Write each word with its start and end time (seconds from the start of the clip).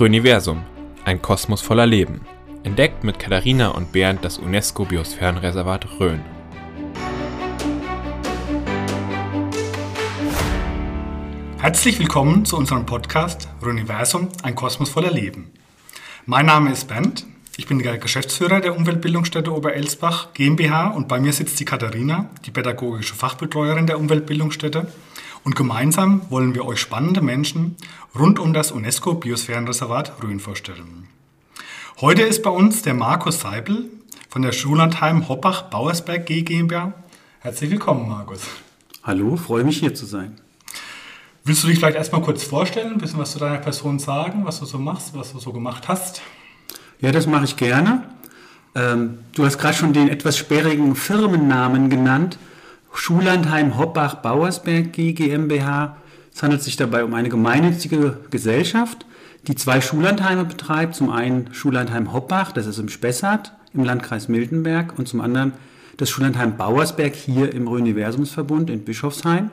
Röniversum, 0.00 0.64
ein 1.04 1.20
Kosmos 1.20 1.60
voller 1.60 1.86
Leben. 1.86 2.22
Entdeckt 2.64 3.04
mit 3.04 3.18
Katharina 3.18 3.68
und 3.68 3.92
Bernd 3.92 4.24
das 4.24 4.38
UNESCO-Biosphärenreservat 4.38 5.86
Rhön. 6.00 6.20
Herzlich 11.58 11.98
willkommen 11.98 12.44
zu 12.44 12.56
unserem 12.56 12.86
Podcast 12.86 13.48
Röniversum, 13.62 14.30
ein 14.42 14.54
Kosmos 14.54 14.88
voller 14.88 15.12
Leben. 15.12 15.52
Mein 16.24 16.46
Name 16.46 16.72
ist 16.72 16.88
Bernd, 16.88 17.26
ich 17.58 17.66
bin 17.66 17.78
der 17.78 17.98
Geschäftsführer 17.98 18.60
der 18.60 18.74
Umweltbildungsstätte 18.74 19.54
Oberelsbach 19.54 20.32
GmbH 20.32 20.88
und 20.88 21.06
bei 21.06 21.20
mir 21.20 21.34
sitzt 21.34 21.60
die 21.60 21.66
Katharina, 21.66 22.30
die 22.46 22.50
pädagogische 22.50 23.14
Fachbetreuerin 23.14 23.86
der 23.86 24.00
Umweltbildungsstätte. 24.00 24.90
Und 25.44 25.56
gemeinsam 25.56 26.22
wollen 26.30 26.54
wir 26.54 26.64
euch 26.64 26.78
spannende 26.78 27.20
Menschen 27.20 27.76
rund 28.16 28.38
um 28.38 28.52
das 28.52 28.70
UNESCO-Biosphärenreservat 28.70 30.22
Rhön 30.22 30.38
vorstellen. 30.38 31.08
Heute 32.00 32.22
ist 32.22 32.42
bei 32.42 32.50
uns 32.50 32.82
der 32.82 32.94
Markus 32.94 33.40
Seipel 33.40 33.90
von 34.28 34.42
der 34.42 34.52
Schullandheim 34.52 35.28
Hoppach 35.28 35.62
Bauersberg 35.62 36.26
G 36.26 36.42
GmbH. 36.42 36.94
Herzlich 37.40 37.70
willkommen, 37.70 38.08
Markus. 38.08 38.42
Hallo, 39.02 39.36
freue 39.36 39.64
mich 39.64 39.78
hier 39.78 39.94
zu 39.94 40.06
sein. 40.06 40.38
Willst 41.44 41.64
du 41.64 41.66
dich 41.66 41.78
vielleicht 41.78 41.96
erstmal 41.96 42.22
kurz 42.22 42.44
vorstellen, 42.44 42.92
ein 42.92 42.98
bisschen 42.98 43.18
was 43.18 43.32
zu 43.32 43.40
deiner 43.40 43.58
Person 43.58 43.98
sagen, 43.98 44.44
was 44.44 44.60
du 44.60 44.64
so 44.64 44.78
machst, 44.78 45.16
was 45.16 45.32
du 45.32 45.40
so 45.40 45.52
gemacht 45.52 45.88
hast? 45.88 46.22
Ja, 47.00 47.10
das 47.10 47.26
mache 47.26 47.44
ich 47.44 47.56
gerne. 47.56 48.04
Ähm, 48.76 49.18
du 49.34 49.44
hast 49.44 49.58
gerade 49.58 49.74
schon 49.74 49.92
den 49.92 50.08
etwas 50.08 50.38
sperrigen 50.38 50.94
Firmennamen 50.94 51.90
genannt. 51.90 52.38
Schullandheim 52.94 53.78
Hoppach 53.78 54.16
Bauersberg 54.16 54.92
GmbH. 54.92 55.96
Es 56.34 56.42
handelt 56.42 56.62
sich 56.62 56.76
dabei 56.76 57.04
um 57.04 57.14
eine 57.14 57.28
gemeinnützige 57.28 58.18
Gesellschaft, 58.30 59.06
die 59.48 59.54
zwei 59.54 59.80
Schullandheime 59.80 60.44
betreibt. 60.44 60.94
Zum 60.94 61.10
einen 61.10 61.52
Schullandheim 61.52 62.12
Hoppach, 62.12 62.52
das 62.52 62.66
ist 62.66 62.78
im 62.78 62.88
Spessart 62.88 63.52
im 63.74 63.84
Landkreis 63.84 64.28
Miltenberg 64.28 64.98
und 64.98 65.08
zum 65.08 65.20
anderen 65.20 65.52
das 65.96 66.10
Schullandheim 66.10 66.56
Bauersberg 66.56 67.14
hier 67.14 67.52
im 67.54 67.68
Rhön-Universumsverbund 67.68 68.70
in 68.70 68.84
Bischofsheim. 68.84 69.50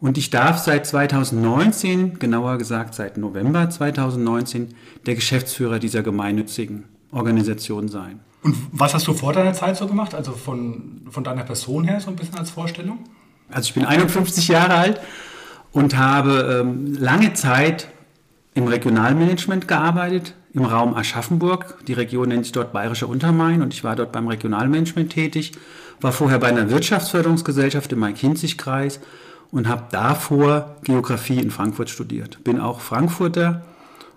Und 0.00 0.18
ich 0.18 0.30
darf 0.30 0.58
seit 0.58 0.86
2019, 0.86 2.18
genauer 2.18 2.58
gesagt 2.58 2.94
seit 2.94 3.16
November 3.16 3.70
2019, 3.70 4.74
der 5.06 5.14
Geschäftsführer 5.14 5.78
dieser 5.78 6.02
gemeinnützigen 6.02 6.84
Organisation 7.12 7.88
sein. 7.88 8.20
Und 8.46 8.54
was 8.70 8.94
hast 8.94 9.08
du 9.08 9.12
vor 9.12 9.32
deiner 9.32 9.54
Zeit 9.54 9.76
so 9.76 9.88
gemacht? 9.88 10.14
Also 10.14 10.30
von, 10.30 11.00
von 11.10 11.24
deiner 11.24 11.42
Person 11.42 11.82
her 11.82 11.98
so 11.98 12.10
ein 12.10 12.16
bisschen 12.16 12.38
als 12.38 12.50
Vorstellung? 12.50 13.00
Also 13.50 13.70
ich 13.70 13.74
bin 13.74 13.84
51 13.84 14.46
Jahre 14.46 14.74
alt 14.74 15.00
und 15.72 15.96
habe 15.98 16.60
ähm, 16.60 16.94
lange 16.94 17.32
Zeit 17.32 17.88
im 18.54 18.68
Regionalmanagement 18.68 19.66
gearbeitet, 19.66 20.34
im 20.54 20.64
Raum 20.64 20.94
Aschaffenburg. 20.94 21.84
Die 21.88 21.92
Region 21.92 22.28
nennt 22.28 22.44
sich 22.44 22.52
dort 22.52 22.72
Bayerischer 22.72 23.08
Untermain 23.08 23.62
und 23.62 23.74
ich 23.74 23.82
war 23.82 23.96
dort 23.96 24.12
beim 24.12 24.28
Regionalmanagement 24.28 25.10
tätig, 25.10 25.50
war 26.00 26.12
vorher 26.12 26.38
bei 26.38 26.46
einer 26.46 26.70
Wirtschaftsförderungsgesellschaft 26.70 27.90
im 27.90 27.98
Main-Kinzig-Kreis 27.98 29.00
und 29.50 29.66
habe 29.66 29.86
davor 29.90 30.76
Geografie 30.84 31.40
in 31.40 31.50
Frankfurt 31.50 31.90
studiert. 31.90 32.44
Bin 32.44 32.60
auch 32.60 32.78
Frankfurter 32.78 33.64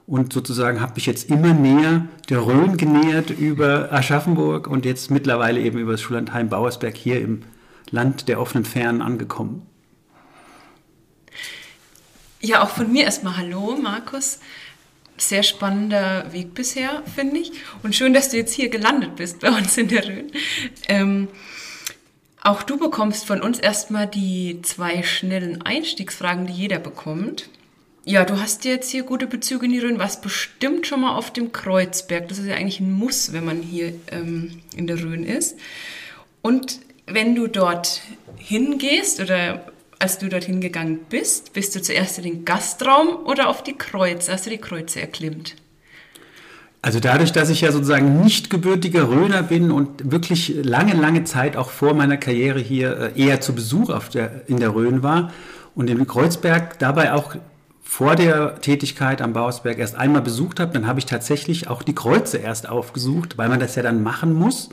und 0.09 0.33
sozusagen 0.33 0.81
habe 0.81 0.95
mich 0.95 1.05
jetzt 1.05 1.29
immer 1.29 1.53
näher 1.53 2.07
der 2.29 2.43
Rhön 2.43 2.77
genähert 2.77 3.29
über 3.29 3.93
Aschaffenburg 3.93 4.65
und 4.67 4.83
jetzt 4.83 5.11
mittlerweile 5.11 5.61
eben 5.61 5.77
über 5.77 5.91
das 5.91 6.01
Schullandheim 6.01 6.49
Bauersberg 6.49 6.97
hier 6.97 7.21
im 7.21 7.43
Land 7.91 8.27
der 8.27 8.41
offenen 8.41 8.65
Fernen 8.65 9.03
angekommen. 9.03 9.67
Ja, 12.41 12.63
auch 12.63 12.69
von 12.69 12.91
mir 12.91 13.03
erstmal 13.03 13.37
Hallo, 13.37 13.77
Markus. 13.79 14.39
Sehr 15.17 15.43
spannender 15.43 16.33
Weg 16.33 16.55
bisher, 16.55 17.03
finde 17.13 17.37
ich. 17.37 17.51
Und 17.83 17.93
schön, 17.95 18.13
dass 18.13 18.29
du 18.29 18.37
jetzt 18.37 18.53
hier 18.53 18.69
gelandet 18.69 19.15
bist 19.17 19.41
bei 19.41 19.51
uns 19.51 19.77
in 19.77 19.89
der 19.89 20.07
Rhön. 20.07 20.31
Ähm, 20.87 21.27
auch 22.41 22.63
du 22.63 22.77
bekommst 22.77 23.27
von 23.27 23.41
uns 23.41 23.59
erstmal 23.59 24.07
die 24.07 24.59
zwei 24.63 25.03
schnellen 25.03 25.61
Einstiegsfragen, 25.61 26.47
die 26.47 26.53
jeder 26.53 26.79
bekommt. 26.79 27.49
Ja, 28.09 28.25
du 28.25 28.39
hast 28.39 28.65
jetzt 28.65 28.89
hier 28.89 29.03
gute 29.03 29.27
Bezüge 29.27 29.67
in 29.67 29.71
die 29.71 29.77
Rhön, 29.77 29.99
warst 29.99 30.23
bestimmt 30.23 30.87
schon 30.87 31.01
mal 31.01 31.15
auf 31.15 31.31
dem 31.31 31.51
Kreuzberg. 31.51 32.27
Das 32.27 32.39
ist 32.39 32.47
ja 32.47 32.55
eigentlich 32.55 32.79
ein 32.79 32.91
Muss, 32.91 33.33
wenn 33.33 33.45
man 33.45 33.61
hier 33.61 33.93
ähm, 34.11 34.61
in 34.75 34.87
der 34.87 34.99
Rhön 34.99 35.23
ist. 35.23 35.55
Und 36.41 36.79
wenn 37.05 37.35
du 37.35 37.45
dort 37.45 38.01
hingehst 38.35 39.19
oder 39.19 39.63
als 39.99 40.17
du 40.17 40.27
dorthin 40.27 40.59
gegangen 40.59 41.01
bist, 41.07 41.53
bist 41.53 41.75
du 41.75 41.83
zuerst 41.83 42.17
in 42.17 42.23
den 42.23 42.45
Gastraum 42.45 43.09
oder 43.27 43.47
auf 43.47 43.61
die 43.61 43.77
Kreuze? 43.77 44.31
Hast 44.33 44.47
du 44.47 44.49
die 44.49 44.57
Kreuze 44.57 44.99
erklimmt? 44.99 45.55
Also 46.81 46.99
dadurch, 46.99 47.31
dass 47.31 47.51
ich 47.51 47.61
ja 47.61 47.71
sozusagen 47.71 48.21
nicht 48.21 48.49
gebürtiger 48.49 49.07
Röner 49.07 49.43
bin 49.43 49.69
und 49.69 50.11
wirklich 50.11 50.55
lange, 50.63 50.93
lange 50.93 51.25
Zeit 51.25 51.55
auch 51.55 51.69
vor 51.69 51.93
meiner 51.93 52.17
Karriere 52.17 52.59
hier 52.59 53.13
äh, 53.15 53.21
eher 53.23 53.39
zu 53.39 53.53
Besuch 53.53 53.91
auf 53.91 54.09
der, 54.09 54.49
in 54.49 54.57
der 54.57 54.73
Rhön 54.73 55.03
war 55.03 55.31
und 55.75 55.85
den 55.85 56.07
Kreuzberg 56.07 56.79
dabei 56.79 57.13
auch 57.13 57.35
vor 57.89 58.15
der 58.15 58.61
Tätigkeit 58.61 59.19
am 59.19 59.33
Bausberg 59.33 59.79
erst 59.79 59.95
einmal 59.95 60.21
besucht 60.21 60.59
habe, 60.59 60.71
dann 60.71 60.85
habe 60.85 60.99
ich 60.99 61.07
tatsächlich 61.07 61.69
auch 61.69 61.81
die 61.81 61.95
Kreuze 61.95 62.37
erst 62.37 62.69
aufgesucht, 62.69 63.39
weil 63.39 63.49
man 63.49 63.59
das 63.59 63.75
ja 63.75 63.81
dann 63.81 64.03
machen 64.03 64.35
muss. 64.35 64.69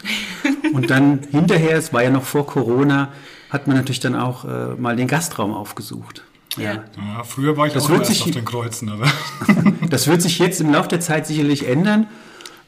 Und 0.75 0.91
dann 0.91 1.21
hinterher, 1.31 1.79
es 1.79 1.95
war 1.95 2.03
ja 2.03 2.11
noch 2.11 2.25
vor 2.25 2.47
Corona, 2.47 3.09
hat 3.49 3.69
man 3.69 3.79
natürlich 3.79 4.01
dann 4.01 4.17
auch 4.17 4.45
äh, 4.45 4.75
mal 4.77 4.97
den 4.97 5.09
Gastraum 5.09 5.55
aufgesucht. 5.55 6.25
Ja. 6.59 6.73
ja. 6.75 7.25
früher 7.25 7.57
war 7.57 7.67
ich 7.67 7.73
das 7.73 7.87
auch 7.87 7.89
wird 7.89 8.05
sich, 8.05 8.23
auf 8.23 8.31
den 8.33 8.45
Kreuzen. 8.45 8.91
Aber 8.91 9.07
das 9.91 10.07
wird 10.09 10.21
sich 10.21 10.39
jetzt 10.39 10.61
im 10.61 10.71
Laufe 10.71 10.91
der 10.91 11.01
Zeit 11.01 11.27
sicherlich 11.27 11.67
ändern. 11.67 12.09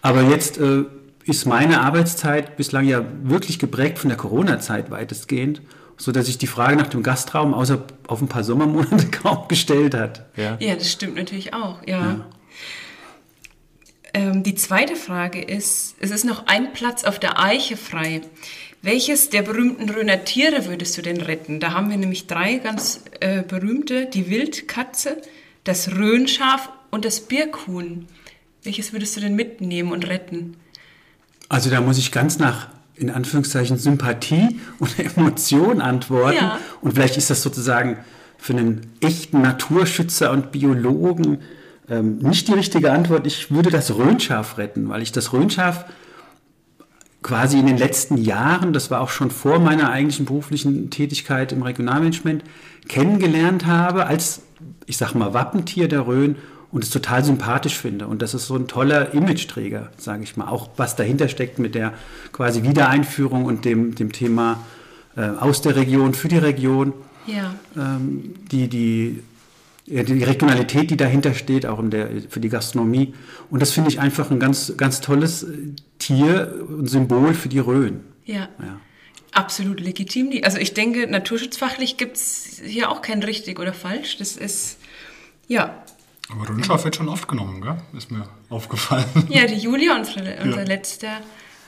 Aber 0.00 0.22
jetzt 0.22 0.56
äh, 0.56 0.84
ist 1.24 1.44
meine 1.44 1.82
Arbeitszeit 1.82 2.56
bislang 2.56 2.86
ja 2.86 3.04
wirklich 3.22 3.58
geprägt 3.58 3.98
von 3.98 4.08
der 4.08 4.16
Corona-Zeit 4.16 4.90
weitestgehend, 4.90 5.60
so 5.98 6.12
dass 6.12 6.26
sich 6.26 6.38
die 6.38 6.46
Frage 6.46 6.76
nach 6.76 6.86
dem 6.86 7.02
Gastraum 7.02 7.52
außer 7.52 7.84
auf 8.06 8.22
ein 8.22 8.28
paar 8.28 8.44
Sommermonate 8.44 9.08
kaum 9.10 9.48
gestellt 9.48 9.94
hat. 9.94 10.26
Ja, 10.36 10.56
ja 10.60 10.74
das 10.74 10.90
stimmt 10.90 11.16
natürlich 11.16 11.52
auch. 11.52 11.80
Ja. 11.86 12.00
ja. 12.00 12.26
Ähm, 14.14 14.42
die 14.42 14.54
zweite 14.54 14.96
Frage 14.96 15.42
ist: 15.42 15.96
Es 16.00 16.10
ist 16.10 16.24
noch 16.24 16.46
ein 16.46 16.72
Platz 16.72 17.04
auf 17.04 17.18
der 17.18 17.38
Eiche 17.38 17.76
frei. 17.76 18.22
Welches 18.80 19.28
der 19.28 19.42
berühmten 19.42 19.90
Röner 19.90 20.24
Tiere 20.24 20.66
würdest 20.66 20.96
du 20.96 21.02
denn 21.02 21.20
retten? 21.20 21.58
Da 21.58 21.72
haben 21.72 21.90
wir 21.90 21.96
nämlich 21.96 22.28
drei 22.28 22.58
ganz 22.58 23.02
äh, 23.18 23.42
berühmte, 23.42 24.06
die 24.06 24.30
Wildkatze, 24.30 25.20
das 25.64 25.96
Röhnschaf 25.96 26.70
und 26.90 27.04
das 27.04 27.20
Birkhuhn. 27.20 28.06
Welches 28.62 28.92
würdest 28.92 29.16
du 29.16 29.20
denn 29.20 29.34
mitnehmen 29.34 29.90
und 29.90 30.06
retten? 30.06 30.56
Also 31.48 31.70
da 31.70 31.80
muss 31.80 31.98
ich 31.98 32.12
ganz 32.12 32.38
nach, 32.38 32.68
in 32.98 33.10
Anführungszeichen, 33.10 33.78
Sympathie 33.78 34.60
und 34.78 34.98
Emotion 34.98 35.80
antworten. 35.80 36.36
Ja. 36.36 36.58
Und 36.80 36.94
vielleicht 36.94 37.16
ist 37.16 37.30
das 37.30 37.42
sozusagen 37.42 37.98
für 38.36 38.52
einen 38.52 38.92
echten 39.00 39.42
Naturschützer 39.42 40.30
und 40.30 40.52
Biologen 40.52 41.38
ähm, 41.90 42.18
nicht 42.18 42.48
die 42.48 42.52
richtige 42.52 42.92
Antwort. 42.92 43.26
Ich 43.26 43.50
würde 43.50 43.70
das 43.70 43.96
Röhnschaf 43.96 44.58
retten, 44.58 44.88
weil 44.88 45.02
ich 45.02 45.12
das 45.12 45.32
Röhnschaf 45.32 45.86
quasi 47.22 47.58
in 47.58 47.66
den 47.66 47.78
letzten 47.78 48.16
Jahren, 48.16 48.72
das 48.72 48.90
war 48.90 49.00
auch 49.00 49.10
schon 49.10 49.30
vor 49.30 49.58
meiner 49.58 49.90
eigentlichen 49.90 50.26
beruflichen 50.26 50.90
Tätigkeit 50.90 51.52
im 51.52 51.62
Regionalmanagement, 51.62 52.44
kennengelernt 52.88 53.66
habe 53.66 54.06
als, 54.06 54.42
ich 54.86 54.96
sag 54.96 55.14
mal, 55.14 55.34
Wappentier 55.34 55.88
der 55.88 56.06
Rhön 56.06 56.36
und 56.70 56.84
es 56.84 56.90
total 56.90 57.24
sympathisch 57.24 57.78
finde. 57.78 58.06
Und 58.06 58.22
das 58.22 58.34
ist 58.34 58.46
so 58.46 58.56
ein 58.56 58.68
toller 58.68 59.14
Imageträger, 59.14 59.90
sage 59.96 60.22
ich 60.22 60.36
mal. 60.36 60.48
Auch 60.48 60.68
was 60.76 60.96
dahinter 60.96 61.28
steckt 61.28 61.58
mit 61.58 61.74
der 61.74 61.94
quasi 62.32 62.62
Wiedereinführung 62.62 63.44
und 63.44 63.64
dem, 63.64 63.94
dem 63.94 64.12
Thema 64.12 64.64
äh, 65.16 65.22
aus 65.22 65.62
der 65.62 65.76
Region 65.76 66.14
für 66.14 66.28
die 66.28 66.38
Region. 66.38 66.92
Ja. 67.26 67.54
Ähm, 67.76 68.34
die, 68.50 68.68
die 68.68 69.22
die 69.90 70.22
Regionalität, 70.22 70.90
die 70.90 70.96
dahinter 70.96 71.32
steht, 71.32 71.64
auch 71.64 71.78
in 71.78 71.90
der, 71.90 72.10
für 72.28 72.40
die 72.40 72.50
Gastronomie. 72.50 73.14
Und 73.50 73.60
das 73.60 73.72
finde 73.72 73.88
ich 73.88 74.00
einfach 74.00 74.30
ein 74.30 74.38
ganz, 74.38 74.74
ganz 74.76 75.00
tolles 75.00 75.46
Tier 75.98 76.62
und 76.68 76.88
Symbol 76.88 77.32
für 77.32 77.48
die 77.48 77.58
Rhön. 77.58 78.00
Ja. 78.26 78.48
ja. 78.60 78.80
Absolut 79.32 79.80
legitim. 79.80 80.30
Also 80.42 80.58
ich 80.58 80.74
denke, 80.74 81.06
naturschutzfachlich 81.06 81.96
gibt 81.96 82.16
es 82.16 82.60
hier 82.64 82.90
auch 82.90 83.00
kein 83.00 83.22
richtig 83.22 83.58
oder 83.58 83.72
falsch. 83.72 84.18
Das 84.18 84.36
ist, 84.36 84.78
ja. 85.46 85.82
Aber 86.30 86.48
Rhönschaf 86.48 86.84
wird 86.84 86.96
schon 86.96 87.08
oft 87.08 87.26
genommen, 87.26 87.62
gell? 87.62 87.76
Ist 87.96 88.10
mir 88.10 88.28
aufgefallen. 88.50 89.06
Ja, 89.28 89.46
die 89.46 89.56
Julia, 89.56 89.96
unsere, 89.96 90.38
unser 90.42 90.62
ja. 90.62 90.66
letzter 90.66 91.20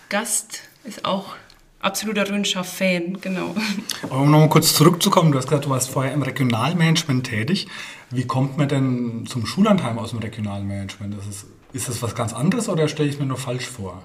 Gast, 0.09 0.62
ist 0.85 1.05
auch 1.05 1.35
absoluter 1.81 2.29
Rhönschaf-Fan, 2.29 3.21
genau. 3.21 3.55
Aber 4.03 4.19
um 4.19 4.31
nochmal 4.31 4.49
kurz 4.51 4.75
zurückzukommen, 4.75 5.33
du 5.33 5.39
hast 5.39 5.47
gesagt, 5.47 5.65
du 5.65 5.71
warst 5.71 5.91
vorher 5.91 6.12
im 6.12 6.23
Regionalmanagement 6.23 7.27
tätig. 7.27 7.69
Wie 8.11 8.27
kommt 8.27 8.59
man 8.59 8.69
denn 8.69 9.27
zum 9.27 9.47
Schullandheim 9.47 9.99
aus 9.99 10.11
dem 10.11 10.19
Regionalmanagement? 10.19 11.17
Das 11.17 11.27
ist, 11.27 11.47
ist 11.73 11.89
das 11.89 12.03
was 12.03 12.15
ganz 12.15 12.33
anderes 12.33 12.69
oder 12.69 12.87
stelle 12.89 13.09
ich 13.09 13.19
mir 13.19 13.27
nur 13.27 13.39
falsch 13.39 13.67
vor? 13.67 14.03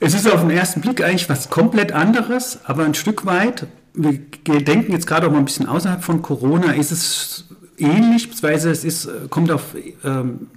Es 0.00 0.14
ist 0.14 0.30
auf 0.30 0.40
den 0.40 0.50
ersten 0.50 0.80
Blick 0.80 1.02
eigentlich 1.02 1.28
was 1.28 1.50
komplett 1.50 1.92
anderes, 1.92 2.60
aber 2.64 2.84
ein 2.84 2.94
Stück 2.94 3.26
weit, 3.26 3.66
wir 3.94 4.20
denken 4.62 4.92
jetzt 4.92 5.08
gerade 5.08 5.26
auch 5.26 5.32
mal 5.32 5.38
ein 5.38 5.44
bisschen 5.44 5.66
außerhalb 5.66 6.04
von 6.04 6.22
Corona, 6.22 6.72
ist 6.72 6.92
es 6.92 7.48
ähnlich, 7.78 8.28
beziehungsweise 8.28 8.70
es 8.70 8.84
ist, 8.84 9.08
kommt 9.30 9.50
auf 9.50 9.74
ähm, 10.04 10.48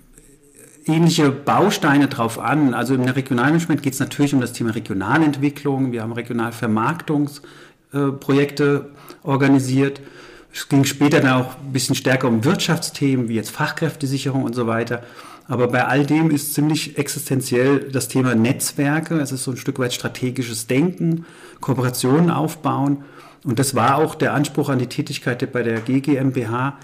ähnliche 0.86 1.32
Bausteine 1.32 2.08
drauf 2.08 2.40
an. 2.40 2.74
Also 2.74 2.96
im 2.96 3.04
Regionalmanagement 3.04 3.84
geht 3.84 3.94
es 3.94 4.00
natürlich 4.00 4.34
um 4.34 4.40
das 4.42 4.52
Thema 4.54 4.72
Regionalentwicklung. 4.72 5.92
Wir 5.92 6.02
haben 6.04 6.14
Regionalvermarktungsprojekte 6.14 8.64
äh, 8.64 8.80
organisiert. 9.28 10.02
Es 10.54 10.68
ging 10.68 10.84
später 10.84 11.22
dann 11.22 11.44
auch 11.44 11.60
ein 11.60 11.72
bisschen 11.72 11.96
stärker 11.96 12.28
um 12.28 12.44
Wirtschaftsthemen, 12.44 13.30
wie 13.30 13.36
jetzt 13.36 13.52
Fachkräftesicherung 13.52 14.44
und 14.44 14.54
so 14.54 14.68
weiter. 14.68 15.04
Aber 15.48 15.68
bei 15.68 15.86
all 15.86 16.06
dem 16.06 16.30
ist 16.32 16.54
ziemlich 16.54 16.98
existenziell 16.98 17.90
das 17.92 18.08
Thema 18.08 18.36
Netzwerke. 18.36 19.20
Es 19.20 19.32
ist 19.32 19.44
so 19.44 19.52
ein 19.52 19.58
Stück 19.58 19.80
weit 19.80 19.94
strategisches 19.94 20.68
Denken, 20.68 21.26
Kooperationen 21.60 22.32
aufbauen. 22.32 23.04
Und 23.44 23.60
das 23.60 23.76
war 23.76 23.98
auch 23.98 24.16
der 24.16 24.34
Anspruch 24.34 24.70
an 24.70 24.80
die 24.80 24.88
Tätigkeit 24.88 25.52
bei 25.52 25.64
der 25.64 25.82
GGMBH, 25.82 26.78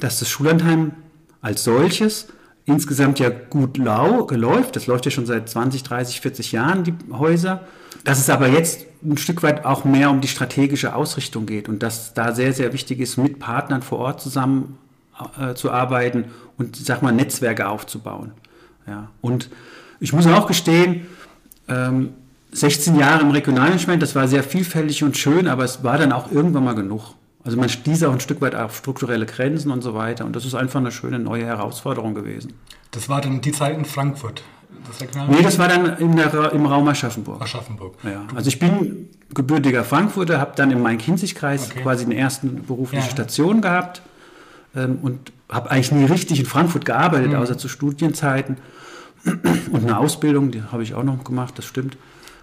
dass 0.00 0.18
das 0.18 0.28
Schullandheim 0.28 0.92
als 1.40 1.64
solches 1.64 2.28
insgesamt 2.66 3.18
ja 3.18 3.30
gut 3.30 3.78
lau 3.78 4.24
geläuft. 4.24 4.76
Das 4.76 4.86
läuft 4.86 5.04
ja 5.04 5.10
schon 5.10 5.26
seit 5.26 5.48
20, 5.48 5.82
30, 5.82 6.20
40 6.20 6.52
Jahren, 6.52 6.84
die 6.84 6.94
Häuser. 7.12 7.64
Dass 8.04 8.18
es 8.18 8.30
aber 8.30 8.48
jetzt 8.48 8.86
ein 9.02 9.18
Stück 9.18 9.42
weit 9.42 9.64
auch 9.64 9.84
mehr 9.84 10.10
um 10.10 10.20
die 10.20 10.28
strategische 10.28 10.94
Ausrichtung 10.94 11.46
geht 11.46 11.68
und 11.68 11.82
dass 11.82 12.14
da 12.14 12.32
sehr, 12.32 12.52
sehr 12.52 12.72
wichtig 12.72 13.00
ist, 13.00 13.16
mit 13.16 13.38
Partnern 13.38 13.82
vor 13.82 13.98
Ort 13.98 14.20
zusammen 14.20 14.78
äh, 15.38 15.54
zu 15.54 15.70
arbeiten 15.70 16.26
und, 16.56 16.76
sag 16.76 17.02
mal, 17.02 17.12
Netzwerke 17.12 17.68
aufzubauen. 17.68 18.32
Ja. 18.86 19.10
Und 19.20 19.50
ich 20.00 20.12
muss 20.12 20.26
auch 20.26 20.46
gestehen, 20.46 21.06
ähm, 21.68 22.10
16 22.52 22.96
Jahre 22.96 23.22
im 23.22 23.30
Regionalmanagement, 23.30 24.02
das 24.02 24.14
war 24.14 24.26
sehr 24.26 24.42
vielfältig 24.42 25.04
und 25.04 25.16
schön, 25.16 25.46
aber 25.46 25.64
es 25.64 25.84
war 25.84 25.98
dann 25.98 26.12
auch 26.12 26.32
irgendwann 26.32 26.64
mal 26.64 26.74
genug. 26.74 27.14
Also 27.50 27.58
man 27.58 27.68
stieß 27.68 28.04
auch 28.04 28.12
ein 28.12 28.20
Stück 28.20 28.40
weit 28.42 28.54
auf 28.54 28.76
strukturelle 28.76 29.26
Grenzen 29.26 29.72
und 29.72 29.82
so 29.82 29.92
weiter. 29.92 30.24
Und 30.24 30.36
das 30.36 30.44
ist 30.44 30.54
einfach 30.54 30.78
eine 30.78 30.92
schöne 30.92 31.18
neue 31.18 31.44
Herausforderung 31.44 32.14
gewesen. 32.14 32.52
Das 32.92 33.08
war 33.08 33.20
dann 33.20 33.40
die 33.40 33.50
Zeit 33.50 33.76
in 33.76 33.84
Frankfurt. 33.84 34.44
Das 34.86 35.26
nee, 35.28 35.42
das 35.42 35.58
war 35.58 35.66
dann 35.66 35.96
der, 36.16 36.52
im 36.52 36.66
Raum 36.66 36.86
Aschaffenburg. 36.86 37.42
Aschaffenburg. 37.42 37.96
Ja. 38.04 38.24
Also 38.36 38.46
ich 38.46 38.60
bin 38.60 39.08
gebürtiger 39.34 39.82
Frankfurter, 39.82 40.38
habe 40.38 40.52
dann 40.54 40.70
im 40.70 40.80
Main-Kinzig-Kreis 40.80 41.72
okay. 41.72 41.82
quasi 41.82 42.04
den 42.04 42.16
ersten 42.16 42.62
berufliche 42.62 43.06
ja. 43.06 43.10
Station 43.10 43.60
gehabt 43.60 44.00
ähm, 44.76 45.00
und 45.02 45.32
habe 45.48 45.72
eigentlich 45.72 45.90
nie 45.90 46.04
richtig 46.04 46.38
in 46.38 46.46
Frankfurt 46.46 46.84
gearbeitet, 46.84 47.30
mhm. 47.30 47.36
außer 47.38 47.58
zu 47.58 47.66
Studienzeiten. 47.66 48.58
Und 49.24 49.82
eine 49.82 49.98
Ausbildung, 49.98 50.52
die 50.52 50.62
habe 50.62 50.84
ich 50.84 50.94
auch 50.94 51.02
noch 51.02 51.24
gemacht, 51.24 51.54
das 51.58 51.64
stimmt. 51.64 51.96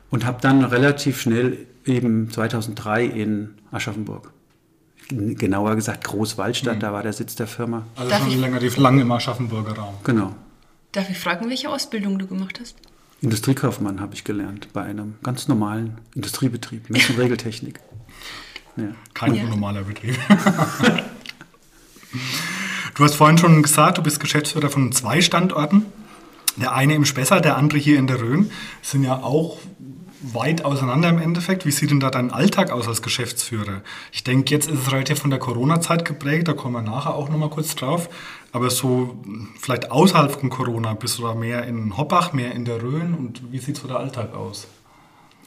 Und 0.10 0.26
habe 0.26 0.40
dann 0.42 0.66
relativ 0.66 1.22
schnell 1.22 1.60
eben 1.86 2.30
2003 2.30 3.06
in 3.06 3.56
Aschaffenburg 3.72 4.34
genauer 5.10 5.76
gesagt 5.76 6.04
Großwaldstadt, 6.04 6.76
mhm. 6.76 6.80
da 6.82 6.94
war 6.94 7.04
der 7.04 7.14
Sitz 7.14 7.36
der 7.36 7.48
Firma. 7.48 7.86
Also 7.96 8.10
Darf 8.10 8.24
schon 8.24 8.42
länger, 8.42 8.60
lange 8.60 9.02
im 9.02 9.12
Aschaffenburger 9.12 9.74
Raum. 9.74 9.96
Genau. 10.04 10.36
Darf 10.92 11.10
ich 11.10 11.18
fragen, 11.18 11.50
welche 11.50 11.70
Ausbildung 11.70 12.20
du 12.20 12.28
gemacht 12.28 12.60
hast? 12.60 12.76
Industriekaufmann 13.22 14.00
habe 14.00 14.14
ich 14.14 14.24
gelernt 14.24 14.70
bei 14.74 14.84
einem 14.84 15.16
ganz 15.24 15.48
normalen 15.48 15.98
Industriebetrieb, 16.14 16.90
Mess- 16.90 17.10
und 17.10 17.20
Regeltechnik. 17.20 17.80
Ja. 18.80 18.90
Kein 19.16 19.34
ja. 19.34 19.44
normaler 19.46 19.82
Betrieb. 19.82 20.16
du 22.94 23.04
hast 23.04 23.16
vorhin 23.16 23.40
schon 23.40 23.64
gesagt, 23.64 23.98
du 23.98 24.04
bist 24.04 24.20
Geschäftsführer 24.20 24.70
von 24.70 24.92
zwei 24.92 25.20
Standorten. 25.22 25.88
Der 26.58 26.74
eine 26.74 26.94
im 26.94 27.04
Spessart, 27.04 27.44
der 27.44 27.58
andere 27.58 27.80
hier 27.80 27.98
in 27.98 28.06
der 28.06 28.22
Rhön. 28.22 28.52
Das 28.82 28.92
sind 28.92 29.04
ja 29.04 29.16
auch 29.16 29.58
weit 30.22 30.66
auseinander 30.66 31.10
im 31.10 31.20
Endeffekt. 31.20 31.66
Wie 31.66 31.72
sieht 31.72 31.92
denn 31.92 32.00
da 32.00 32.10
dein 32.10 32.32
Alltag 32.32 32.72
aus 32.72 32.88
als 32.88 33.02
Geschäftsführer? 33.02 33.82
Ich 34.12 34.24
denke, 34.24 34.52
jetzt 34.52 34.70
ist 34.70 34.80
es 34.80 34.92
relativ 34.92 35.20
von 35.20 35.30
der 35.30 35.40
Corona-Zeit 35.40 36.06
geprägt, 36.06 36.48
da 36.48 36.54
kommen 36.54 36.74
wir 36.74 36.82
nachher 36.82 37.16
auch 37.16 37.30
nochmal 37.30 37.50
kurz 37.50 37.76
drauf. 37.76 38.10
Aber 38.52 38.70
so 38.70 39.18
vielleicht 39.60 39.92
außerhalb 39.92 40.32
von 40.40 40.50
Corona, 40.50 40.94
bist 40.94 41.20
du 41.20 41.24
da 41.24 41.36
mehr 41.36 41.66
in 41.66 41.98
Hoppach, 41.98 42.34
mehr 42.34 42.54
in 42.54 42.66
der 42.66 42.82
Rhön 42.82 43.14
und 43.14 43.52
wie 43.52 43.60
sieht 43.60 43.78
so 43.78 43.88
der 43.88 43.98
Alltag 43.98 44.34
aus? 44.34 44.68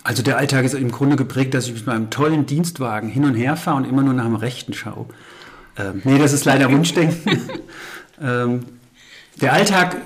Also 0.03 0.23
der 0.23 0.39
Alltag 0.39 0.65
ist 0.65 0.75
im 0.75 0.91
Grunde 0.91 1.17
geprägt, 1.17 1.53
dass 1.55 1.67
ich 1.67 1.75
mit 1.75 1.87
meinem 1.87 2.11
tollen 2.11 2.47
Dienstwagen 2.47 3.09
hin 3.09 3.25
und 3.25 3.35
her 3.35 3.57
fahre 3.57 3.77
und 3.77 3.85
immer 3.85 4.03
nur 4.03 4.15
nach 4.15 4.25
dem 4.25 4.37
Rechten 4.37 4.73
schaue. 4.73 5.07
Ähm, 5.77 6.01
nee, 6.05 6.19
das 6.19 6.33
ist 6.33 6.45
leider 6.45 6.71
Wunschdenken. 6.73 7.39
ähm, 8.21 8.65
der 9.41 9.53
Alltag 9.53 9.97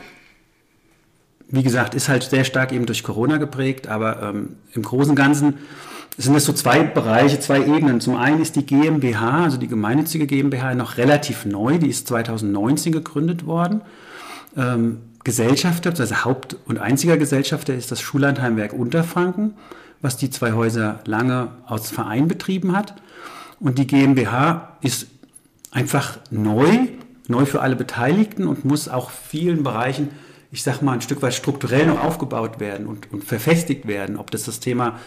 wie 1.54 1.62
gesagt, 1.62 1.94
ist 1.94 2.08
halt 2.08 2.24
sehr 2.24 2.44
stark 2.44 2.72
eben 2.72 2.86
durch 2.86 3.02
Corona 3.02 3.36
geprägt, 3.36 3.88
aber 3.88 4.22
ähm, 4.22 4.56
im 4.72 4.82
Großen 4.82 5.10
und 5.10 5.16
Ganzen 5.16 5.54
sind 6.16 6.34
es 6.34 6.44
so 6.44 6.52
zwei 6.52 6.82
Bereiche, 6.82 7.40
zwei 7.40 7.60
Ebenen. 7.60 8.00
Zum 8.00 8.16
einen 8.16 8.40
ist 8.40 8.56
die 8.56 8.64
GmbH, 8.64 9.44
also 9.44 9.56
die 9.56 9.66
gemeinnützige 9.66 10.26
GmbH, 10.26 10.74
noch 10.74 10.96
relativ 10.96 11.44
neu. 11.44 11.78
Die 11.78 11.88
ist 11.88 12.06
2019 12.08 12.92
gegründet 12.92 13.46
worden. 13.46 13.82
Ähm, 14.56 14.98
Gesellschafter, 15.24 15.90
also 15.98 16.24
Haupt- 16.24 16.56
und 16.66 16.78
einziger 16.78 17.16
Gesellschafter 17.16 17.74
ist 17.74 17.90
das 17.90 18.00
Schullandheimwerk 18.00 18.72
Unterfranken, 18.72 19.54
was 20.02 20.16
die 20.16 20.30
zwei 20.30 20.52
Häuser 20.52 21.00
lange 21.06 21.48
als 21.66 21.90
Verein 21.90 22.28
betrieben 22.28 22.76
hat. 22.76 22.94
Und 23.58 23.78
die 23.78 23.86
GmbH 23.86 24.76
ist 24.82 25.06
einfach 25.70 26.18
neu, 26.30 26.68
neu 27.26 27.46
für 27.46 27.62
alle 27.62 27.74
Beteiligten 27.74 28.46
und 28.46 28.64
muss 28.64 28.88
auch 28.88 29.10
vielen 29.10 29.62
Bereichen 29.62 30.10
ich 30.54 30.62
sag 30.62 30.82
mal, 30.82 30.92
ein 30.92 31.00
Stück 31.00 31.20
weit 31.20 31.34
strukturell 31.34 31.86
noch 31.86 32.02
aufgebaut 32.02 32.60
werden 32.60 32.86
und, 32.86 33.12
und 33.12 33.24
verfestigt 33.24 33.88
werden. 33.88 34.16
Ob 34.16 34.30
das 34.30 34.44
das 34.44 34.60
Thema 34.60 35.00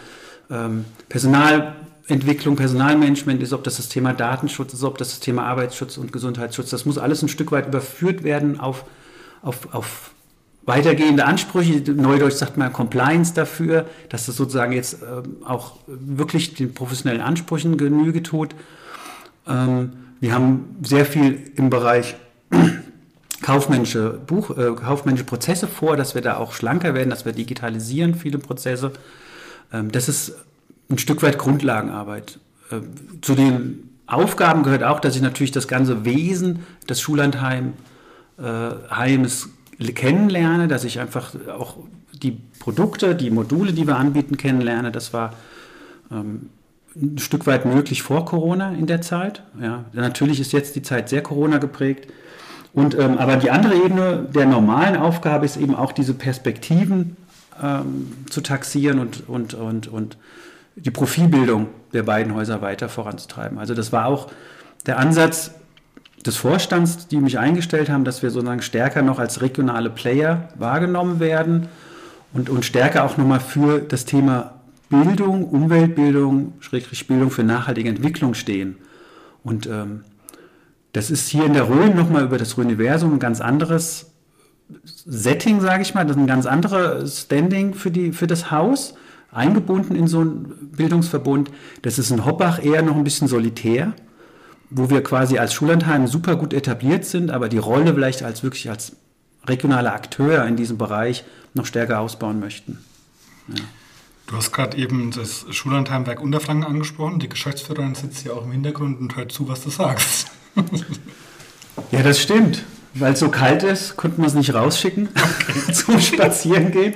ähm, 0.50 0.84
Personalentwicklung, 1.08 2.54
Personalmanagement 2.54 3.42
ist, 3.42 3.54
ob 3.54 3.64
das 3.64 3.78
das 3.78 3.88
Thema 3.88 4.12
Datenschutz 4.12 4.74
ist, 4.74 4.84
ob 4.84 4.98
das 4.98 5.08
das 5.08 5.20
Thema 5.20 5.44
Arbeitsschutz 5.44 5.96
und 5.96 6.12
Gesundheitsschutz. 6.12 6.68
Das 6.68 6.84
muss 6.84 6.98
alles 6.98 7.22
ein 7.22 7.30
Stück 7.30 7.50
weit 7.50 7.66
überführt 7.68 8.24
werden 8.24 8.60
auf, 8.60 8.84
auf, 9.40 9.72
auf 9.72 10.10
weitergehende 10.66 11.24
Ansprüche. 11.24 11.80
Neudeutsch 11.92 12.34
sagt 12.34 12.58
man 12.58 12.70
Compliance 12.70 13.32
dafür, 13.32 13.86
dass 14.10 14.26
das 14.26 14.36
sozusagen 14.36 14.72
jetzt 14.72 14.98
ähm, 15.02 15.38
auch 15.46 15.76
wirklich 15.86 16.52
den 16.52 16.74
professionellen 16.74 17.22
Ansprüchen 17.22 17.78
Genüge 17.78 18.22
tut. 18.22 18.54
Ähm, 19.46 19.92
wir 20.20 20.34
haben 20.34 20.76
sehr 20.82 21.06
viel 21.06 21.52
im 21.56 21.70
Bereich 21.70 22.16
kaufmännische, 23.48 24.20
Buch, 24.26 24.50
äh, 24.58 24.74
kaufmännische 24.74 25.24
Prozesse 25.24 25.66
vor, 25.66 25.96
dass 25.96 26.14
wir 26.14 26.20
da 26.20 26.36
auch 26.36 26.52
schlanker 26.52 26.92
werden, 26.92 27.08
dass 27.08 27.24
wir 27.24 27.32
digitalisieren 27.32 28.14
viele 28.14 28.36
Prozesse. 28.36 28.92
Ähm, 29.72 29.90
das 29.90 30.10
ist 30.10 30.34
ein 30.90 30.98
Stück 30.98 31.22
weit 31.22 31.38
Grundlagenarbeit. 31.38 32.40
Äh, 32.70 32.80
zu 33.22 33.34
den 33.34 33.88
Aufgaben 34.06 34.64
gehört 34.64 34.82
auch, 34.82 35.00
dass 35.00 35.16
ich 35.16 35.22
natürlich 35.22 35.50
das 35.50 35.66
ganze 35.66 36.04
Wesen 36.04 36.66
des 36.90 37.00
Schullandheims 37.00 37.72
äh, 38.36 39.92
kennenlerne, 39.92 40.68
dass 40.68 40.84
ich 40.84 41.00
einfach 41.00 41.32
auch 41.48 41.76
die 42.12 42.32
Produkte, 42.58 43.14
die 43.14 43.30
Module, 43.30 43.72
die 43.72 43.86
wir 43.86 43.96
anbieten, 43.96 44.36
kennenlerne. 44.36 44.92
Das 44.92 45.14
war 45.14 45.32
ähm, 46.10 46.50
ein 46.94 47.16
Stück 47.16 47.46
weit 47.46 47.64
möglich 47.64 48.02
vor 48.02 48.26
Corona 48.26 48.72
in 48.72 48.86
der 48.86 49.00
Zeit. 49.00 49.42
Ja, 49.58 49.86
natürlich 49.94 50.38
ist 50.38 50.52
jetzt 50.52 50.76
die 50.76 50.82
Zeit 50.82 51.08
sehr 51.08 51.22
Corona 51.22 51.56
geprägt. 51.56 52.08
Und, 52.72 52.96
ähm, 52.98 53.18
aber 53.18 53.36
die 53.36 53.50
andere 53.50 53.74
Ebene 53.74 54.26
der 54.34 54.46
normalen 54.46 54.96
Aufgabe 54.96 55.44
ist 55.44 55.56
eben 55.56 55.74
auch 55.74 55.92
diese 55.92 56.14
Perspektiven 56.14 57.16
ähm, 57.62 58.12
zu 58.30 58.40
taxieren 58.40 58.98
und, 58.98 59.28
und, 59.28 59.54
und, 59.54 59.88
und 59.88 60.16
die 60.76 60.90
Profilbildung 60.90 61.68
der 61.92 62.02
beiden 62.02 62.34
Häuser 62.34 62.60
weiter 62.60 62.88
voranzutreiben. 62.88 63.58
Also 63.58 63.74
das 63.74 63.92
war 63.92 64.06
auch 64.06 64.28
der 64.86 64.98
Ansatz 64.98 65.52
des 66.24 66.36
Vorstands, 66.36 67.08
die 67.08 67.18
mich 67.18 67.38
eingestellt 67.38 67.88
haben, 67.88 68.04
dass 68.04 68.22
wir 68.22 68.30
sozusagen 68.30 68.62
stärker 68.62 69.02
noch 69.02 69.18
als 69.18 69.40
regionale 69.40 69.90
Player 69.90 70.48
wahrgenommen 70.56 71.20
werden 71.20 71.68
und, 72.32 72.50
und 72.50 72.64
stärker 72.64 73.04
auch 73.04 73.16
nochmal 73.16 73.40
für 73.40 73.80
das 73.80 74.04
Thema 74.04 74.54
Bildung, 74.90 75.44
Umweltbildung, 75.44 76.54
Schrägstrich 76.60 77.06
Bildung 77.06 77.30
für 77.30 77.44
nachhaltige 77.44 77.88
Entwicklung 77.88 78.34
stehen. 78.34 78.76
Und 79.44 79.66
ähm, 79.66 80.04
das 80.92 81.10
ist 81.10 81.28
hier 81.28 81.44
in 81.44 81.52
der 81.52 81.68
Rhön 81.68 81.94
nochmal 81.94 82.24
über 82.24 82.38
das 82.38 82.56
Rhöniversum 82.56 83.14
ein 83.14 83.18
ganz 83.18 83.40
anderes 83.40 84.06
Setting, 84.84 85.60
sage 85.60 85.82
ich 85.82 85.94
mal. 85.94 86.04
Das 86.04 86.16
ist 86.16 86.22
ein 86.22 86.26
ganz 86.26 86.46
anderes 86.46 87.22
Standing 87.22 87.74
für, 87.74 87.90
die, 87.90 88.12
für 88.12 88.26
das 88.26 88.50
Haus, 88.50 88.94
eingebunden 89.30 89.96
in 89.96 90.06
so 90.06 90.20
einen 90.20 90.70
Bildungsverbund. 90.72 91.50
Das 91.82 91.98
ist 91.98 92.10
in 92.10 92.24
Hoppach 92.24 92.62
eher 92.62 92.82
noch 92.82 92.96
ein 92.96 93.04
bisschen 93.04 93.28
solitär, 93.28 93.92
wo 94.70 94.90
wir 94.90 95.02
quasi 95.02 95.38
als 95.38 95.54
Schullandheim 95.54 96.06
super 96.06 96.36
gut 96.36 96.52
etabliert 96.52 97.04
sind, 97.04 97.30
aber 97.30 97.48
die 97.48 97.58
Rolle 97.58 97.94
vielleicht 97.94 98.22
als 98.22 98.42
wirklich 98.42 98.68
als 98.70 98.96
regionaler 99.46 99.94
Akteur 99.94 100.44
in 100.46 100.56
diesem 100.56 100.78
Bereich 100.78 101.24
noch 101.54 101.66
stärker 101.66 102.00
ausbauen 102.00 102.40
möchten. 102.40 102.78
Ja. 103.48 103.64
Du 104.26 104.36
hast 104.36 104.52
gerade 104.52 104.76
eben 104.76 105.10
das 105.10 105.46
Schullandheimwerk 105.50 106.20
Unterfranken 106.20 106.66
angesprochen. 106.66 107.18
Die 107.18 107.30
Geschäftsführerin 107.30 107.94
sitzt 107.94 108.18
hier 108.18 108.36
auch 108.36 108.44
im 108.44 108.52
Hintergrund 108.52 109.00
und 109.00 109.16
hört 109.16 109.32
zu, 109.32 109.48
was 109.48 109.64
du 109.64 109.70
sagst. 109.70 110.30
Ja, 111.92 112.02
das 112.02 112.20
stimmt. 112.20 112.64
Weil 112.94 113.12
es 113.12 113.20
so 113.20 113.28
kalt 113.28 113.62
ist, 113.62 113.96
konnten 113.96 114.22
wir 114.22 114.26
es 114.26 114.34
nicht 114.34 114.54
rausschicken 114.54 115.08
okay. 115.14 115.72
zum 115.72 116.00
Spazierengehen. 116.00 116.94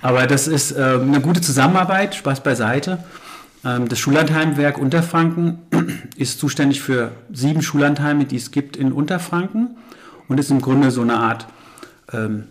Aber 0.00 0.26
das 0.26 0.48
ist 0.48 0.72
äh, 0.72 0.98
eine 1.00 1.20
gute 1.20 1.40
Zusammenarbeit, 1.40 2.14
Spaß 2.14 2.42
beiseite. 2.42 3.04
Ähm, 3.64 3.88
das 3.88 3.98
Schullandheimwerk 3.98 4.78
Unterfranken 4.78 5.60
ist 6.16 6.40
zuständig 6.40 6.82
für 6.82 7.12
sieben 7.32 7.62
Schullandheime, 7.62 8.24
die 8.24 8.36
es 8.36 8.50
gibt 8.50 8.76
in 8.76 8.92
Unterfranken 8.92 9.76
und 10.28 10.40
ist 10.40 10.50
im 10.50 10.60
Grunde 10.60 10.90
so 10.90 11.02
eine 11.02 11.18
Art 11.18 11.46
ähm, 12.12 12.44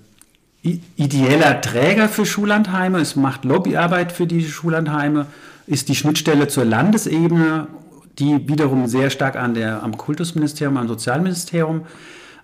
ideeller 0.62 1.60
Träger 1.60 2.08
für 2.08 2.26
Schullandheime, 2.26 3.00
es 3.00 3.16
macht 3.16 3.46
Lobbyarbeit 3.46 4.12
für 4.12 4.28
die 4.28 4.48
Schullandheime, 4.48 5.26
ist 5.66 5.90
die 5.90 5.96
Schnittstelle 5.96 6.48
zur 6.48 6.66
Landesebene, 6.66 7.68
die 8.22 8.48
wiederum 8.48 8.88
sehr 8.88 9.10
stark 9.10 9.36
an 9.36 9.54
der, 9.54 9.84
am 9.84 9.98
Kultusministerium, 9.98 10.78
am 10.78 10.88
Sozialministerium 10.88 11.82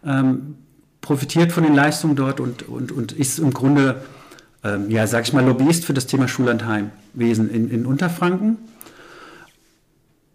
ähm, 0.05 0.55
profitiert 1.01 1.51
von 1.51 1.63
den 1.63 1.75
Leistungen 1.75 2.15
dort 2.15 2.39
und, 2.39 2.67
und, 2.67 2.91
und 2.91 3.11
ist 3.13 3.39
im 3.39 3.53
Grunde, 3.53 4.01
ähm, 4.63 4.89
ja, 4.89 5.07
sag 5.07 5.25
ich 5.25 5.33
mal, 5.33 5.45
Lobbyist 5.45 5.85
für 5.85 5.93
das 5.93 6.07
Thema 6.07 6.27
Schullandheimwesen 6.27 7.49
in, 7.49 7.69
in 7.69 7.85
Unterfranken. 7.85 8.57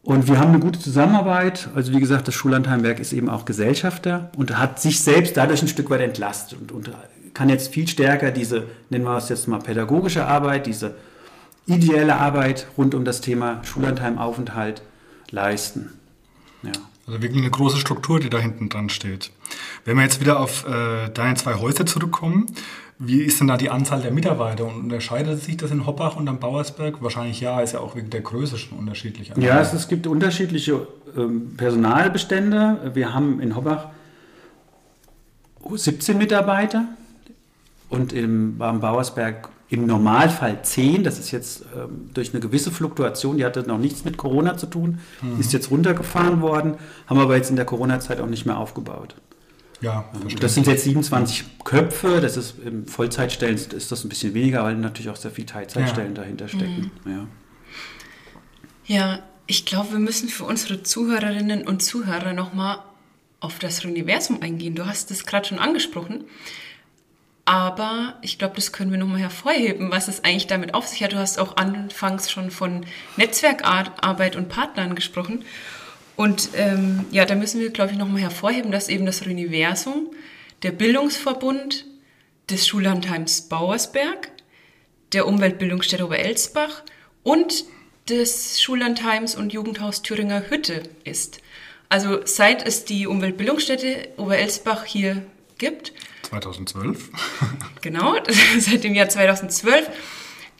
Und 0.02 0.26
wir 0.28 0.38
haben 0.38 0.50
eine 0.50 0.60
gute 0.60 0.80
Zusammenarbeit. 0.80 1.68
Also 1.74 1.92
wie 1.92 2.00
gesagt, 2.00 2.26
das 2.26 2.34
Schullandheimwerk 2.34 2.98
ist 2.98 3.12
eben 3.12 3.28
auch 3.28 3.44
Gesellschafter 3.44 4.30
und 4.36 4.58
hat 4.58 4.80
sich 4.80 5.00
selbst 5.00 5.36
dadurch 5.36 5.62
ein 5.62 5.68
Stück 5.68 5.90
weit 5.90 6.00
entlastet 6.00 6.58
und, 6.60 6.72
und 6.72 6.90
kann 7.34 7.48
jetzt 7.48 7.72
viel 7.72 7.86
stärker 7.88 8.30
diese, 8.30 8.64
nennen 8.90 9.04
wir 9.04 9.16
es 9.16 9.28
jetzt 9.28 9.48
mal 9.48 9.58
pädagogische 9.58 10.26
Arbeit, 10.26 10.66
diese 10.66 10.94
ideelle 11.66 12.16
Arbeit 12.16 12.66
rund 12.76 12.94
um 12.94 13.04
das 13.04 13.20
Thema 13.20 13.60
Schullandheimaufenthalt 13.64 14.82
leisten. 15.32 15.90
Ja. 16.62 16.72
Also 17.06 17.20
wirklich 17.20 17.42
eine 17.42 17.50
große 17.50 17.78
Struktur, 17.78 18.20
die 18.20 18.30
da 18.30 18.38
hinten 18.38 18.68
dran 18.68 18.88
steht. 18.88 19.32
Wenn 19.84 19.96
wir 19.96 20.04
jetzt 20.04 20.20
wieder 20.20 20.38
auf 20.38 20.66
äh, 20.66 21.08
deine 21.08 21.34
zwei 21.34 21.54
Häuser 21.54 21.84
zurückkommen, 21.84 22.46
wie 22.98 23.22
ist 23.22 23.40
denn 23.40 23.48
da 23.48 23.56
die 23.56 23.68
Anzahl 23.68 24.00
der 24.00 24.12
Mitarbeiter 24.12 24.64
und 24.64 24.74
unterscheidet 24.74 25.42
sich 25.42 25.56
das 25.56 25.72
in 25.72 25.86
Hoppach 25.86 26.14
und 26.14 26.28
am 26.28 26.38
Bauersberg? 26.38 27.02
Wahrscheinlich 27.02 27.40
ja, 27.40 27.60
ist 27.60 27.72
ja 27.72 27.80
auch 27.80 27.96
wegen 27.96 28.10
der 28.10 28.20
Größe 28.20 28.56
schon 28.56 28.78
unterschiedlich. 28.78 29.32
Ja, 29.36 29.60
es, 29.60 29.72
es 29.72 29.88
gibt 29.88 30.06
unterschiedliche 30.06 30.86
ähm, 31.16 31.56
Personalbestände. 31.56 32.92
Wir 32.94 33.12
haben 33.12 33.40
in 33.40 33.56
Hoppach 33.56 33.88
17 35.68 36.16
Mitarbeiter 36.16 36.84
und 37.92 38.12
im, 38.12 38.58
beim 38.58 38.80
Bauersberg 38.80 39.50
im 39.68 39.86
Normalfall 39.86 40.62
10. 40.62 41.04
Das 41.04 41.18
ist 41.18 41.30
jetzt 41.30 41.64
ähm, 41.76 42.10
durch 42.12 42.32
eine 42.32 42.40
gewisse 42.40 42.70
Fluktuation, 42.70 43.36
die 43.36 43.44
hatte 43.44 43.62
noch 43.62 43.78
nichts 43.78 44.04
mit 44.04 44.16
Corona 44.16 44.56
zu 44.56 44.66
tun, 44.66 44.98
mhm. 45.20 45.40
ist 45.40 45.52
jetzt 45.52 45.70
runtergefahren 45.70 46.40
worden, 46.40 46.74
haben 47.06 47.18
aber 47.18 47.36
jetzt 47.36 47.50
in 47.50 47.56
der 47.56 47.64
Corona-Zeit 47.64 48.20
auch 48.20 48.26
nicht 48.26 48.46
mehr 48.46 48.58
aufgebaut. 48.58 49.16
Ja, 49.80 50.04
das 50.40 50.54
sind 50.54 50.68
jetzt 50.68 50.84
27 50.84 51.64
Köpfe, 51.64 52.20
das 52.20 52.36
ist 52.36 52.54
im 52.64 52.86
Vollzeitstellen 52.86 53.56
ist 53.56 53.90
das 53.90 54.04
ein 54.04 54.08
bisschen 54.08 54.32
weniger, 54.32 54.62
weil 54.62 54.76
natürlich 54.76 55.10
auch 55.10 55.16
sehr 55.16 55.32
viele 55.32 55.46
Teilzeitstellen 55.46 56.14
ja. 56.14 56.22
dahinter 56.22 56.48
stecken. 56.48 56.92
Mhm. 57.04 57.10
Ja. 57.10 57.26
ja, 58.86 59.18
ich 59.48 59.66
glaube, 59.66 59.92
wir 59.92 59.98
müssen 59.98 60.28
für 60.28 60.44
unsere 60.44 60.84
Zuhörerinnen 60.84 61.66
und 61.66 61.82
Zuhörer 61.82 62.32
nochmal 62.32 62.78
auf 63.40 63.58
das 63.58 63.84
Universum 63.84 64.40
eingehen. 64.40 64.76
Du 64.76 64.86
hast 64.86 65.10
es 65.10 65.26
gerade 65.26 65.48
schon 65.48 65.58
angesprochen. 65.58 66.24
Aber 67.44 68.18
ich 68.22 68.38
glaube, 68.38 68.54
das 68.54 68.72
können 68.72 68.92
wir 68.92 68.98
nochmal 68.98 69.20
hervorheben, 69.20 69.90
was 69.90 70.06
es 70.08 70.22
eigentlich 70.22 70.46
damit 70.46 70.74
auf 70.74 70.86
sich 70.86 71.02
hat. 71.02 71.12
Du 71.12 71.18
hast 71.18 71.38
auch 71.38 71.56
anfangs 71.56 72.30
schon 72.30 72.50
von 72.50 72.86
Netzwerkarbeit 73.16 74.36
und 74.36 74.48
Partnern 74.48 74.94
gesprochen. 74.94 75.44
Und 76.14 76.50
ähm, 76.54 77.06
ja, 77.10 77.24
da 77.24 77.34
müssen 77.34 77.60
wir, 77.60 77.70
glaube 77.70 77.92
ich, 77.92 77.98
nochmal 77.98 78.20
hervorheben, 78.20 78.70
dass 78.70 78.88
eben 78.88 79.06
das 79.06 79.22
Universum, 79.22 80.10
der 80.62 80.70
Bildungsverbund 80.70 81.86
des 82.48 82.68
Schullandheims 82.68 83.48
Bauersberg, 83.48 84.30
der 85.12 85.26
Umweltbildungsstätte 85.26 86.04
Oberelsbach 86.04 86.82
und 87.22 87.64
des 88.08 88.60
Schullandheims 88.60 89.34
und 89.34 89.52
Jugendhaus 89.52 90.02
Thüringer 90.02 90.48
Hütte 90.48 90.82
ist. 91.04 91.40
Also 91.88 92.20
seit 92.24 92.66
es 92.66 92.84
die 92.84 93.06
Umweltbildungsstätte 93.06 94.10
Oberelsbach 94.16 94.84
hier 94.84 95.22
gibt, 95.58 95.92
2012. 96.32 97.10
genau, 97.82 98.14
seit 98.58 98.84
dem 98.84 98.94
Jahr 98.94 99.08
2012 99.08 99.90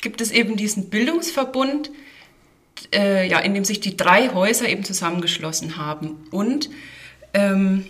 gibt 0.01 0.21
es 0.21 0.31
eben 0.31 0.57
diesen 0.57 0.91
Bildungsverbund, 0.91 1.91
äh, 2.93 3.29
ja, 3.29 3.39
in 3.39 3.55
dem 3.55 3.65
sich 3.65 3.81
die 3.81 3.97
drei 3.97 4.31
Häuser 4.35 4.69
eben 4.69 4.85
zusammengeschlossen 4.85 5.77
haben 5.79 6.27
und 6.31 6.69
ähm, 7.33 7.87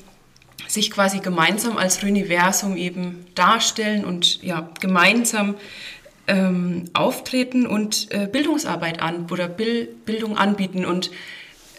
sich 0.69 0.91
quasi 0.91 1.19
gemeinsam 1.19 1.77
als 1.77 2.03
Universum 2.03 2.77
eben 2.77 3.27
darstellen 3.35 4.05
und 4.05 4.43
ja, 4.43 4.71
gemeinsam 4.81 5.57
ähm, 6.29 6.85
auftreten 6.93 7.67
und 7.67 8.09
äh, 8.13 8.29
Bildungsarbeit 8.31 9.03
an 9.03 9.27
oder 9.31 9.49
Bil 9.49 9.89
Bildung 10.05 10.37
anbieten. 10.39 10.85
Und 10.85 11.11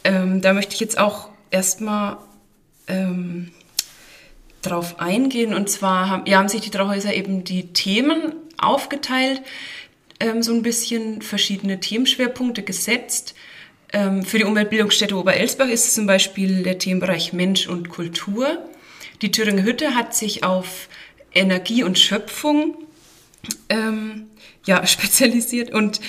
ähm, 0.03 0.41
da 0.41 0.53
möchte 0.53 0.73
ich 0.73 0.81
jetzt 0.81 0.97
auch 0.97 1.29
erstmal 1.49 2.17
ähm, 2.87 3.51
drauf 4.63 4.99
eingehen. 4.99 5.53
Und 5.53 5.69
zwar 5.69 6.09
haben, 6.09 6.25
ja, 6.25 6.39
haben 6.39 6.49
sich 6.49 6.61
die 6.61 6.71
Trauhäuser 6.71 7.13
eben 7.13 7.43
die 7.43 7.73
Themen 7.73 8.33
aufgeteilt, 8.57 9.41
ähm, 10.19 10.41
so 10.41 10.53
ein 10.53 10.63
bisschen 10.63 11.21
verschiedene 11.21 11.79
Themenschwerpunkte 11.79 12.63
gesetzt. 12.63 13.35
Ähm, 13.91 14.23
für 14.23 14.39
die 14.39 14.45
Umweltbildungsstätte 14.45 15.15
Oberelsbach 15.15 15.67
ist 15.67 15.93
zum 15.93 16.07
Beispiel 16.07 16.63
der 16.63 16.79
Themenbereich 16.79 17.33
Mensch 17.33 17.67
und 17.67 17.89
Kultur. 17.89 18.57
Die 19.21 19.31
Thüringer 19.31 19.63
Hütte 19.63 19.95
hat 19.95 20.15
sich 20.15 20.43
auf 20.43 20.89
Energie 21.33 21.83
und 21.83 21.99
Schöpfung 21.99 22.75
ähm, 23.69 24.27
ja, 24.65 24.85
spezialisiert 24.87 25.71
und 25.71 25.99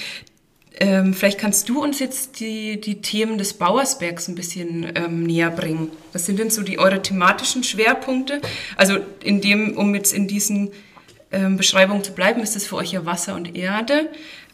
ähm, 0.80 1.14
vielleicht 1.14 1.38
kannst 1.38 1.68
du 1.68 1.82
uns 1.82 2.00
jetzt 2.00 2.40
die, 2.40 2.80
die 2.80 3.00
Themen 3.00 3.38
des 3.38 3.54
Bauersbergs 3.54 4.28
ein 4.28 4.34
bisschen 4.34 4.90
ähm, 4.94 5.22
näher 5.22 5.50
bringen. 5.50 5.90
Was 6.12 6.26
sind 6.26 6.38
denn 6.38 6.50
so 6.50 6.62
die 6.62 6.78
eure 6.78 7.00
thematischen 7.00 7.62
Schwerpunkte? 7.62 8.40
Also 8.76 8.98
in 9.22 9.40
dem, 9.40 9.76
um 9.76 9.94
jetzt 9.94 10.12
in 10.12 10.26
diesen 10.26 10.70
ähm, 11.30 11.56
Beschreibungen 11.56 12.02
zu 12.02 12.12
bleiben, 12.12 12.42
ist 12.42 12.56
das 12.56 12.66
für 12.66 12.76
euch 12.76 12.92
ja 12.92 13.06
Wasser 13.06 13.34
und 13.36 13.54
Erde. 13.54 14.08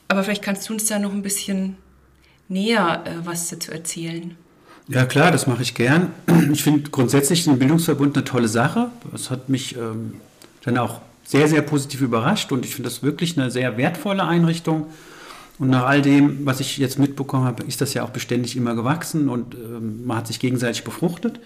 Aber 0.09 0.23
vielleicht 0.23 0.43
kannst 0.43 0.69
du 0.69 0.75
uns 0.75 0.87
da 0.87 0.99
noch 0.99 1.13
ein 1.13 1.23
bisschen 1.23 1.77
näher 2.49 3.05
äh, 3.07 3.27
was 3.27 3.49
dazu 3.49 3.73
erzählen. 3.73 4.37
Ja 4.89 5.07
klar, 5.07 5.31
das 5.31 5.47
mache 5.47 5.63
ich 5.63 5.75
gern. 5.75 6.13
Ich 6.53 6.65
finde 6.65 6.91
grundsätzlich 6.91 7.45
den 7.45 7.59
Bildungsverbund 7.59 8.17
eine 8.17 8.25
tolle 8.25 8.49
Sache. 8.49 8.91
Es 9.15 9.31
hat 9.31 9.49
mich 9.49 9.77
ähm, 9.77 10.15
dann 10.65 10.77
auch 10.79 11.01
sehr, 11.25 11.47
sehr 11.47 11.63
positiv 11.63 12.01
überrascht 12.01 12.51
und 12.51 12.65
ich 12.65 12.75
finde 12.75 12.91
das 12.91 13.03
wirklich 13.03 13.39
eine 13.39 13.53
sehr 13.53 13.77
wertvolle 13.77 14.25
Einrichtung. 14.25 14.87
Und 15.61 15.69
nach 15.69 15.85
all 15.85 16.01
dem, 16.01 16.47
was 16.47 16.59
ich 16.61 16.79
jetzt 16.79 16.99
mitbekommen 16.99 17.45
habe, 17.45 17.65
ist 17.65 17.83
das 17.83 17.93
ja 17.93 18.03
auch 18.03 18.11
beständig 18.11 18.57
immer 18.57 18.75
gewachsen 18.75 19.29
und 19.29 19.55
ähm, 19.55 20.07
man 20.07 20.17
hat 20.17 20.27
sich 20.27 20.41
gegenseitig 20.41 20.85
befruchtet. 20.85 21.39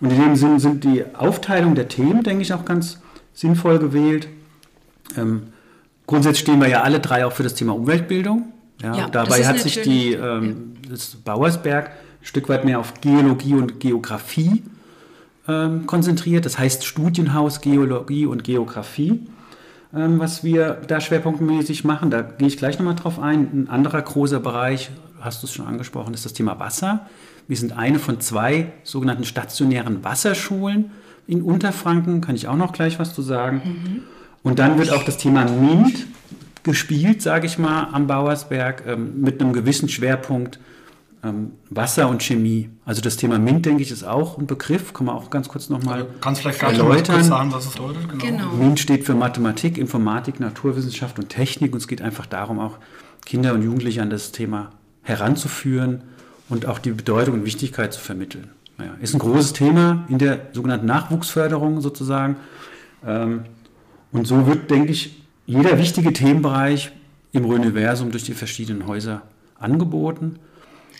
Und 0.00 0.12
in 0.12 0.20
dem 0.20 0.36
Sinn 0.36 0.60
sind 0.60 0.84
die 0.84 1.04
Aufteilung 1.16 1.74
der 1.74 1.88
Themen, 1.88 2.22
denke 2.22 2.42
ich, 2.42 2.52
auch 2.52 2.64
ganz 2.64 3.00
sinnvoll 3.34 3.80
gewählt. 3.80 4.28
Ähm, 5.16 5.48
grundsätzlich 6.06 6.42
stehen 6.42 6.60
wir 6.60 6.68
ja 6.68 6.82
alle 6.82 7.00
drei 7.00 7.26
auch 7.26 7.32
für 7.32 7.42
das 7.42 7.54
Thema 7.54 7.74
Umweltbildung. 7.74 8.52
Ja, 8.80 8.96
ja 8.96 9.08
dabei 9.08 9.44
hat 9.44 9.58
sich 9.58 9.82
die, 9.82 10.12
ähm, 10.12 10.74
das 10.88 11.16
Bauersberg 11.16 11.88
ein 11.88 11.92
Stück 12.26 12.48
weit 12.48 12.64
mehr 12.64 12.78
auf 12.78 13.00
Geologie 13.00 13.54
und 13.54 13.80
Geografie 13.80 14.62
ähm, 15.48 15.84
konzentriert. 15.86 16.46
Das 16.46 16.60
heißt 16.60 16.86
Studienhaus 16.86 17.60
Geologie 17.60 18.26
und 18.26 18.44
Geografie. 18.44 19.20
Ähm, 19.94 20.18
was 20.18 20.44
wir 20.44 20.80
da 20.86 21.00
schwerpunktmäßig 21.00 21.84
machen. 21.84 22.10
Da 22.10 22.22
gehe 22.22 22.48
ich 22.48 22.58
gleich 22.58 22.78
nochmal 22.78 22.94
drauf 22.94 23.18
ein. 23.18 23.48
Ein 23.52 23.68
anderer 23.70 24.02
großer 24.02 24.40
Bereich, 24.40 24.90
hast 25.20 25.42
du 25.42 25.46
es 25.46 25.54
schon 25.54 25.66
angesprochen, 25.66 26.12
ist 26.12 26.24
das 26.24 26.34
Thema 26.34 26.58
Wasser. 26.58 27.06
Wir 27.46 27.56
sind 27.56 27.76
eine 27.76 27.98
von 27.98 28.20
zwei 28.20 28.72
sogenannten 28.84 29.24
stationären 29.24 30.04
Wasserschulen 30.04 30.90
in 31.26 31.42
Unterfranken, 31.42 32.20
kann 32.20 32.34
ich 32.34 32.48
auch 32.48 32.56
noch 32.56 32.72
gleich 32.72 32.98
was 32.98 33.14
zu 33.14 33.22
sagen. 33.22 33.62
Mhm. 33.64 34.02
Und 34.42 34.58
dann 34.58 34.78
wird 34.78 34.92
auch 34.92 35.04
das 35.04 35.16
Thema 35.16 35.44
MINT 35.44 36.06
gespielt, 36.62 37.22
sage 37.22 37.46
ich 37.46 37.58
mal, 37.58 37.88
am 37.92 38.06
Bauersberg 38.06 38.84
ähm, 38.86 39.22
mit 39.22 39.40
einem 39.40 39.54
gewissen 39.54 39.88
Schwerpunkt 39.88 40.58
ähm, 41.24 41.52
Wasser 41.70 42.08
und 42.08 42.22
Chemie. 42.22 42.70
Also 42.84 43.00
das 43.00 43.16
Thema 43.16 43.38
MINT, 43.38 43.66
denke 43.66 43.82
ich, 43.82 43.90
ist 43.90 44.04
auch 44.04 44.38
ein 44.38 44.46
Begriff. 44.46 44.92
Kann 44.92 45.06
man 45.06 45.16
auch 45.16 45.30
ganz 45.30 45.48
kurz 45.48 45.68
nochmal 45.68 46.02
also 46.02 46.10
Kannst 46.20 46.42
vielleicht 46.42 46.62
erläutern. 46.62 47.16
Kurz 47.16 47.26
sagen, 47.26 47.52
was 47.52 47.66
es 47.66 47.72
bedeutet? 47.72 48.08
Genau. 48.08 48.24
genau. 48.24 48.52
MINT 48.52 48.80
steht 48.80 49.04
für 49.04 49.14
Mathematik, 49.14 49.78
Informatik, 49.78 50.40
Naturwissenschaft 50.40 51.18
und 51.18 51.28
Technik. 51.28 51.72
Und 51.72 51.78
es 51.78 51.88
geht 51.88 52.02
einfach 52.02 52.26
darum, 52.26 52.58
auch 52.58 52.78
Kinder 53.24 53.54
und 53.54 53.62
Jugendliche 53.62 54.02
an 54.02 54.10
das 54.10 54.32
Thema 54.32 54.70
heranzuführen 55.02 56.02
und 56.48 56.66
auch 56.66 56.78
die 56.78 56.90
Bedeutung 56.90 57.34
und 57.34 57.44
Wichtigkeit 57.44 57.92
zu 57.92 58.00
vermitteln. 58.00 58.50
Naja, 58.78 58.92
ist 59.00 59.14
ein 59.14 59.18
großes 59.18 59.54
Thema 59.54 60.04
in 60.08 60.18
der 60.18 60.48
sogenannten 60.52 60.86
Nachwuchsförderung 60.86 61.80
sozusagen. 61.80 62.36
Ähm, 63.04 63.44
und 64.12 64.26
so 64.26 64.46
wird, 64.46 64.70
denke 64.70 64.92
ich, 64.92 65.22
jeder 65.46 65.78
wichtige 65.78 66.12
Themenbereich 66.12 66.92
im 67.32 67.44
Universum 67.44 68.10
durch 68.10 68.24
die 68.24 68.34
verschiedenen 68.34 68.86
Häuser 68.86 69.22
angeboten. 69.58 70.38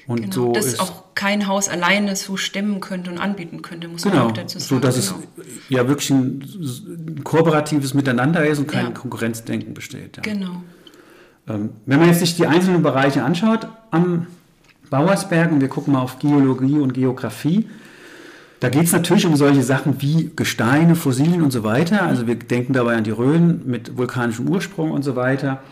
Und 0.08 0.22
genau, 0.22 0.32
so 0.32 0.52
dass 0.52 0.80
auch 0.80 1.14
kein 1.14 1.46
Haus 1.46 1.68
alleine 1.68 2.16
so 2.16 2.38
stemmen 2.38 2.80
könnte 2.80 3.10
und 3.10 3.18
anbieten 3.18 3.60
könnte, 3.60 3.88
muss 3.88 4.02
genau, 4.02 4.16
man 4.16 4.26
auch 4.28 4.32
dazu 4.32 4.58
sagen. 4.58 4.68
So 4.68 4.80
dass 4.80 4.94
genau. 4.94 5.22
es 5.36 5.48
ja 5.68 5.86
wirklich 5.86 6.10
ein, 6.10 7.20
kooperatives 7.24 7.92
Miteinander 7.92 8.46
ist 8.46 8.58
und 8.58 8.68
kein 8.68 8.86
ja. 8.86 8.90
Konkurrenzdenken 8.90 9.74
besteht. 9.74 10.16
Ja. 10.16 10.22
Genau. 10.22 10.62
Ähm, 11.46 11.70
wenn 11.84 11.98
man 11.98 12.08
jetzt 12.08 12.20
sich 12.20 12.36
die 12.36 12.46
einzelnen 12.46 12.82
Bereiche 12.82 13.22
anschaut 13.22 13.68
am 13.90 14.26
Bauersberg 14.88 15.52
und 15.52 15.60
wir 15.60 15.68
gucken 15.68 15.92
mal 15.92 16.00
auf 16.00 16.18
Geologie 16.18 16.78
und 16.78 16.94
Geografie, 16.94 17.66
Da 18.60 18.70
geht 18.70 18.84
es 18.84 18.92
natürlich 18.92 19.26
um 19.26 19.36
solche 19.36 19.62
Sachen 19.62 20.00
wie 20.00 20.30
Gesteine, 20.34 20.94
Fossilien 20.96 21.42
und 21.42 21.52
so 21.52 21.62
weiter. 21.64 22.02
Also 22.02 22.26
wir 22.26 22.34
denken 22.34 22.72
dabei 22.72 22.96
an 22.96 23.04
die 23.04 23.10
Rhön 23.10 23.62
mit 23.66 23.96
vulkanischem 23.96 24.48
Ursprung 24.48 24.90
und 24.90 25.02
so 25.02 25.14
weiter. 25.14 25.62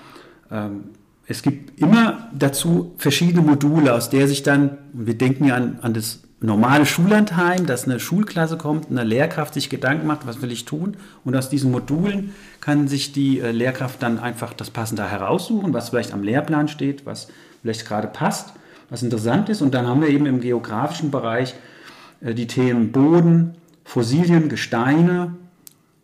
Ähm, 0.50 0.84
es 1.28 1.42
gibt 1.42 1.80
immer 1.80 2.28
dazu 2.32 2.94
verschiedene 2.98 3.42
Module, 3.42 3.94
aus 3.94 4.10
der 4.10 4.28
sich 4.28 4.42
dann, 4.42 4.78
wir 4.92 5.18
denken 5.18 5.46
ja 5.46 5.56
an, 5.56 5.78
an 5.82 5.92
das 5.92 6.20
normale 6.40 6.86
Schullandheim, 6.86 7.66
dass 7.66 7.84
eine 7.84 7.98
Schulklasse 7.98 8.56
kommt, 8.56 8.90
eine 8.90 9.02
Lehrkraft 9.02 9.54
sich 9.54 9.68
Gedanken 9.68 10.06
macht, 10.06 10.26
was 10.26 10.40
will 10.42 10.52
ich 10.52 10.64
tun? 10.64 10.96
Und 11.24 11.34
aus 11.34 11.48
diesen 11.48 11.72
Modulen 11.72 12.34
kann 12.60 12.88
sich 12.88 13.12
die 13.12 13.40
äh, 13.40 13.50
Lehrkraft 13.50 14.02
dann 14.02 14.18
einfach 14.18 14.52
das 14.52 14.70
Passende 14.70 15.10
heraussuchen, 15.10 15.72
was 15.72 15.88
vielleicht 15.88 16.12
am 16.12 16.22
Lehrplan 16.22 16.68
steht, 16.68 17.06
was 17.06 17.28
vielleicht 17.62 17.86
gerade 17.86 18.08
passt, 18.08 18.52
was 18.90 19.02
interessant 19.02 19.48
ist. 19.48 19.62
Und 19.62 19.74
dann 19.74 19.86
haben 19.86 20.02
wir 20.02 20.08
eben 20.08 20.26
im 20.26 20.40
geografischen 20.40 21.10
Bereich 21.10 21.54
äh, 22.20 22.34
die 22.34 22.46
Themen 22.46 22.92
Boden, 22.92 23.56
Fossilien, 23.84 24.48
Gesteine, 24.48 25.34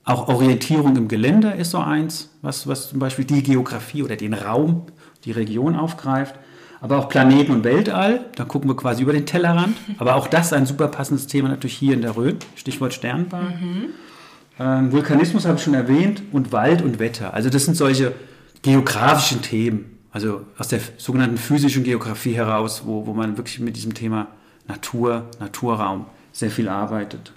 auch 0.04 0.26
Orientierung 0.26 0.96
im 0.96 1.06
Gelände 1.06 1.50
ist 1.50 1.70
so 1.70 1.78
eins, 1.78 2.30
was, 2.42 2.66
was 2.66 2.88
zum 2.88 2.98
Beispiel 2.98 3.24
die 3.24 3.42
Geografie 3.42 4.02
oder 4.02 4.16
den 4.16 4.34
Raum, 4.34 4.86
die 5.24 5.32
Region 5.32 5.76
aufgreift. 5.76 6.34
Aber 6.80 6.98
auch 6.98 7.08
Planeten 7.08 7.52
und 7.52 7.62
Weltall, 7.62 8.26
da 8.34 8.44
gucken 8.44 8.68
wir 8.68 8.76
quasi 8.76 9.02
über 9.02 9.12
den 9.12 9.24
Tellerrand. 9.24 9.76
Aber 9.98 10.16
auch 10.16 10.26
das 10.26 10.46
ist 10.46 10.52
ein 10.52 10.66
super 10.66 10.88
passendes 10.88 11.28
Thema 11.28 11.48
natürlich 11.48 11.76
hier 11.76 11.94
in 11.94 12.02
der 12.02 12.16
Rhön, 12.16 12.36
Stichwort 12.56 12.92
Sternbahn. 12.92 13.46
Mhm. 13.60 13.84
Ähm, 14.58 14.92
Vulkanismus 14.92 15.46
habe 15.46 15.58
ich 15.58 15.62
schon 15.62 15.74
erwähnt 15.74 16.22
und 16.32 16.50
Wald 16.50 16.82
und 16.82 16.98
Wetter. 16.98 17.34
Also 17.34 17.50
das 17.50 17.64
sind 17.64 17.76
solche 17.76 18.12
geografischen 18.62 19.42
Themen, 19.42 19.98
also 20.10 20.42
aus 20.58 20.68
der 20.68 20.80
sogenannten 20.98 21.38
physischen 21.38 21.84
Geografie 21.84 22.34
heraus, 22.34 22.82
wo, 22.84 23.06
wo 23.06 23.12
man 23.12 23.36
wirklich 23.36 23.60
mit 23.60 23.76
diesem 23.76 23.94
Thema 23.94 24.28
Natur, 24.68 25.26
Naturraum 25.40 26.06
sehr 26.32 26.50
viel 26.50 26.68
arbeitet. 26.68 27.32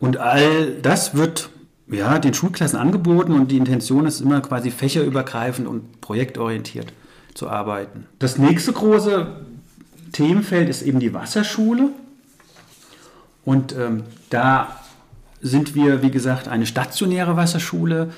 Und 0.00 0.18
all 0.18 0.72
das 0.82 1.14
wird 1.14 1.50
ja, 1.90 2.18
den 2.18 2.34
Schulklassen 2.34 2.78
angeboten 2.78 3.32
und 3.32 3.50
die 3.50 3.56
Intention 3.56 4.06
ist 4.06 4.20
immer 4.20 4.40
quasi 4.40 4.70
fächerübergreifend 4.70 5.66
und 5.66 6.00
projektorientiert 6.00 6.92
zu 7.34 7.48
arbeiten. 7.48 8.06
Das 8.18 8.38
nächste 8.38 8.72
große 8.72 9.26
Themenfeld 10.12 10.68
ist 10.68 10.82
eben 10.82 11.00
die 11.00 11.14
Wasserschule. 11.14 11.90
Und 13.44 13.74
ähm, 13.74 14.02
da 14.30 14.76
sind 15.40 15.74
wir, 15.74 16.02
wie 16.02 16.10
gesagt, 16.10 16.48
eine 16.48 16.66
stationäre 16.66 17.36
Wasserschule. 17.36 18.12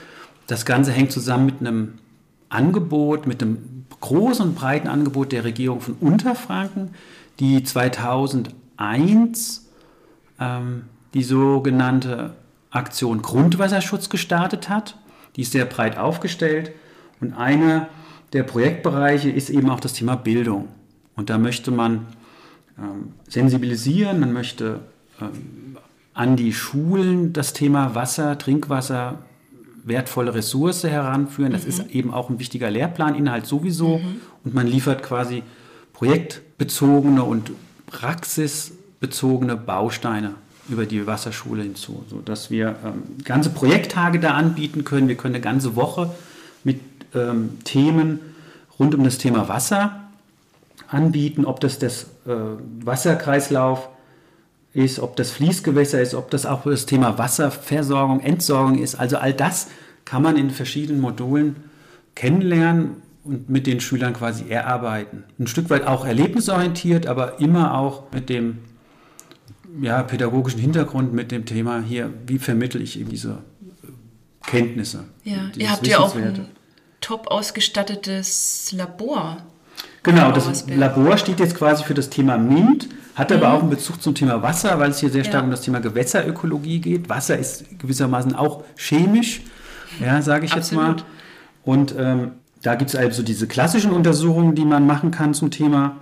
Das 0.46 0.64
Ganze 0.64 0.90
hängt 0.90 1.12
zusammen 1.12 1.46
mit 1.46 1.60
einem 1.60 1.94
Angebot, 2.48 3.26
mit 3.26 3.42
einem 3.42 3.86
großen 4.00 4.44
und 4.44 4.54
breiten 4.54 4.88
Angebot 4.88 5.32
der 5.32 5.44
Regierung 5.44 5.80
von 5.80 5.94
Unterfranken, 6.00 6.90
die 7.38 7.62
2001 7.62 9.68
ähm, 10.40 10.84
die 11.14 11.22
sogenannte 11.22 12.32
Aktion 12.70 13.22
Grundwasserschutz 13.22 14.08
gestartet 14.08 14.68
hat. 14.68 14.96
Die 15.36 15.42
ist 15.42 15.52
sehr 15.52 15.64
breit 15.64 15.98
aufgestellt 15.98 16.72
und 17.20 17.34
einer 17.34 17.88
der 18.32 18.42
Projektbereiche 18.44 19.30
ist 19.30 19.50
eben 19.50 19.70
auch 19.70 19.80
das 19.80 19.92
Thema 19.92 20.16
Bildung. 20.16 20.68
Und 21.16 21.30
da 21.30 21.38
möchte 21.38 21.70
man 21.70 22.06
ähm, 22.78 23.12
sensibilisieren, 23.28 24.20
man 24.20 24.32
möchte 24.32 24.80
ähm, 25.20 25.76
an 26.14 26.36
die 26.36 26.52
Schulen 26.52 27.32
das 27.32 27.52
Thema 27.52 27.94
Wasser, 27.94 28.38
Trinkwasser, 28.38 29.18
wertvolle 29.84 30.34
Ressource 30.34 30.84
heranführen. 30.84 31.52
Das 31.52 31.64
mhm. 31.64 31.68
ist 31.68 31.90
eben 31.90 32.14
auch 32.14 32.30
ein 32.30 32.38
wichtiger 32.38 32.70
Lehrplaninhalt 32.70 33.46
sowieso. 33.46 33.98
Mhm. 33.98 34.20
Und 34.44 34.54
man 34.54 34.66
liefert 34.66 35.02
quasi 35.02 35.42
projektbezogene 35.92 37.22
und 37.24 37.50
praxisbezogene 37.86 39.56
Bausteine 39.56 40.34
über 40.70 40.86
die 40.86 41.06
Wasserschule 41.06 41.62
hinzu, 41.62 42.04
sodass 42.08 42.50
wir 42.50 42.76
ähm, 42.84 43.24
ganze 43.24 43.50
Projekttage 43.50 44.20
da 44.20 44.32
anbieten 44.34 44.84
können. 44.84 45.08
Wir 45.08 45.16
können 45.16 45.34
eine 45.34 45.42
ganze 45.42 45.76
Woche 45.76 46.10
mit 46.64 46.80
ähm, 47.14 47.58
Themen 47.64 48.20
rund 48.78 48.94
um 48.94 49.04
das 49.04 49.18
Thema 49.18 49.48
Wasser 49.48 50.00
anbieten, 50.88 51.44
ob 51.44 51.60
das 51.60 51.78
das 51.78 52.04
äh, 52.26 52.32
Wasserkreislauf 52.84 53.88
ist, 54.72 55.00
ob 55.00 55.16
das 55.16 55.30
Fließgewässer 55.30 56.00
ist, 56.00 56.14
ob 56.14 56.30
das 56.30 56.46
auch 56.46 56.62
das 56.62 56.86
Thema 56.86 57.18
Wasserversorgung, 57.18 58.20
Entsorgung 58.20 58.78
ist. 58.78 58.94
Also 58.94 59.16
all 59.16 59.32
das 59.32 59.68
kann 60.04 60.22
man 60.22 60.36
in 60.36 60.50
verschiedenen 60.50 61.00
Modulen 61.00 61.56
kennenlernen 62.14 62.96
und 63.24 63.50
mit 63.50 63.66
den 63.66 63.80
Schülern 63.80 64.12
quasi 64.14 64.48
erarbeiten. 64.48 65.24
Ein 65.38 65.46
Stück 65.46 65.70
weit 65.70 65.86
auch 65.86 66.04
erlebnisorientiert, 66.04 67.06
aber 67.06 67.40
immer 67.40 67.74
auch 67.74 68.12
mit 68.12 68.28
dem 68.28 68.58
ja, 69.80 70.02
pädagogischen 70.02 70.60
Hintergrund, 70.60 71.12
mit 71.12 71.30
dem 71.30 71.44
Thema 71.44 71.80
hier, 71.80 72.12
wie 72.26 72.38
vermittle 72.38 72.80
ich 72.80 72.98
eben 72.98 73.10
diese 73.10 73.38
Kenntnisse. 74.46 75.04
Ja, 75.24 75.50
ihr 75.56 75.70
habt 75.70 75.86
ja 75.86 75.98
auch 75.98 76.14
ein 76.14 76.48
top 77.00 77.28
ausgestattetes 77.28 78.72
Labor. 78.72 79.38
Genau, 80.02 80.32
das 80.32 80.66
Labor 80.68 81.18
steht 81.18 81.40
jetzt 81.40 81.54
quasi 81.54 81.84
für 81.84 81.94
das 81.94 82.08
Thema 82.08 82.38
MINT, 82.38 82.88
hat 83.14 83.32
aber 83.32 83.48
mhm. 83.48 83.54
auch 83.54 83.60
einen 83.60 83.70
Bezug 83.70 84.02
zum 84.02 84.14
Thema 84.14 84.42
Wasser, 84.42 84.78
weil 84.78 84.90
es 84.90 85.00
hier 85.00 85.10
sehr 85.10 85.24
stark 85.24 85.42
ja. 85.42 85.44
um 85.44 85.50
das 85.50 85.60
Thema 85.60 85.80
Gewässerökologie 85.80 86.80
geht. 86.80 87.08
Wasser 87.08 87.38
ist 87.38 87.78
gewissermaßen 87.78 88.34
auch 88.34 88.64
chemisch, 88.76 89.42
ja, 90.00 90.22
sage 90.22 90.46
ich 90.46 90.52
Absolut. 90.54 90.98
jetzt 90.98 90.98
mal. 90.98 91.04
Und 91.64 91.94
ähm, 91.98 92.32
da 92.62 92.74
gibt 92.74 92.90
es 92.90 92.96
also 92.96 93.22
diese 93.22 93.46
klassischen 93.46 93.92
Untersuchungen, 93.92 94.54
die 94.54 94.64
man 94.64 94.86
machen 94.86 95.10
kann 95.10 95.34
zum 95.34 95.50
Thema 95.50 95.96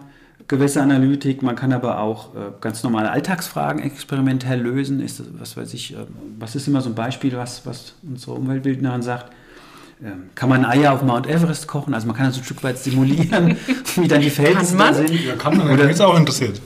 Gewässeranalytik. 0.47 1.43
Man 1.43 1.57
kann 1.57 1.73
aber 1.73 2.01
auch 2.01 2.35
äh, 2.35 2.39
ganz 2.61 2.83
normale 2.83 3.11
Alltagsfragen 3.11 3.83
experimentell 3.83 4.61
lösen. 4.61 5.01
Ist, 5.01 5.23
was 5.39 5.57
weiß 5.57 5.75
ich, 5.75 5.95
äh, 5.95 5.99
was 6.39 6.55
ist 6.55 6.69
immer 6.69 6.81
so 6.81 6.91
ein 6.91 6.95
Beispiel, 6.95 7.37
was, 7.37 7.67
was 7.67 7.95
unsere 8.03 8.33
Umweltbildnerin 8.33 9.03
sagt? 9.03 9.33
Ähm, 10.03 10.31
kann 10.35 10.49
man 10.49 10.65
Eier 10.65 10.93
auf 10.93 11.03
Mount 11.03 11.27
Everest 11.27 11.67
kochen? 11.67 11.93
Also 11.93 12.07
man 12.07 12.17
kann 12.17 12.27
das 12.27 12.39
ein 12.39 12.45
Stück 12.45 12.63
weit 12.63 12.79
simulieren, 12.79 13.57
wie 13.97 14.09
dann 14.09 14.21
die 14.21 14.31
Verhältnisse 14.31 14.77
da 14.77 14.95
sind. 14.95 15.11
Ja, 15.11 15.35
kann 15.35 15.57
man. 15.57 15.71
Oder 15.71 15.91
ist 15.91 16.01
auch 16.01 16.17
interessiert. 16.17 16.61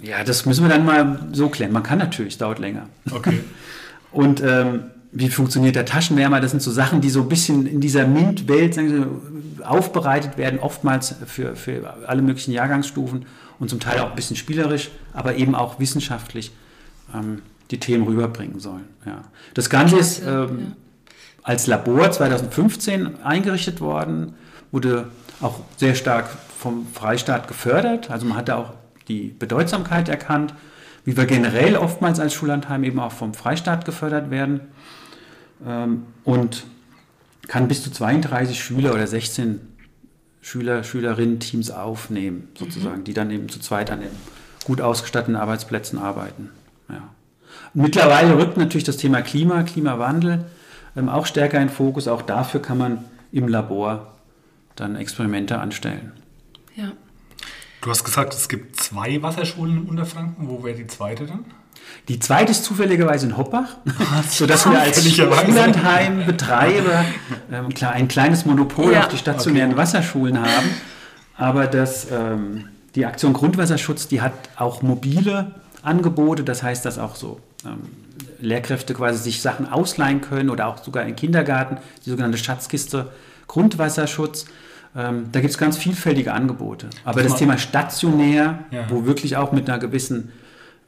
Ja, 0.00 0.22
das 0.22 0.44
müssen 0.44 0.64
wir 0.64 0.68
dann 0.68 0.84
mal 0.84 1.28
so 1.32 1.48
klären. 1.48 1.72
Man 1.72 1.82
kann 1.82 1.98
natürlich, 1.98 2.34
es 2.34 2.38
dauert 2.38 2.58
länger. 2.58 2.88
Okay. 3.10 3.40
Und 4.12 4.42
ähm, 4.42 4.84
wie 5.16 5.28
funktioniert 5.28 5.76
der 5.76 5.86
Taschenwärmer? 5.86 6.40
Das 6.40 6.50
sind 6.50 6.60
so 6.60 6.72
Sachen, 6.72 7.00
die 7.00 7.08
so 7.08 7.22
ein 7.22 7.28
bisschen 7.28 7.66
in 7.66 7.80
dieser 7.80 8.06
MINT-Welt 8.06 8.78
aufbereitet 9.62 10.36
werden, 10.36 10.58
oftmals 10.58 11.14
für, 11.26 11.54
für 11.54 11.94
alle 12.06 12.20
möglichen 12.20 12.50
Jahrgangsstufen 12.50 13.24
und 13.60 13.70
zum 13.70 13.78
Teil 13.78 14.00
auch 14.00 14.10
ein 14.10 14.16
bisschen 14.16 14.36
spielerisch, 14.36 14.90
aber 15.12 15.36
eben 15.36 15.54
auch 15.54 15.78
wissenschaftlich 15.78 16.52
ähm, 17.14 17.42
die 17.70 17.78
Themen 17.78 18.06
rüberbringen 18.06 18.58
sollen. 18.58 18.86
Ja. 19.06 19.22
Das 19.54 19.70
Ganze 19.70 19.98
ist 19.98 20.20
ähm, 20.26 20.72
als 21.44 21.68
Labor 21.68 22.10
2015 22.10 23.22
eingerichtet 23.22 23.80
worden, 23.80 24.34
wurde 24.72 25.08
auch 25.40 25.60
sehr 25.76 25.94
stark 25.94 26.28
vom 26.58 26.88
Freistaat 26.92 27.46
gefördert. 27.46 28.10
Also 28.10 28.26
man 28.26 28.36
hatte 28.36 28.56
auch 28.56 28.72
die 29.06 29.34
Bedeutsamkeit 29.38 30.08
erkannt, 30.08 30.54
wie 31.04 31.16
wir 31.16 31.26
generell 31.26 31.76
oftmals 31.76 32.18
als 32.18 32.34
Schullandheim 32.34 32.82
eben 32.82 32.98
auch 32.98 33.12
vom 33.12 33.34
Freistaat 33.34 33.84
gefördert 33.84 34.30
werden. 34.30 34.60
Ähm, 35.66 36.04
und 36.24 36.64
kann 37.48 37.68
bis 37.68 37.82
zu 37.82 37.90
32 37.90 38.62
Schüler 38.62 38.94
oder 38.94 39.06
16 39.06 39.60
Schüler, 40.40 40.84
Schülerinnen 40.84 41.40
Teams 41.40 41.70
aufnehmen, 41.70 42.48
sozusagen, 42.58 43.00
mhm. 43.00 43.04
die 43.04 43.14
dann 43.14 43.30
eben 43.30 43.48
zu 43.48 43.60
zweit 43.60 43.90
an 43.90 44.00
den 44.00 44.10
gut 44.64 44.80
ausgestatteten 44.80 45.36
Arbeitsplätzen 45.36 45.98
arbeiten. 45.98 46.50
Ja. 46.88 47.08
Mittlerweile 47.72 48.36
rückt 48.38 48.56
natürlich 48.56 48.84
das 48.84 48.96
Thema 48.96 49.22
Klima, 49.22 49.62
Klimawandel 49.62 50.44
ähm, 50.96 51.08
auch 51.08 51.26
stärker 51.26 51.60
in 51.60 51.68
Fokus. 51.68 52.08
Auch 52.08 52.22
dafür 52.22 52.60
kann 52.62 52.78
man 52.78 53.04
im 53.32 53.48
Labor 53.48 54.14
dann 54.76 54.96
Experimente 54.96 55.58
anstellen. 55.58 56.12
Ja. 56.76 56.92
Du 57.80 57.90
hast 57.90 58.04
gesagt, 58.04 58.32
es 58.32 58.48
gibt 58.48 58.76
zwei 58.76 59.22
Wasserschulen 59.22 59.82
in 59.82 59.88
Unterfranken. 59.88 60.48
Wo 60.48 60.64
wäre 60.64 60.76
die 60.76 60.86
zweite 60.86 61.26
dann? 61.26 61.44
Die 62.08 62.18
zweite 62.18 62.52
ist 62.52 62.64
zufälligerweise 62.64 63.26
in 63.26 63.36
Hoppach, 63.36 63.76
sodass 64.30 64.66
wir 64.66 64.78
als 64.80 65.02
Schullandheimbetreiber 65.10 67.04
ähm, 67.50 67.68
klar, 67.72 67.92
ein 67.92 68.08
kleines 68.08 68.44
Monopol 68.44 68.92
ja. 68.92 69.00
auf 69.00 69.08
die 69.08 69.16
stationären 69.16 69.72
okay. 69.72 69.80
Wasserschulen 69.80 70.40
haben. 70.40 70.68
Aber 71.36 71.66
das, 71.66 72.08
ähm, 72.10 72.68
die 72.94 73.06
Aktion 73.06 73.32
Grundwasserschutz, 73.32 74.06
die 74.08 74.20
hat 74.20 74.34
auch 74.56 74.82
mobile 74.82 75.52
Angebote. 75.82 76.44
Das 76.44 76.62
heißt, 76.62 76.84
dass 76.84 76.98
auch 76.98 77.16
so 77.16 77.40
ähm, 77.64 77.80
Lehrkräfte 78.40 78.94
quasi 78.94 79.18
sich 79.18 79.42
Sachen 79.42 79.70
ausleihen 79.70 80.20
können 80.20 80.50
oder 80.50 80.66
auch 80.66 80.82
sogar 80.82 81.04
im 81.04 81.16
Kindergarten, 81.16 81.78
die 82.04 82.10
sogenannte 82.10 82.38
Schatzkiste 82.38 83.10
Grundwasserschutz. 83.46 84.46
Ähm, 84.96 85.26
da 85.32 85.40
gibt 85.40 85.50
es 85.50 85.58
ganz 85.58 85.76
vielfältige 85.76 86.32
Angebote. 86.32 86.88
Aber 87.04 87.22
das, 87.22 87.32
das 87.32 87.38
Thema 87.40 87.58
stationär, 87.58 88.60
ja. 88.70 88.84
wo 88.88 89.06
wirklich 89.06 89.36
auch 89.36 89.52
mit 89.52 89.68
einer 89.68 89.78
gewissen, 89.78 90.32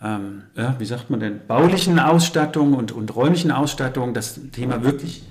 ähm, 0.03 0.43
ja, 0.55 0.77
wie 0.79 0.85
sagt 0.85 1.11
man 1.11 1.21
denn, 1.21 1.41
baulichen 1.47 1.99
Ausstattung 1.99 2.75
und, 2.75 2.93
und 2.93 3.15
räumlichen 3.15 3.51
Ausstattung 3.51 4.15
das 4.15 4.39
Thema 4.53 4.83
wirklich 4.85 5.23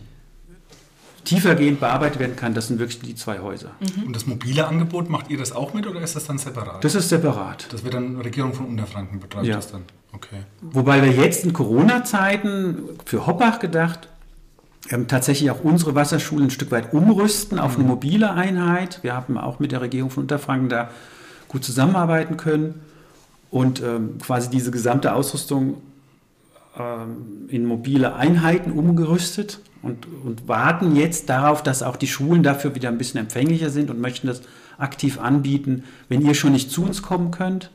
tiefergehend 1.24 1.80
bearbeitet 1.80 2.20
werden 2.20 2.36
kann, 2.36 2.54
das 2.54 2.68
sind 2.68 2.80
wirklich 2.80 3.00
die 3.00 3.16
zwei 3.16 3.40
Häuser. 3.40 3.72
Mhm. 3.80 4.04
Und 4.04 4.16
das 4.16 4.28
mobile 4.28 4.68
Angebot, 4.68 5.10
macht 5.10 5.30
ihr 5.30 5.38
das 5.38 5.52
auch 5.52 5.74
mit 5.74 5.88
oder 5.88 6.02
ist 6.02 6.16
das 6.16 6.26
dann 6.26 6.38
separat? 6.38 6.84
Das 6.84 6.96
ist 6.96 7.10
separat. 7.10 7.68
Das 7.72 7.84
wird 7.84 7.96
dann 7.96 8.18
Regierung 8.22 8.54
von 8.54 8.68
Unterfranken 8.68 9.20
betreibt 9.20 9.46
Ja. 9.48 9.56
das 9.56 9.72
dann? 9.72 9.84
Okay. 10.14 10.44
Wobei 10.62 11.04
wir 11.04 11.12
jetzt 11.12 11.44
in 11.44 11.52
Corona-Zeiten 11.52 12.78
für 13.06 13.28
Hoppach 13.28 13.60
gedacht 13.60 14.08
ähm, 14.92 15.08
tatsächlich 15.08 15.50
auch 15.50 15.64
unsere 15.64 15.96
Wasserschulen 15.96 16.46
ein 16.46 16.52
Stück 16.52 16.72
weit 16.72 16.94
umrüsten 16.94 17.60
auf 17.60 17.76
eine 17.76 17.86
mobile 17.86 18.32
Einheit. 18.32 19.00
Wir 19.02 19.16
haben 19.16 19.38
auch 19.38 19.60
mit 19.60 19.72
der 19.72 19.82
Regierung 19.82 20.12
von 20.12 20.24
Unterfranken 20.24 20.70
da 20.70 20.90
gut 21.48 21.64
zusammenarbeiten 21.64 22.38
können 22.38 22.82
und 23.56 23.82
ähm, 23.82 24.18
quasi 24.18 24.50
diese 24.50 24.70
gesamte 24.70 25.14
Ausrüstung 25.14 25.78
ähm, 26.78 27.48
in 27.48 27.66
mobile 27.66 28.14
Einheiten 28.14 28.74
umgerüstet 28.74 29.62
und, 29.82 30.06
und 30.26 30.50
warten 30.50 30.98
jetzt 30.98 31.30
darauf, 31.30 31.64
dass 31.64 31.82
auch 31.82 31.96
die 31.96 32.08
Schulen 32.08 32.44
dafür 32.44 32.76
wieder 32.76 32.90
ein 32.90 32.98
bisschen 32.98 33.22
empfänglicher 33.22 33.70
sind 33.70 33.90
und 33.90 34.02
möchten 34.02 34.28
das 34.28 34.42
aktiv 34.78 35.22
anbieten. 35.22 35.86
Wenn 36.10 36.20
ihr 36.20 36.34
schon 36.34 36.52
nicht 36.52 36.70
zu 36.70 36.84
uns 36.84 37.02
kommen 37.02 37.32
könnt, 37.32 37.72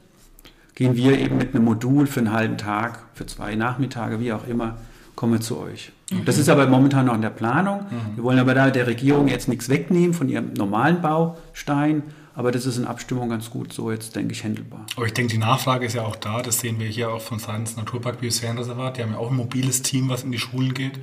gehen 0.75 0.97
wir 0.97 1.19
eben 1.19 1.39
mit 1.39 1.55
einem 1.55 1.65
Modul 1.65 2.07
für 2.07 2.21
einen 2.21 2.33
halben 2.33 2.59
Tag, 2.59 2.99
für 3.15 3.25
zwei 3.25 3.55
Nachmittage, 3.55 4.21
wie 4.21 4.35
auch 4.35 4.47
immer, 4.47 4.77
kommen 5.17 5.33
wir 5.33 5.41
zu 5.41 5.59
euch. 5.59 5.93
Das 6.27 6.37
ist 6.37 6.51
aber 6.51 6.67
momentan 6.67 7.07
noch 7.07 7.15
in 7.15 7.23
der 7.23 7.31
Planung. 7.31 7.87
Wir 8.17 8.25
wollen 8.25 8.39
aber 8.39 8.53
da 8.53 8.69
der 8.69 8.87
Regierung 8.87 9.29
jetzt 9.29 9.49
nichts 9.49 9.71
wegnehmen 9.71 10.13
von 10.13 10.29
ihrem 10.29 10.53
normalen 10.53 11.01
Baustein, 11.01 12.03
aber 12.41 12.53
das 12.53 12.65
ist 12.65 12.79
in 12.79 12.87
Abstimmung 12.87 13.29
ganz 13.29 13.51
gut 13.51 13.71
so 13.71 13.91
jetzt, 13.93 14.17
denke 14.17 14.33
ich, 14.33 14.45
handelbar. 14.45 14.87
Aber 14.97 15.05
ich 15.05 15.13
denke, 15.13 15.31
die 15.31 15.39
Nachfrage 15.39 15.85
ist 15.85 15.93
ja 15.93 16.07
auch 16.07 16.17
da. 16.17 16.41
Das 16.41 16.61
sehen 16.61 16.81
wir 16.81 16.87
hier 16.89 17.11
auch 17.11 17.21
von 17.21 17.39
Seiten 17.39 17.67
des 17.67 17.77
Naturpark 17.77 18.19
Biosphärenreservat. 18.21 18.97
Die 18.97 19.03
haben 19.03 19.13
ja 19.13 19.19
auch 19.19 19.29
ein 19.29 19.37
mobiles 19.37 19.83
Team, 19.83 20.09
was 20.09 20.23
in 20.23 20.33
die 20.33 20.39
Schulen 20.39 20.73
geht. 20.73 20.95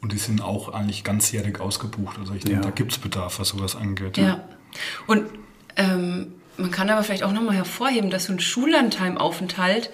Und 0.00 0.10
die 0.10 0.18
sind 0.18 0.42
auch 0.42 0.70
eigentlich 0.74 1.04
ganzjährig 1.04 1.60
ausgebucht. 1.60 2.18
Also 2.18 2.34
ich 2.34 2.42
denke, 2.42 2.62
Ja. 2.62 2.64
da 2.64 2.70
gibt 2.70 2.90
es 2.90 2.98
Bedarf, 2.98 3.38
was 3.38 3.50
sowas 3.50 3.76
angeht. 3.76 4.18
Ja. 4.18 4.42
Und 5.06 5.26
ähm, 5.76 6.32
man 6.56 6.72
kann 6.72 6.90
aber 6.90 7.04
vielleicht 7.04 7.22
auch 7.22 7.32
nochmal 7.32 7.54
hervorheben, 7.54 8.10
dass 8.10 8.24
so 8.24 8.32
ein 8.32 8.40
Schullandheimaufenthalt 8.40 9.90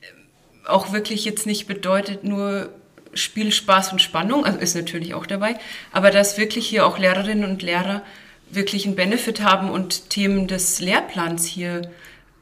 äh, 0.00 0.68
auch 0.68 0.92
wirklich 0.92 1.24
jetzt 1.24 1.46
nicht 1.46 1.68
bedeutet 1.68 2.24
nur 2.24 2.70
Spiel, 3.12 3.52
Spaß 3.52 3.92
und 3.92 4.02
Spannung, 4.02 4.44
also 4.44 4.58
ist 4.58 4.74
natürlich 4.74 5.14
auch 5.14 5.26
dabei, 5.26 5.54
aber 5.92 6.10
dass 6.10 6.38
wirklich 6.38 6.66
hier 6.66 6.84
auch 6.84 6.98
Lehrerinnen 6.98 7.48
und 7.48 7.62
Lehrer 7.62 8.02
wirklich 8.54 8.86
einen 8.86 8.96
Benefit 8.96 9.42
haben 9.42 9.70
und 9.70 10.10
Themen 10.10 10.46
des 10.46 10.80
Lehrplans 10.80 11.44
hier 11.46 11.82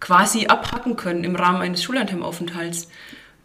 quasi 0.01 0.47
abhacken 0.47 0.97
können 0.97 1.25
im 1.25 1.37
Rahmen 1.37 1.61
eines 1.63 1.83
Schullandheimaufenthalts. 1.83 2.89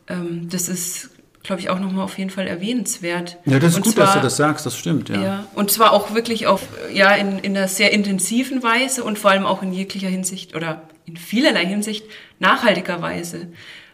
Ähm, 0.08 0.49
das 0.49 0.69
ist, 0.69 1.10
glaube 1.43 1.62
ich, 1.62 1.69
auch 1.69 1.80
nochmal 1.80 2.03
auf 2.03 2.17
jeden 2.17 2.30
Fall 2.30 2.47
erwähnenswert. 2.47 3.38
Ja, 3.45 3.60
das 3.60 3.71
ist 3.73 3.77
Und 3.77 3.84
gut, 3.84 3.97
dass 3.97 4.10
du 4.10 4.13
zwar- 4.13 4.23
das 4.23 4.38
sagst, 4.38 4.65
das 4.65 4.77
stimmt, 4.77 5.10
ja. 5.10 5.21
ja, 5.21 5.47
und 5.53 5.69
zwar 5.71 5.93
auch 5.93 6.13
wirklich 6.13 6.47
auf, 6.47 6.67
ja, 6.93 7.12
in, 7.12 7.39
in 7.39 7.56
einer 7.56 7.67
sehr 7.67 7.91
intensiven 7.93 8.63
Weise 8.63 9.03
und 9.03 9.19
vor 9.19 9.32
allem 9.32 9.45
auch 9.45 9.62
in 9.62 9.71
jeglicher 9.73 10.10
Hinsicht 10.10 10.56
oder 10.56 10.82
in 11.06 11.15
vielerlei 11.15 11.65
Hinsicht 11.65 12.06
nachhaltiger 12.39 13.01
Weise. 13.01 13.47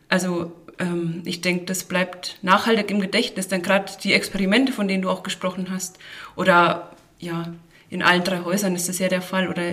Also 0.10 0.52
ähm, 0.80 1.22
ich 1.26 1.42
denke, 1.42 1.66
das 1.66 1.84
bleibt 1.84 2.38
nachhaltig 2.42 2.90
im 2.92 3.00
Gedächtnis, 3.02 3.48
denn 3.50 3.62
gerade 3.62 3.92
die 4.04 4.14
Experimente, 4.14 4.72
von 4.74 4.88
denen 4.88 5.04
du 5.04 5.10
auch 5.10 5.22
gesprochen 5.24 5.68
hast, 5.70 6.00
oder 6.36 6.92
ja, 7.20 7.54
in 7.94 8.02
allen 8.02 8.24
drei 8.24 8.40
Häusern 8.44 8.76
ist 8.76 8.90
das 8.90 8.98
ja 8.98 9.08
der 9.08 9.22
Fall, 9.22 9.48
oder 9.48 9.64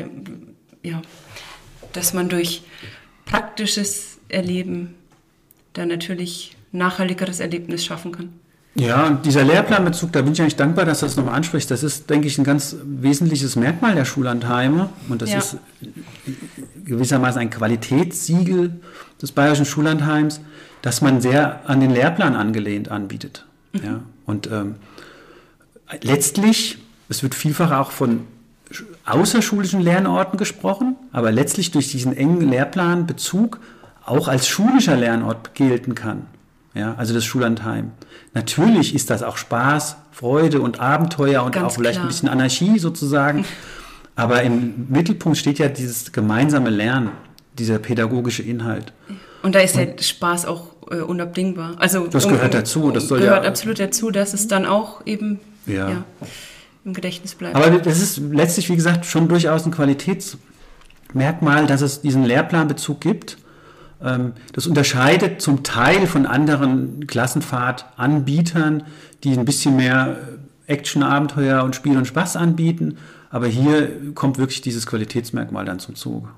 ja, 0.82 1.00
dass 1.94 2.12
man 2.12 2.28
durch 2.28 2.62
praktisches 3.24 4.18
Erleben 4.28 4.94
dann 5.72 5.88
natürlich 5.88 6.56
nachhaltigeres 6.70 7.40
Erlebnis 7.40 7.84
schaffen 7.84 8.12
kann. 8.12 8.28
Ja, 8.74 9.06
und 9.06 9.24
dieser 9.24 9.42
Lehrplanbezug, 9.42 10.12
da 10.12 10.22
bin 10.22 10.34
ich 10.34 10.40
eigentlich 10.40 10.56
dankbar, 10.56 10.84
dass 10.84 11.00
du 11.00 11.06
das 11.06 11.16
nochmal 11.16 11.34
ansprichst. 11.34 11.70
Das 11.70 11.82
ist, 11.82 12.08
denke 12.10 12.28
ich, 12.28 12.36
ein 12.38 12.44
ganz 12.44 12.76
wesentliches 12.84 13.56
Merkmal 13.56 13.94
der 13.94 14.04
Schullandheime. 14.04 14.90
Und 15.08 15.22
das 15.22 15.30
Ja. 15.30 15.38
ist 15.38 15.56
gewissermaßen 16.84 17.40
ein 17.40 17.50
Qualitätssiegel 17.50 18.80
des 19.20 19.32
Bayerischen 19.32 19.64
Schullandheims, 19.64 20.40
dass 20.82 21.00
man 21.00 21.20
sehr 21.20 21.68
an 21.68 21.80
den 21.80 21.90
Lehrplan 21.90 22.36
angelehnt 22.36 22.90
anbietet. 22.90 23.46
Ja, 23.72 24.02
und 24.26 24.46
ähm, 24.48 24.76
letztlich, 26.02 26.78
es 27.10 27.22
wird 27.22 27.34
vielfach 27.34 27.70
auch 27.72 27.90
von 27.90 28.20
sch- 28.72 28.84
außerschulischen 29.04 29.80
Lernorten 29.82 30.38
gesprochen, 30.38 30.96
aber 31.12 31.30
letztlich 31.30 31.70
durch 31.70 31.90
diesen 31.90 32.16
engen 32.16 32.48
Lehrplanbezug 32.48 33.58
auch 34.06 34.28
als 34.28 34.48
schulischer 34.48 34.96
Lernort 34.96 35.54
gelten 35.54 35.94
kann. 35.94 36.26
Ja, 36.72 36.94
also 36.96 37.12
das 37.12 37.24
Schullandheim. 37.24 37.90
Natürlich 38.32 38.94
ist 38.94 39.10
das 39.10 39.22
auch 39.24 39.36
Spaß, 39.36 39.96
Freude 40.12 40.60
und 40.60 40.78
Abenteuer 40.80 41.42
und 41.42 41.52
Ganz 41.52 41.66
auch 41.66 41.74
vielleicht 41.76 41.96
klar. 41.96 42.04
ein 42.06 42.08
bisschen 42.08 42.28
Anarchie 42.28 42.78
sozusagen. 42.78 43.44
Aber 44.16 44.42
im 44.42 44.86
Mittelpunkt 44.88 45.38
steht 45.38 45.58
ja 45.58 45.68
dieses 45.68 46.12
gemeinsame 46.12 46.70
Lernen, 46.70 47.10
dieser 47.58 47.78
pädagogische 47.78 48.42
Inhalt. 48.42 48.92
Und 49.42 49.54
da 49.54 49.60
ist 49.60 49.76
der 49.76 49.96
Spaß 50.00 50.46
auch 50.46 50.68
äh, 50.90 50.96
unabdingbar. 51.00 51.74
Also 51.78 52.06
Das 52.06 52.28
gehört 52.28 52.52
dazu, 52.54 52.90
das 52.92 53.08
soll 53.08 53.20
gehört 53.20 53.44
ja- 53.44 53.48
absolut 53.50 53.80
dazu, 53.80 54.10
dass 54.10 54.34
es 54.34 54.46
dann 54.46 54.66
auch 54.66 55.04
eben 55.06 55.40
Ja. 55.66 55.88
ja. 55.88 56.04
Im 56.84 56.94
Gedächtnis 56.94 57.34
bleibt. 57.34 57.56
Aber 57.56 57.78
das 57.78 58.00
ist 58.00 58.18
letztlich, 58.18 58.68
wie 58.70 58.76
gesagt, 58.76 59.04
schon 59.06 59.28
durchaus 59.28 59.66
ein 59.66 59.72
Qualitätsmerkmal, 59.72 61.66
dass 61.66 61.82
es 61.82 62.00
diesen 62.00 62.24
Lehrplanbezug 62.24 63.00
gibt. 63.00 63.38
Ähm, 64.02 64.32
Das 64.52 64.66
unterscheidet 64.66 65.42
zum 65.42 65.62
Teil 65.62 66.06
von 66.06 66.26
anderen 66.26 67.06
Klassenfahrtanbietern, 67.06 68.84
die 69.24 69.32
ein 69.32 69.44
bisschen 69.44 69.76
mehr 69.76 70.16
äh, 70.66 70.72
Action, 70.72 71.02
Abenteuer 71.02 71.64
und 71.64 71.76
Spiel 71.76 71.96
und 71.96 72.06
Spaß 72.06 72.36
anbieten. 72.36 72.96
Aber 73.30 73.46
hier 73.46 74.14
kommt 74.14 74.38
wirklich 74.38 74.60
dieses 74.60 74.86
Qualitätsmerkmal 74.86 75.64
dann 75.64 75.78
zum 75.78 75.94
Zuge. 75.94 76.28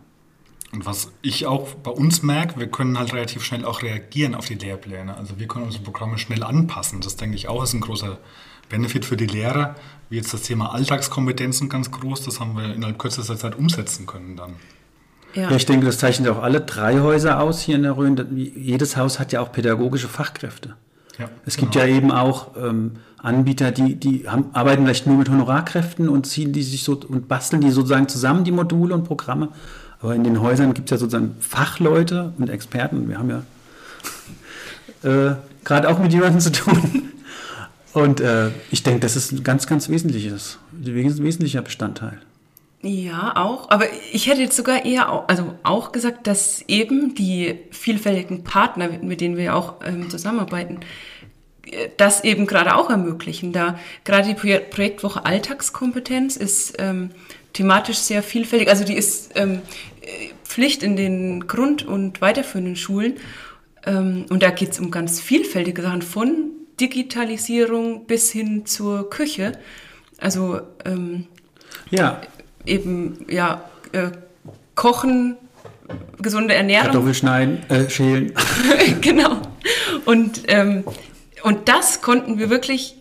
Und 0.72 0.86
was 0.86 1.12
ich 1.20 1.46
auch 1.46 1.74
bei 1.74 1.90
uns 1.90 2.22
merke, 2.22 2.58
wir 2.58 2.66
können 2.66 2.98
halt 2.98 3.12
relativ 3.12 3.44
schnell 3.44 3.64
auch 3.66 3.82
reagieren 3.82 4.34
auf 4.34 4.46
die 4.46 4.54
Lehrpläne. 4.54 5.16
Also 5.16 5.38
wir 5.38 5.46
können 5.46 5.66
unsere 5.66 5.84
Programme 5.84 6.16
schnell 6.18 6.42
anpassen. 6.42 7.00
Das 7.02 7.16
denke 7.16 7.36
ich 7.36 7.46
auch 7.48 7.62
ist 7.62 7.74
ein 7.74 7.82
großer 7.82 8.18
Benefit 8.72 9.04
für 9.04 9.16
die 9.16 9.26
Lehrer. 9.26 9.76
Wie 10.08 10.16
jetzt 10.16 10.32
das 10.32 10.42
Thema 10.42 10.74
Alltagskompetenzen 10.74 11.68
ganz 11.68 11.90
groß, 11.90 12.24
das 12.24 12.40
haben 12.40 12.56
wir 12.56 12.74
innerhalb 12.74 12.98
kürzester 12.98 13.36
Zeit 13.36 13.54
umsetzen 13.54 14.06
können 14.06 14.36
dann. 14.36 14.54
ja. 15.34 15.50
Ja, 15.50 15.56
ich 15.56 15.66
denke, 15.66 15.86
das 15.86 15.98
zeichnet 15.98 16.28
auch 16.30 16.42
alle 16.42 16.62
drei 16.62 17.00
Häuser 17.00 17.40
aus 17.40 17.60
hier 17.60 17.76
in 17.76 17.82
der 17.82 17.96
Rhön. 17.96 18.16
Jedes 18.34 18.96
Haus 18.96 19.20
hat 19.20 19.30
ja 19.32 19.40
auch 19.40 19.52
pädagogische 19.52 20.08
Fachkräfte. 20.08 20.74
Ja, 21.18 21.28
Es 21.44 21.58
gibt 21.58 21.74
ja 21.74 21.86
eben 21.86 22.10
auch 22.10 22.56
ähm, 22.56 22.92
Anbieter, 23.18 23.70
die, 23.70 23.96
die 23.96 24.28
haben, 24.28 24.46
arbeiten 24.54 24.84
vielleicht 24.84 25.06
nur 25.06 25.18
mit 25.18 25.28
Honorarkräften 25.28 26.08
und 26.08 26.26
ziehen 26.26 26.54
die 26.54 26.62
sich 26.62 26.82
so 26.82 26.98
und 27.06 27.28
basteln 27.28 27.60
die 27.60 27.70
sozusagen 27.70 28.08
zusammen, 28.08 28.44
die 28.44 28.52
Module 28.52 28.94
und 28.94 29.04
Programme. 29.04 29.50
Aber 30.00 30.14
in 30.14 30.24
den 30.24 30.40
Häusern 30.40 30.72
gibt 30.72 30.88
es 30.88 30.92
ja 30.92 30.96
sozusagen 30.96 31.36
Fachleute 31.40 32.32
und 32.38 32.48
Experten. 32.48 33.08
Wir 33.08 33.18
haben 33.18 33.30
ja 33.30 33.42
äh, 35.08 35.36
gerade 35.64 35.90
auch 35.90 35.98
mit 35.98 36.12
jemandem 36.12 36.40
zu 36.40 36.52
tun. 36.52 37.12
Und 37.92 38.20
äh, 38.20 38.50
ich 38.70 38.82
denke, 38.82 39.00
das 39.00 39.16
ist 39.16 39.32
ein 39.32 39.44
ganz, 39.44 39.66
ganz 39.66 39.88
wesentliches, 39.88 40.58
ein 40.72 40.94
wesentlicher 41.22 41.62
Bestandteil. 41.62 42.18
Ja, 42.82 43.36
auch. 43.36 43.70
Aber 43.70 43.86
ich 44.12 44.26
hätte 44.26 44.40
jetzt 44.40 44.56
sogar 44.56 44.84
eher 44.84 45.12
auch, 45.12 45.28
also 45.28 45.54
auch 45.62 45.92
gesagt, 45.92 46.26
dass 46.26 46.64
eben 46.66 47.14
die 47.14 47.60
vielfältigen 47.70 48.42
Partner, 48.42 48.88
mit 49.02 49.20
denen 49.20 49.36
wir 49.36 49.54
auch 49.54 49.74
ähm, 49.84 50.10
zusammenarbeiten, 50.10 50.80
äh, 51.64 51.90
das 51.96 52.24
eben 52.24 52.46
gerade 52.46 52.74
auch 52.74 52.90
ermöglichen. 52.90 53.52
Da 53.52 53.78
gerade 54.04 54.28
die 54.28 54.34
Pro 54.34 54.58
Projektwoche 54.70 55.24
Alltagskompetenz 55.24 56.36
ist 56.36 56.74
ähm, 56.78 57.10
thematisch 57.52 57.98
sehr 57.98 58.22
vielfältig. 58.22 58.68
Also 58.68 58.84
die 58.84 58.96
ist 58.96 59.30
ähm, 59.36 59.60
äh, 60.00 60.30
Pflicht 60.42 60.82
in 60.82 60.96
den 60.96 61.46
Grund- 61.46 61.86
und 61.86 62.20
weiterführenden 62.20 62.74
Schulen. 62.74 63.14
Ähm, 63.86 64.26
und 64.28 64.42
da 64.42 64.50
geht 64.50 64.72
es 64.72 64.80
um 64.80 64.90
ganz 64.90 65.20
vielfältige 65.20 65.82
Sachen 65.82 66.02
von 66.02 66.50
Digitalisierung 66.82 68.06
bis 68.06 68.32
hin 68.32 68.66
zur 68.66 69.08
Küche. 69.08 69.52
Also 70.18 70.60
ähm, 70.84 71.26
Ja, 71.90 72.20
eben 72.66 73.24
ja 73.28 73.70
äh, 73.92 74.10
Kochen, 74.74 75.36
gesunde 76.20 76.54
Ernährung, 76.54 76.86
Kartoffel 76.86 77.14
schneiden, 77.14 77.70
äh, 77.70 77.88
schälen. 77.88 78.32
genau. 79.00 79.40
Und 80.04 80.42
ähm, 80.48 80.84
und 81.42 81.68
das 81.68 82.02
konnten 82.02 82.38
wir 82.38 82.50
wirklich, 82.50 82.96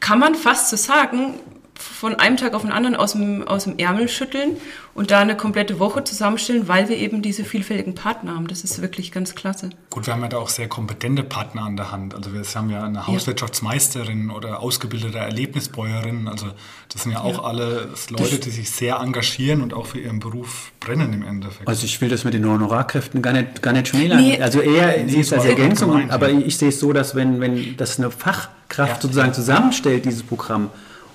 kann 0.00 0.18
man 0.18 0.34
fast 0.34 0.70
so 0.70 0.76
sagen, 0.76 1.34
von 1.76 2.14
einem 2.14 2.36
Tag 2.36 2.54
auf 2.54 2.62
den 2.62 2.70
anderen 2.70 2.94
aus 2.94 3.12
dem, 3.12 3.46
aus 3.46 3.64
dem 3.64 3.78
Ärmel 3.78 4.08
schütteln 4.08 4.56
und 4.94 5.10
da 5.10 5.20
eine 5.20 5.36
komplette 5.36 5.80
Woche 5.80 6.04
zusammenstellen, 6.04 6.68
weil 6.68 6.88
wir 6.88 6.96
eben 6.96 7.20
diese 7.20 7.44
vielfältigen 7.44 7.94
Partner 7.94 8.34
haben. 8.36 8.46
Das 8.46 8.62
ist 8.62 8.80
wirklich 8.80 9.10
ganz 9.10 9.34
klasse. 9.34 9.70
Gut, 9.90 10.06
wir 10.06 10.14
haben 10.14 10.22
ja 10.22 10.28
da 10.28 10.38
auch 10.38 10.48
sehr 10.48 10.68
kompetente 10.68 11.24
Partner 11.24 11.62
an 11.62 11.76
der 11.76 11.90
Hand. 11.90 12.14
Also 12.14 12.32
wir 12.32 12.42
haben 12.44 12.70
ja 12.70 12.84
eine 12.84 13.06
Hauswirtschaftsmeisterin 13.06 14.30
oder 14.30 14.60
ausgebildete 14.60 15.18
Erlebnisbäuerin. 15.18 16.28
Also 16.28 16.46
das 16.92 17.02
sind 17.02 17.12
ja 17.12 17.20
auch 17.20 17.44
alles 17.44 18.10
Leute, 18.10 18.38
die 18.38 18.50
sich 18.50 18.70
sehr 18.70 18.96
engagieren 18.96 19.60
und 19.60 19.74
auch 19.74 19.86
für 19.86 19.98
ihren 19.98 20.20
Beruf 20.20 20.70
brennen 20.80 21.12
im 21.12 21.24
Endeffekt. 21.26 21.66
Also 21.66 21.84
ich 21.86 22.00
will 22.00 22.08
das 22.08 22.24
mit 22.24 22.34
den 22.34 22.48
Honorarkräften 22.48 23.20
gar 23.20 23.32
nicht, 23.32 23.62
gar 23.62 23.72
nicht 23.72 23.88
schmälern. 23.88 24.20
Nee. 24.20 24.40
also 24.40 24.60
eher 24.60 25.02
Nee, 25.04 25.10
sie 25.10 25.20
ist 25.20 25.32
als 25.32 25.44
Ergänzung, 25.44 25.90
gemeint, 25.90 26.12
aber 26.12 26.28
ja. 26.28 26.38
ich 26.38 26.56
sehe 26.56 26.68
es 26.68 26.78
so, 26.78 26.92
dass 26.92 27.14
wenn, 27.14 27.40
wenn 27.40 27.76
das 27.76 27.98
eine 27.98 28.10
Fachkraft 28.10 28.94
Ja. 28.96 29.00
sozusagen 29.00 29.32
zusammenstellt, 29.34 30.04
dieses 30.04 30.22
Programm, 30.22 30.70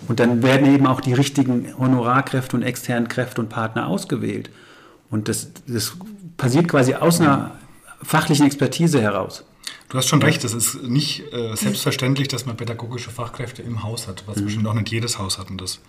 Und 0.08 0.20
dann 0.20 0.42
werden 0.44 0.74
eben 0.74 0.88
auch 0.88 1.02
die 1.02 1.14
richtigen 1.14 1.78
Honorarkräfte 1.78 2.56
und 2.56 2.64
externen 2.64 3.08
Kräfte 3.08 3.42
und 3.42 3.50
Partner 3.50 3.88
ausgewählt. 3.88 4.50
Und 5.10 5.28
das, 5.28 5.52
das 5.68 5.94
passiert 6.38 6.68
quasi 6.68 6.94
aus 6.94 7.20
einer 7.20 7.52
fachlichen 8.02 8.46
Expertise 8.46 9.02
heraus. 9.02 9.44
Du 9.90 9.98
hast 9.98 10.08
schon 10.08 10.22
recht, 10.22 10.44
es 10.44 10.54
ist 10.54 10.84
nicht 10.84 11.34
äh, 11.34 11.56
selbstverständlich, 11.56 12.28
dass 12.28 12.46
man 12.46 12.56
pädagogische 12.56 13.10
Fachkräfte 13.10 13.62
im 13.64 13.84
Haus 13.84 14.08
hat, 14.08 14.24
was 14.28 14.38
mhm. 14.38 14.46
bestimmt 14.46 14.68
auch 14.68 14.74
nicht 14.74 14.92
jedes 14.92 15.18
Haus 15.18 15.38
hat. 15.40 15.50
Und 15.50 15.60
das 15.60 15.80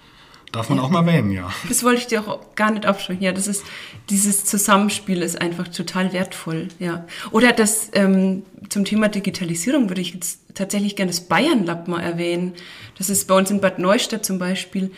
Darf 0.53 0.69
man 0.69 0.81
auch 0.81 0.91
mal 0.91 1.07
erwähnen, 1.07 1.31
ja. 1.31 1.51
Das 1.69 1.85
wollte 1.85 2.01
ich 2.01 2.07
dir 2.09 2.27
auch 2.27 2.55
gar 2.57 2.73
nicht 2.73 2.85
absprechen. 2.85 3.23
Ja, 3.23 3.33
das 3.33 3.47
ist, 3.47 3.63
dieses 4.09 4.45
Zusammenspiel 4.45 5.23
ist 5.23 5.41
einfach 5.41 5.69
total 5.69 6.13
wertvoll, 6.13 6.69
ja. 6.81 7.07
Oder 7.31 7.53
das, 7.53 7.91
ähm, 7.93 8.43
zum 8.69 8.85
Thema 8.85 9.09
Digitalisierung 9.09 9.89
würde 9.89 10.01
ich 10.01 10.13
jetzt 10.13 10.41
tatsächlich 10.55 10.97
gerne 10.97 11.13
das 11.13 11.21
Bayern 11.21 11.65
Lab 11.65 11.87
mal 11.87 12.01
erwähnen. 12.01 12.55
Das 12.99 13.11
ist 13.11 13.29
bei 13.29 13.37
uns 13.37 13.51
in 13.51 13.61
Bad 13.61 13.79
Neustadt 13.79 14.25
zum 14.25 14.39
Beispiel. 14.41 14.91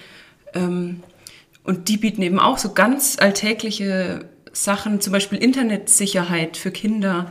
Ähm, 0.55 1.03
und 1.65 1.89
die 1.89 1.99
bieten 1.99 2.23
eben 2.23 2.39
auch 2.39 2.59
so 2.59 2.73
ganz 2.73 3.19
alltägliche 3.19 4.25
Sachen, 4.53 5.01
zum 5.01 5.13
Beispiel 5.13 5.39
Internetsicherheit 5.39 6.57
für 6.57 6.71
Kinder, 6.71 7.31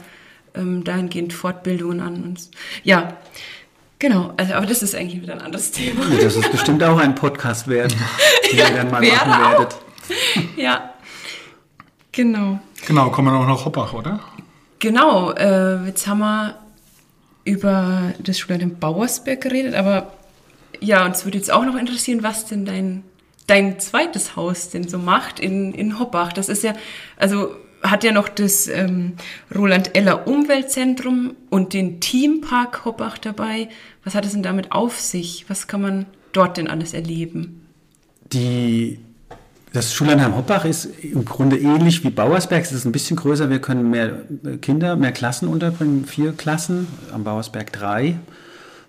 ähm, 0.53 0.83
dahingehend 0.83 1.33
Fortbildungen 1.33 1.99
an. 2.01 2.23
Und, 2.23 2.49
ja, 2.83 3.17
Genau, 4.01 4.33
also, 4.35 4.55
aber 4.55 4.65
das 4.65 4.81
ist 4.81 4.95
eigentlich 4.95 5.21
wieder 5.21 5.33
ein 5.33 5.41
anderes 5.41 5.69
Thema. 5.69 6.03
Das 6.19 6.35
ist 6.35 6.51
bestimmt 6.51 6.83
auch 6.83 6.97
ein 6.97 7.13
Podcast 7.13 7.67
wert, 7.67 7.95
den 8.49 8.57
ja, 8.57 8.67
ihr 8.67 8.75
dann 8.77 8.89
mal 8.89 8.99
machen 8.99 9.31
werdet. 9.31 9.75
Ja, 10.57 10.95
genau. 12.11 12.59
Genau, 12.87 13.11
kommen 13.11 13.31
wir 13.31 13.39
noch 13.39 13.47
nach 13.47 13.63
Hoppach, 13.63 13.93
oder? 13.93 14.19
Genau, 14.79 15.31
äh, 15.33 15.85
jetzt 15.85 16.07
haben 16.07 16.19
wir 16.19 16.55
über 17.43 18.13
das 18.17 18.39
Schulland 18.39 18.63
in 18.63 18.79
Bauersberg 18.79 19.39
geredet, 19.39 19.75
aber 19.75 20.11
ja, 20.79 21.05
uns 21.05 21.23
würde 21.23 21.37
jetzt 21.37 21.51
auch 21.51 21.63
noch 21.63 21.75
interessieren, 21.75 22.23
was 22.23 22.47
denn 22.47 22.65
dein, 22.65 23.03
dein 23.45 23.79
zweites 23.79 24.35
Haus 24.35 24.71
denn 24.71 24.87
so 24.87 24.97
macht 24.97 25.39
in, 25.39 25.75
in 25.75 25.99
Hoppach. 25.99 26.33
Das 26.33 26.49
ist 26.49 26.63
ja, 26.63 26.73
also 27.17 27.55
hat 27.83 28.03
ja 28.03 28.11
noch 28.11 28.29
das 28.29 28.67
ähm, 28.67 29.13
Roland 29.53 29.95
Eller 29.95 30.27
Umweltzentrum 30.27 31.35
und 31.49 31.73
den 31.73 31.99
Teampark 31.99 32.85
Hoppach 32.85 33.17
dabei. 33.17 33.69
Was 34.03 34.15
hat 34.15 34.25
es 34.25 34.33
denn 34.33 34.43
damit 34.43 34.71
auf 34.71 34.99
sich? 34.99 35.45
Was 35.47 35.67
kann 35.67 35.81
man 35.81 36.05
dort 36.31 36.57
denn 36.57 36.67
alles 36.67 36.93
erleben? 36.93 37.67
Die, 38.33 38.99
das 39.73 39.93
Schullandheim 39.93 40.35
Hoppach 40.35 40.65
ist 40.65 40.85
im 41.01 41.25
Grunde 41.25 41.57
ähnlich 41.57 42.03
wie 42.03 42.09
Bauersberg. 42.09 42.63
Es 42.63 42.71
ist 42.71 42.85
ein 42.85 42.91
bisschen 42.91 43.17
größer. 43.17 43.49
Wir 43.49 43.59
können 43.59 43.89
mehr 43.89 44.21
Kinder, 44.61 44.95
mehr 44.95 45.11
Klassen 45.11 45.47
unterbringen. 45.47 46.05
Vier 46.05 46.33
Klassen, 46.33 46.87
am 47.11 47.23
Bauersberg 47.23 47.71
drei 47.73 48.17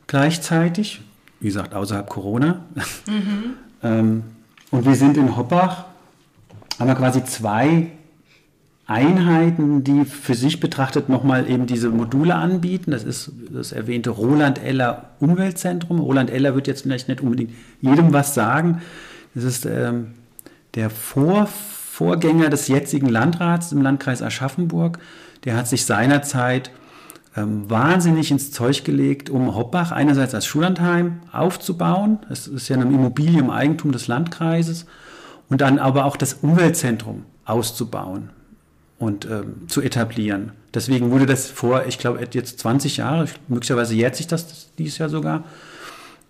gleichzeitig. 0.06 1.00
Wie 1.40 1.46
gesagt, 1.46 1.74
außerhalb 1.74 2.08
Corona. 2.08 2.64
Mhm. 3.06 3.54
ähm, 3.82 4.22
und 4.70 4.86
wir 4.86 4.94
sind 4.94 5.16
in 5.16 5.36
Hoppach, 5.36 5.86
haben 6.78 6.88
wir 6.88 6.94
quasi 6.94 7.24
zwei 7.24 7.88
Einheiten, 8.86 9.84
die 9.84 10.04
für 10.04 10.34
sich 10.34 10.58
betrachtet 10.58 11.08
nochmal 11.08 11.48
eben 11.48 11.66
diese 11.66 11.88
Module 11.90 12.34
anbieten. 12.34 12.90
Das 12.90 13.04
ist 13.04 13.30
das 13.50 13.72
erwähnte 13.72 14.10
Roland 14.10 14.62
Eller 14.62 15.10
Umweltzentrum. 15.20 16.00
Roland 16.00 16.30
Eller 16.30 16.54
wird 16.54 16.66
jetzt 16.66 16.82
vielleicht 16.82 17.08
nicht 17.08 17.20
unbedingt 17.20 17.52
jedem 17.80 18.12
was 18.12 18.34
sagen. 18.34 18.82
Das 19.34 19.44
ist 19.44 19.66
ähm, 19.66 20.08
der 20.74 20.90
Vor 20.90 21.46
Vorgänger 21.46 22.48
des 22.48 22.68
jetzigen 22.68 23.08
Landrats 23.08 23.70
im 23.70 23.82
Landkreis 23.82 24.22
Aschaffenburg. 24.22 24.98
Der 25.44 25.56
hat 25.56 25.68
sich 25.68 25.86
seinerzeit 25.86 26.70
ähm, 27.36 27.70
wahnsinnig 27.70 28.30
ins 28.30 28.50
Zeug 28.50 28.82
gelegt, 28.82 29.30
um 29.30 29.54
Hoppach 29.54 29.92
einerseits 29.92 30.34
als 30.34 30.46
Schullandheim 30.46 31.20
aufzubauen. 31.30 32.18
Es 32.30 32.48
ist 32.48 32.68
ja 32.68 32.76
ein 32.76 32.92
Immobilie 32.92 33.38
im 33.38 33.50
Eigentum 33.50 33.92
des 33.92 34.08
Landkreises. 34.08 34.86
Und 35.48 35.60
dann 35.60 35.78
aber 35.78 36.06
auch 36.06 36.16
das 36.16 36.34
Umweltzentrum 36.34 37.24
auszubauen 37.44 38.30
und 39.02 39.26
ähm, 39.26 39.68
zu 39.68 39.82
etablieren. 39.82 40.52
Deswegen 40.72 41.10
wurde 41.10 41.26
das 41.26 41.50
vor, 41.50 41.86
ich 41.86 41.98
glaube, 41.98 42.20
jetzt 42.32 42.60
20 42.60 42.98
Jahre, 42.98 43.26
möglicherweise 43.48 43.94
jährt 43.94 44.14
sich 44.14 44.28
das 44.28 44.70
dieses 44.78 44.98
Jahr 44.98 45.08
sogar, 45.08 45.42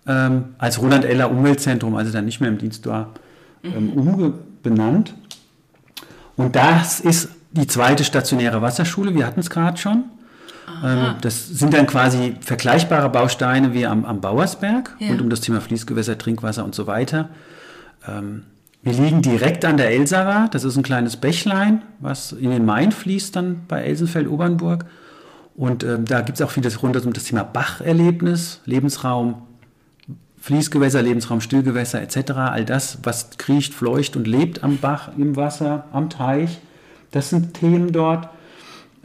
ähm, 0.07 0.55
als 0.57 0.81
Roland 0.81 1.05
Eller 1.05 1.29
Umweltzentrum, 1.29 1.95
also 1.95 2.11
dann 2.11 2.25
nicht 2.25 2.41
mehr 2.41 2.49
im 2.49 2.57
Dienst 2.57 2.87
war, 2.87 3.11
ähm, 3.63 3.91
mhm. 3.93 4.07
umbenannt. 4.63 5.13
Und 6.35 6.55
das 6.55 6.99
ist 6.99 7.29
die 7.51 7.67
zweite 7.67 8.03
stationäre 8.03 8.63
Wasserschule, 8.63 9.13
wir 9.13 9.27
hatten 9.27 9.39
es 9.39 9.51
gerade 9.51 9.77
schon. 9.77 10.05
Ähm, 10.83 11.15
das 11.21 11.47
sind 11.47 11.75
dann 11.75 11.85
quasi 11.85 12.37
vergleichbare 12.41 13.09
Bausteine 13.09 13.73
wie 13.73 13.85
am, 13.85 14.03
am 14.03 14.19
Bauersberg 14.19 14.95
ja. 14.97 15.11
und 15.11 15.21
um 15.21 15.29
das 15.29 15.41
Thema 15.41 15.61
Fließgewässer, 15.61 16.17
Trinkwasser 16.17 16.65
und 16.65 16.73
so 16.73 16.87
weiter. 16.87 17.29
Ähm, 18.07 18.43
wir 18.83 18.91
liegen 18.91 19.21
direkt 19.21 19.63
an 19.63 19.77
der 19.77 19.91
Elsarer. 19.91 20.49
Das 20.51 20.65
ist 20.65 20.75
ein 20.75 20.83
kleines 20.83 21.15
Bächlein, 21.15 21.81
was 21.99 22.33
in 22.33 22.51
den 22.51 22.65
Main 22.65 22.91
fließt 22.91 23.33
dann 23.33 23.61
bei 23.69 23.81
Elsenfeld-Obernburg. 23.81 24.85
Und 25.55 25.85
ähm, 25.85 26.03
da 26.03 26.19
gibt 26.19 26.39
es 26.39 26.45
auch 26.45 26.51
vieles 26.51 26.83
rund 26.83 26.97
um 27.05 27.13
das 27.13 27.23
Thema 27.23 27.43
Bacherlebnis, 27.43 28.59
Lebensraum, 28.65 29.43
Fließgewässer, 30.41 31.01
Lebensraum, 31.01 31.39
Stillgewässer 31.39 32.01
etc. 32.01 32.31
All 32.31 32.65
das, 32.65 32.99
was 33.03 33.37
kriecht, 33.37 33.73
fleucht 33.73 34.17
und 34.17 34.27
lebt 34.27 34.65
am 34.65 34.77
Bach, 34.77 35.11
im 35.17 35.37
Wasser, 35.37 35.85
am 35.93 36.09
Teich. 36.09 36.59
Das 37.11 37.29
sind 37.29 37.53
Themen 37.53 37.93
dort. 37.93 38.27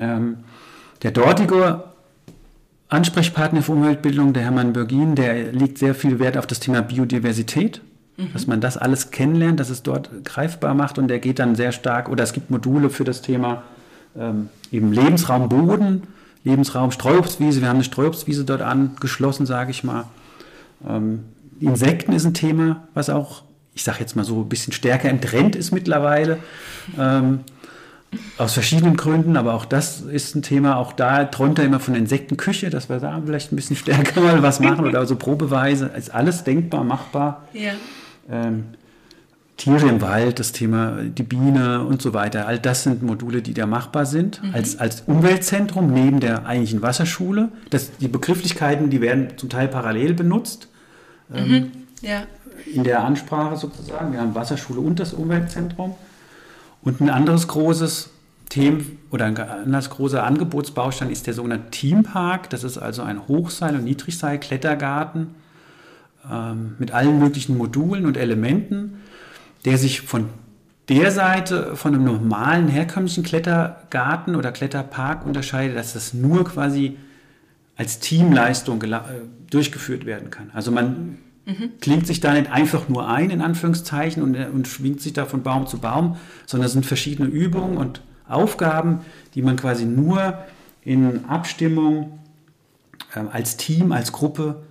Ähm, 0.01 0.39
der 1.03 1.13
dortige 1.13 1.85
Ansprechpartner 2.89 3.63
für 3.63 3.73
Umweltbildung, 3.73 4.33
der 4.33 4.43
Hermann 4.43 4.73
Bürgin, 4.73 5.15
der 5.15 5.53
legt 5.53 5.79
sehr 5.79 5.95
viel 5.95 6.19
Wert 6.19 6.37
auf 6.37 6.49
das 6.49 6.59
Thema 6.59 6.83
Biodiversität 6.83 7.81
dass 8.33 8.47
man 8.47 8.61
das 8.61 8.77
alles 8.77 9.11
kennenlernt, 9.11 9.61
dass 9.61 9.71
es 9.71 9.83
dort 9.83 10.11
greifbar 10.25 10.75
macht 10.75 10.99
und 10.99 11.09
der 11.09 11.21
geht 11.21 11.39
dann 11.39 11.55
sehr 11.55 11.73
stark, 11.73 12.09
oder 12.09 12.25
es 12.25 12.33
gibt 12.33 12.51
Module 12.51 12.91
für 12.91 13.05
das 13.05 13.23
Thema 13.23 13.63
ähm, 14.19 14.49
eben 14.73 14.93
Lebensraum 14.93 15.49
Boden, 15.49 16.03
Lebensraum 16.43 16.91
Streuobstwiese, 16.91 17.61
wir 17.61 17.69
haben 17.69 17.77
eine 17.77 17.85
Streuobstwiese 17.85 18.45
dort 18.45 18.63
angeschlossen, 18.63 19.47
sage 19.47 19.71
ich 19.71 19.85
mal. 19.85 20.05
Ähm, 20.89 21.25
Insekten 21.61 22.13
ist 22.13 22.25
ein 22.25 22.35
Thema, 22.35 22.89
was 22.95 23.09
auch, 23.09 23.43
ich 23.75 23.85
sage 23.85 24.01
jetzt 24.01 24.17
mal 24.17 24.25
so, 24.25 24.41
ein 24.41 24.49
bisschen 24.49 24.73
stärker 24.73 25.11
im 25.11 25.21
Trend 25.21 25.55
ist 25.55 25.71
mittlerweile. 25.71 26.39
Ähm, 26.99 27.41
aus 28.39 28.55
verschiedenen 28.55 28.97
Gründen, 28.97 29.37
aber 29.37 29.53
auch 29.53 29.67
das 29.67 30.01
ist 30.01 30.35
ein 30.35 30.43
Thema. 30.43 30.77
Auch 30.77 30.93
da 30.95 31.25
träumt 31.25 31.59
er 31.59 31.67
immer 31.67 31.79
von 31.79 31.95
Insektenküche, 31.95 32.71
dass 32.71 32.89
wir 32.89 32.99
da 33.01 33.21
vielleicht 33.25 33.53
ein 33.53 33.57
bisschen 33.57 33.77
stärker 33.77 34.21
mal 34.23 34.43
was 34.43 34.61
machen 34.61 34.87
oder 34.87 35.05
so 35.07 35.17
Probeweise. 35.17 35.91
Ist 35.97 36.15
alles 36.15 36.43
denkbar, 36.43 36.85
machbar. 36.85 37.47
Ja 37.53 37.73
ähm, 38.31 38.65
Tiere 39.59 39.89
im 39.89 40.01
Wald, 40.01 40.39
das 40.39 40.53
Thema 40.53 41.03
die 41.03 41.25
Biene 41.25 41.85
und 41.85 42.01
so 42.01 42.15
weiter. 42.15 42.47
All 42.47 42.61
das 42.61 42.85
sind 42.85 43.03
Module, 43.03 43.43
die 43.43 43.55
da 43.55 43.67
machbar 43.67 44.07
sind. 44.07 44.41
Mhm. 44.43 44.55
Als, 44.55 44.79
als 44.79 45.03
Umweltzentrum 45.03 45.93
neben 45.93 46.21
der 46.21 46.47
eigentlichen 46.47 46.81
Wasserschule. 46.81 47.49
Das, 47.71 47.91
die 47.99 48.07
Begrifflichkeiten, 48.07 48.89
die 48.89 49.01
werden 49.01 49.37
zum 49.37 49.49
Teil 49.49 49.67
parallel 49.67 50.15
benutzt. 50.15 50.69
Ähm, 51.35 51.51
mhm. 51.51 51.71
ja. 52.03 52.23
In 52.73 52.85
der 52.85 53.03
Ansprache 53.03 53.57
sozusagen. 53.57 54.13
Wir 54.13 54.21
haben 54.21 54.35
Wasserschule 54.35 54.81
und 54.81 55.01
das 55.01 55.13
Umweltzentrum. 55.13 55.95
Und 56.83 57.01
ein 57.01 57.11
anderes 57.11 57.49
großes 57.49 58.11
Thema 58.49 58.85
oder 59.11 59.27
ein 59.27 59.37
anderes 59.37 59.91
großer 59.91 60.23
Angebotsbaustein 60.23 61.11
ist 61.11 61.27
der 61.27 61.35
sogenannte 61.35 61.71
Teampark. 61.71 62.49
Das 62.51 62.63
ist 62.63 62.79
also 62.79 63.03
ein 63.03 63.27
Hochseil- 63.27 63.75
und 63.75 63.85
Niedrigseil-Klettergarten 63.85 65.35
mit 66.79 66.91
allen 66.91 67.19
möglichen 67.19 67.57
Modulen 67.57 68.05
und 68.05 68.17
Elementen, 68.17 68.99
der 69.65 69.79
sich 69.79 70.03
von 70.03 70.27
der 70.89 71.11
Seite 71.11 71.77
von 71.77 71.95
einem 71.95 72.05
normalen 72.05 72.69
herkömmlichen 72.69 73.23
Klettergarten 73.23 74.37
oder 74.37 74.53
Kletterpark 74.53 75.27
unterscheidet, 75.27 75.77
dass 75.77 75.93
das 75.93 76.15
nur 76.15 76.45
quasi 76.45 76.97
als 77.77 78.01
Teamleistung 78.01 78.83
äh, 78.83 79.01
durchgeführt 79.51 80.07
werden 80.07 80.31
kann. 80.31 80.51
Also 80.53 80.73
man 80.73 81.19
mhm. 81.47 81.71
klingt 81.81 82.07
sich 82.07 82.21
da 82.21 82.33
nicht 82.33 82.51
einfach 82.51 82.89
nur 82.89 83.09
ein, 83.09 83.31
in 83.31 83.41
Anführungszeichen, 83.41 84.23
und, 84.23 84.37
und 84.37 84.67
schwingt 84.67 85.01
sich 85.01 85.13
da 85.13 85.27
von 85.27 85.43
Baum 85.43 85.67
zu 85.67 85.79
Baum, 85.79 86.17
sondern 86.47 86.67
es 86.67 86.73
sind 86.73 86.87
verschiedene 86.87 87.29
Übungen 87.29 87.77
und 87.77 88.03
Aufgaben, 88.27 89.01
die 89.35 89.43
man 89.43 89.57
quasi 89.57 89.85
nur 89.85 90.39
in 90.83 91.25
Abstimmung 91.27 92.19
äh, 93.15 93.21
als 93.31 93.57
Team, 93.57 93.93
als 93.93 94.13
Gruppe 94.13 94.63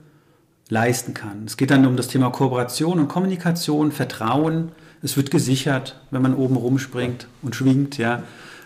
leisten 0.69 1.13
kann. 1.13 1.43
Es 1.45 1.57
geht 1.57 1.71
dann 1.71 1.85
um 1.85 1.95
das 1.95 2.07
Thema 2.07 2.29
Kooperation 2.29 2.99
und 2.99 3.07
Kommunikation, 3.07 3.91
Vertrauen. 3.91 4.71
Es 5.01 5.15
wird 5.15 5.31
gesichert, 5.31 5.99
wenn 6.11 6.21
man 6.21 6.35
oben 6.35 6.55
rumspringt 6.55 7.27
und 7.41 7.55
schwingt. 7.55 7.97
Ja. 7.97 8.23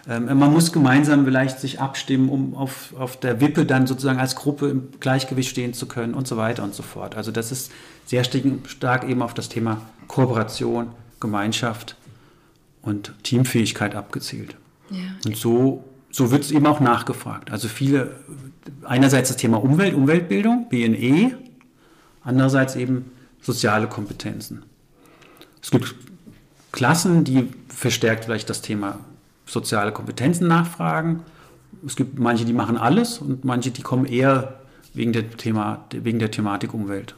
Ähm, 0.09 0.25
man 0.37 0.51
muss 0.51 0.71
gemeinsam 0.71 1.25
vielleicht 1.25 1.59
sich 1.59 1.79
abstimmen, 1.79 2.29
um 2.29 2.55
auf, 2.55 2.93
auf 2.97 3.19
der 3.19 3.39
Wippe 3.39 3.65
dann 3.65 3.85
sozusagen 3.85 4.19
als 4.19 4.35
Gruppe 4.35 4.69
im 4.69 4.89
Gleichgewicht 4.99 5.49
stehen 5.49 5.73
zu 5.73 5.85
können 5.85 6.13
und 6.13 6.27
so 6.27 6.37
weiter 6.37 6.63
und 6.63 6.73
so 6.73 6.83
fort. 6.83 7.15
Also 7.15 7.31
das 7.31 7.51
ist 7.51 7.71
sehr 8.05 8.23
stark 8.23 9.07
eben 9.07 9.21
auf 9.21 9.33
das 9.33 9.49
Thema 9.49 9.81
Kooperation, 10.07 10.87
Gemeinschaft 11.19 11.95
und 12.81 13.13
Teamfähigkeit 13.23 13.95
abgezielt. 13.95 14.55
Ja. 14.89 14.97
Und 15.25 15.37
so, 15.37 15.83
so 16.09 16.31
wird 16.31 16.43
es 16.43 16.51
eben 16.51 16.65
auch 16.65 16.79
nachgefragt. 16.79 17.51
Also 17.51 17.67
viele, 17.67 18.15
einerseits 18.83 19.29
das 19.29 19.37
Thema 19.37 19.61
Umwelt, 19.63 19.93
Umweltbildung, 19.93 20.67
BNE, 20.69 21.37
Andererseits 22.23 22.75
eben 22.75 23.11
soziale 23.41 23.87
Kompetenzen. 23.87 24.63
Es 25.61 25.71
gibt 25.71 25.95
Klassen, 26.71 27.23
die 27.23 27.49
verstärkt 27.67 28.25
vielleicht 28.25 28.49
das 28.49 28.61
Thema 28.61 28.99
soziale 29.45 29.91
Kompetenzen 29.91 30.47
nachfragen. 30.47 31.21
Es 31.85 31.95
gibt 31.95 32.19
manche, 32.19 32.45
die 32.45 32.53
machen 32.53 32.77
alles 32.77 33.19
und 33.19 33.43
manche, 33.43 33.71
die 33.71 33.81
kommen 33.81 34.05
eher 34.05 34.59
wegen 34.93 35.13
der, 35.13 35.29
Thema, 35.31 35.85
wegen 35.91 36.19
der 36.19 36.31
Thematik 36.31 36.73
Umwelt. 36.73 37.15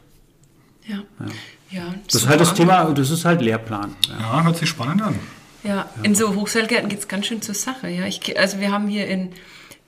Ja. 0.87 0.97
ja. 1.19 1.25
ja 1.71 1.95
das 2.05 2.23
ist 2.23 2.27
halt 2.27 2.41
das 2.41 2.53
Thema, 2.53 2.85
das 2.91 3.09
ist 3.09 3.25
halt 3.25 3.41
Lehrplan. 3.41 3.95
Ja, 4.09 4.19
ja 4.19 4.43
hört 4.43 4.57
sich 4.57 4.69
spannend 4.69 5.01
an. 5.01 5.19
Ja, 5.63 5.89
in 6.01 6.13
so 6.13 6.35
Hochseilgärten 6.35 6.89
geht 6.89 6.99
es 6.99 7.07
ganz 7.07 7.25
schön 7.25 7.41
zur 7.41 7.55
Sache. 7.55 7.87
Ja, 7.87 8.05
ich, 8.05 8.37
also 8.37 8.59
wir 8.59 8.71
haben 8.71 8.87
hier 8.87 9.07
in, 9.07 9.31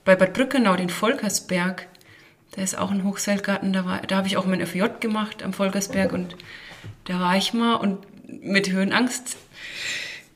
bei 0.04 0.16
Bad 0.16 0.32
Brückenau 0.32 0.74
den 0.76 0.88
Volkersberg. 0.88 1.86
Da 2.56 2.62
ist 2.62 2.78
auch 2.78 2.90
ein 2.90 3.04
Hochseilgarten. 3.04 3.72
Da, 3.72 4.00
da 4.06 4.16
habe 4.16 4.26
ich 4.26 4.36
auch 4.36 4.46
mein 4.46 4.66
FJ 4.66 4.84
gemacht 5.00 5.42
am 5.42 5.52
Volkersberg 5.52 6.12
und 6.12 6.36
da 7.04 7.20
war 7.20 7.36
ich 7.36 7.52
mal 7.52 7.74
und 7.74 7.98
mit 8.42 8.72
Höhenangst 8.72 9.36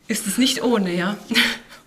ist 0.07 0.27
es 0.27 0.39
nicht 0.39 0.63
ohne, 0.63 0.95
ja. 0.95 1.17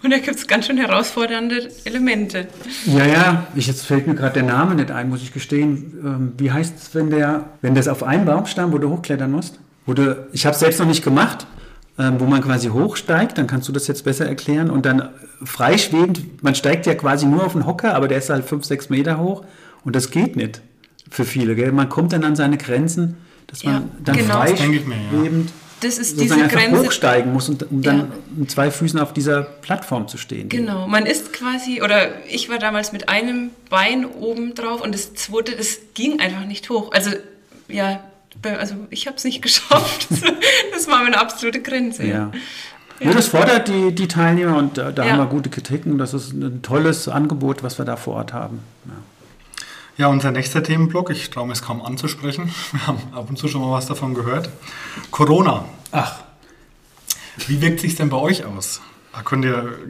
Und 0.02 0.12
da 0.12 0.18
gibt 0.18 0.36
es 0.36 0.48
ganz 0.48 0.66
schön 0.66 0.78
herausfordernde 0.78 1.72
Elemente. 1.86 2.48
Ja, 2.86 3.06
ja, 3.06 3.48
ich, 3.56 3.68
jetzt 3.68 3.86
fällt 3.86 4.06
mir 4.06 4.16
gerade 4.16 4.34
der 4.34 4.44
Name 4.44 4.76
nicht 4.76 4.92
ein, 4.92 5.08
muss 5.08 5.22
ich 5.22 5.32
gestehen. 5.32 5.94
Ähm, 6.04 6.34
wie 6.38 6.52
heißt 6.52 6.74
es, 6.78 6.94
wenn 6.94 7.10
der, 7.10 7.46
wenn 7.62 7.74
das 7.74 7.88
auf 7.88 8.04
einem 8.04 8.26
Baumstamm, 8.26 8.74
wo 8.74 8.80
du 8.80 8.90
hochklettern 8.90 9.32
musst? 9.32 9.60
Wo 9.86 9.94
du, 9.94 10.28
ich 10.34 10.46
habe 10.46 10.56
es 10.56 10.60
selbst 10.60 10.82
noch 10.82 10.88
nicht 10.88 11.06
gemacht, 11.06 11.48
ähm, 11.98 12.16
wo 12.20 12.26
man 12.26 12.42
quasi 12.42 12.68
hochsteigt, 12.68 13.38
dann 13.38 13.48
kannst 13.48 13.70
du 13.70 13.72
das 13.72 13.88
jetzt 13.88 14.04
besser 14.04 14.28
erklären 14.28 14.70
und 14.70 14.86
dann 14.86 15.08
freischwebend, 15.42 16.44
man 16.44 16.54
steigt 16.54 16.86
ja 16.86 16.96
quasi 16.96 17.26
nur 17.26 17.46
auf 17.46 17.54
den 17.54 17.66
Hocker, 17.66 17.96
aber 17.96 18.10
der 18.10 18.18
ist 18.18 18.30
halt 18.30 18.44
fünf, 18.44 18.66
sechs 18.66 18.90
Meter 18.90 19.20
hoch 19.20 19.46
und 19.84 19.96
das 19.96 20.12
geht 20.12 20.36
nicht 20.36 20.62
für 21.10 21.26
viele. 21.26 21.56
Gell? 21.56 21.72
Man 21.72 21.90
kommt 21.90 22.14
dann 22.14 22.24
an 22.24 22.36
seine 22.36 22.58
Grenzen, 22.58 23.18
dass 23.48 23.64
man 23.64 23.74
ja, 23.74 23.90
dann 24.04 24.16
genau. 24.18 24.34
freischwebend 24.36 25.52
das 25.84 25.98
ist 25.98 26.20
diese 26.20 26.48
Grenze. 26.48 26.86
hochsteigen 26.86 27.34
muss, 27.34 27.50
um 27.50 27.58
dann 27.82 27.98
ja. 27.98 28.08
mit 28.36 28.52
zwei 28.52 28.72
Füßen 28.72 29.00
auf 29.00 29.14
dieser 29.14 29.42
Plattform 29.42 30.08
zu 30.08 30.18
stehen. 30.18 30.50
Genau, 30.50 30.88
man 30.88 31.06
ist 31.06 31.34
quasi, 31.34 31.82
oder 31.82 32.26
ich 32.28 32.50
war 32.50 32.58
damals 32.58 32.94
mit 32.94 33.10
einem 33.10 33.50
Bein 33.70 34.06
oben 34.06 34.56
drauf 34.56 34.82
und 34.82 34.94
das 34.94 35.14
zweite, 35.14 35.56
das 35.56 35.80
ging 35.94 36.20
einfach 36.20 36.46
nicht 36.46 36.70
hoch. 36.70 36.92
Also, 36.94 37.12
ja, 37.68 38.02
also 38.44 38.76
ich 38.90 39.08
habe 39.08 39.18
es 39.18 39.24
nicht 39.24 39.42
geschafft. 39.42 40.08
das 40.72 40.88
war 40.88 41.04
meine 41.04 41.20
absolute 41.20 41.62
Grenze. 41.62 42.06
Ja. 42.06 42.14
Ja. 42.14 43.08
ja 43.08 43.14
das 43.14 43.28
fordert 43.28 43.68
die, 43.68 43.94
die 43.94 44.08
Teilnehmer 44.08 44.58
und 44.58 44.78
da, 44.78 44.92
da 44.92 45.06
haben 45.06 45.18
wir 45.18 45.26
gute 45.26 45.50
Kritiken. 45.50 45.98
Das 45.98 46.14
ist 46.14 46.32
ein 46.32 46.62
tolles 46.62 47.10
Angebot, 47.10 47.62
was 47.62 47.78
wir 47.78 47.86
da 47.86 47.98
vor 47.98 48.16
Ort 48.16 48.32
haben. 48.32 48.60
Ja. 48.86 48.94
Ja, 49.96 50.08
unser 50.08 50.32
nächster 50.32 50.64
Themenblock, 50.64 51.12
ich 51.12 51.30
traue 51.30 51.46
mir 51.46 51.54
es 51.54 51.62
kaum 51.62 51.82
anzusprechen, 51.82 52.52
wir 52.72 52.88
haben 52.88 53.00
ab 53.14 53.30
und 53.30 53.38
zu 53.38 53.48
schon 53.48 53.62
mal 53.62 53.72
was 53.72 53.86
davon 53.86 54.14
gehört. 54.14 54.50
Corona. 55.12 55.66
Ach. 55.92 56.24
Wie 57.48 57.62
wirkt 57.62 57.80
sich 57.80 57.96
denn 57.96 58.10
bei 58.10 58.18
euch 58.18 58.46
aus? 58.46 58.82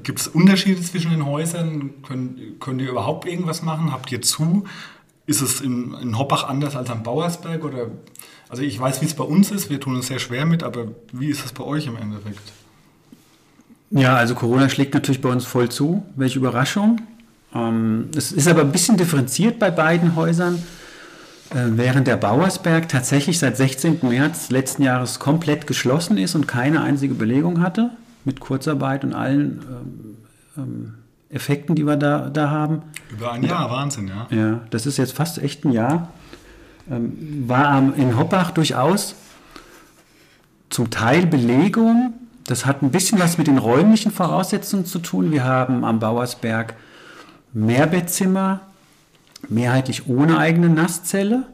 Gibt 0.04 0.20
es 0.20 0.28
Unterschiede 0.28 0.82
zwischen 0.82 1.12
den 1.12 1.26
Häusern? 1.26 1.94
Könnt, 2.06 2.60
könnt 2.60 2.82
ihr 2.82 2.90
überhaupt 2.90 3.26
irgendwas 3.26 3.62
machen? 3.62 3.92
Habt 3.92 4.12
ihr 4.12 4.22
zu? 4.22 4.66
Ist 5.26 5.42
es 5.42 5.62
in, 5.62 5.94
in 6.02 6.18
Hoppach 6.18 6.44
anders 6.44 6.76
als 6.76 6.90
am 6.90 7.04
Bauersberg? 7.04 7.64
Oder, 7.64 7.88
also 8.50 8.64
ich 8.64 8.78
weiß, 8.78 9.02
wie 9.02 9.06
es 9.06 9.14
bei 9.14 9.24
uns 9.24 9.52
ist, 9.52 9.70
wir 9.70 9.80
tun 9.80 9.96
uns 9.96 10.08
sehr 10.08 10.20
schwer 10.20 10.46
mit, 10.46 10.64
aber 10.64 10.88
wie 11.14 11.30
ist 11.30 11.46
es 11.46 11.54
bei 11.54 11.64
euch 11.64 11.88
im 11.88 11.96
Endeffekt? 11.96 12.52
Ja, 13.92 14.16
also 14.16 14.36
Corona 14.36 14.68
schlägt 14.68 14.94
natürlich 14.94 15.22
bei 15.22 15.30
uns 15.30 15.46
voll 15.46 15.70
zu. 15.70 16.04
Welche 16.16 16.40
Überraschung. 16.40 17.00
Ähm, 17.56 18.10
es 18.16 18.32
ist 18.32 18.48
aber 18.48 18.62
ein 18.62 18.72
bisschen 18.72 18.98
differenziert 18.98 19.60
bei 19.60 19.72
beiden 19.72 20.16
Häusern. 20.16 20.64
Äh, 21.54 21.78
während 21.78 22.08
der 22.08 22.18
Bauersberg 22.18 22.90
tatsächlich 22.90 23.38
seit 23.38 23.58
16. 23.58 24.00
März 24.02 24.50
letzten 24.50 24.84
Jahres 24.84 25.20
komplett 25.20 25.68
geschlossen 25.68 26.18
ist 26.18 26.36
und 26.36 26.48
keine 26.48 26.82
einzige 26.82 27.14
Belegung 27.14 27.62
hatte, 27.62 27.92
mit 28.26 28.40
Kurzarbeit 28.40 29.04
und 29.04 29.14
allen 29.14 29.62
ähm, 29.70 30.18
ähm, 30.58 30.94
Effekten, 31.30 31.76
die 31.76 31.86
wir 31.86 31.98
da, 31.98 32.30
da 32.30 32.50
haben. 32.50 32.82
Über 33.12 33.32
ein 33.32 33.44
Jahr, 33.44 33.70
Wahnsinn, 33.70 34.08
ja. 34.08 34.28
Ja, 34.36 34.62
das 34.70 34.86
ist 34.86 34.98
jetzt 34.98 35.14
fast 35.14 35.40
echt 35.40 35.66
ein 35.66 35.72
Jahr. 35.72 36.10
war 36.86 37.96
in 37.98 38.18
Hoppach 38.18 38.52
durchaus 38.52 39.16
zum 40.70 40.90
Teil 40.92 41.26
Belegung. 41.26 42.14
Das 42.46 42.66
hat 42.66 42.84
ein 42.84 42.92
bisschen 42.92 43.20
was 43.20 43.38
mit 43.38 43.48
den 43.48 43.58
räumlichen 43.58 44.12
Voraussetzungen 44.12 44.86
zu 44.86 45.00
tun. 45.00 45.32
Wir 45.32 45.44
haben 45.44 45.84
am 45.86 46.00
Bauersberg 46.00 46.76
Mehrbettzimmer, 47.54 48.62
mehrheitlich 49.50 50.08
ohne 50.08 50.38
eigene 50.38 50.70
Nasszelle. 50.70 51.46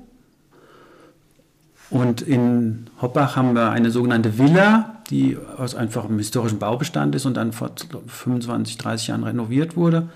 Und 1.90 2.22
in 2.22 2.88
Hoppach 3.02 3.36
haben 3.36 3.54
wir 3.54 3.72
eine 3.72 3.92
sogenannte 3.92 4.38
Villa, 4.38 5.02
die 5.10 5.38
aus 5.58 5.76
einfachem 5.76 6.18
historischen 6.18 6.60
Baubestand 6.60 7.16
ist 7.16 7.26
und 7.26 7.36
dann 7.36 7.52
vor 7.52 7.72
25, 8.08 8.78
30 8.78 9.08
Jahren 9.08 9.24
renoviert 9.24 9.76
wurde. 9.76 10.10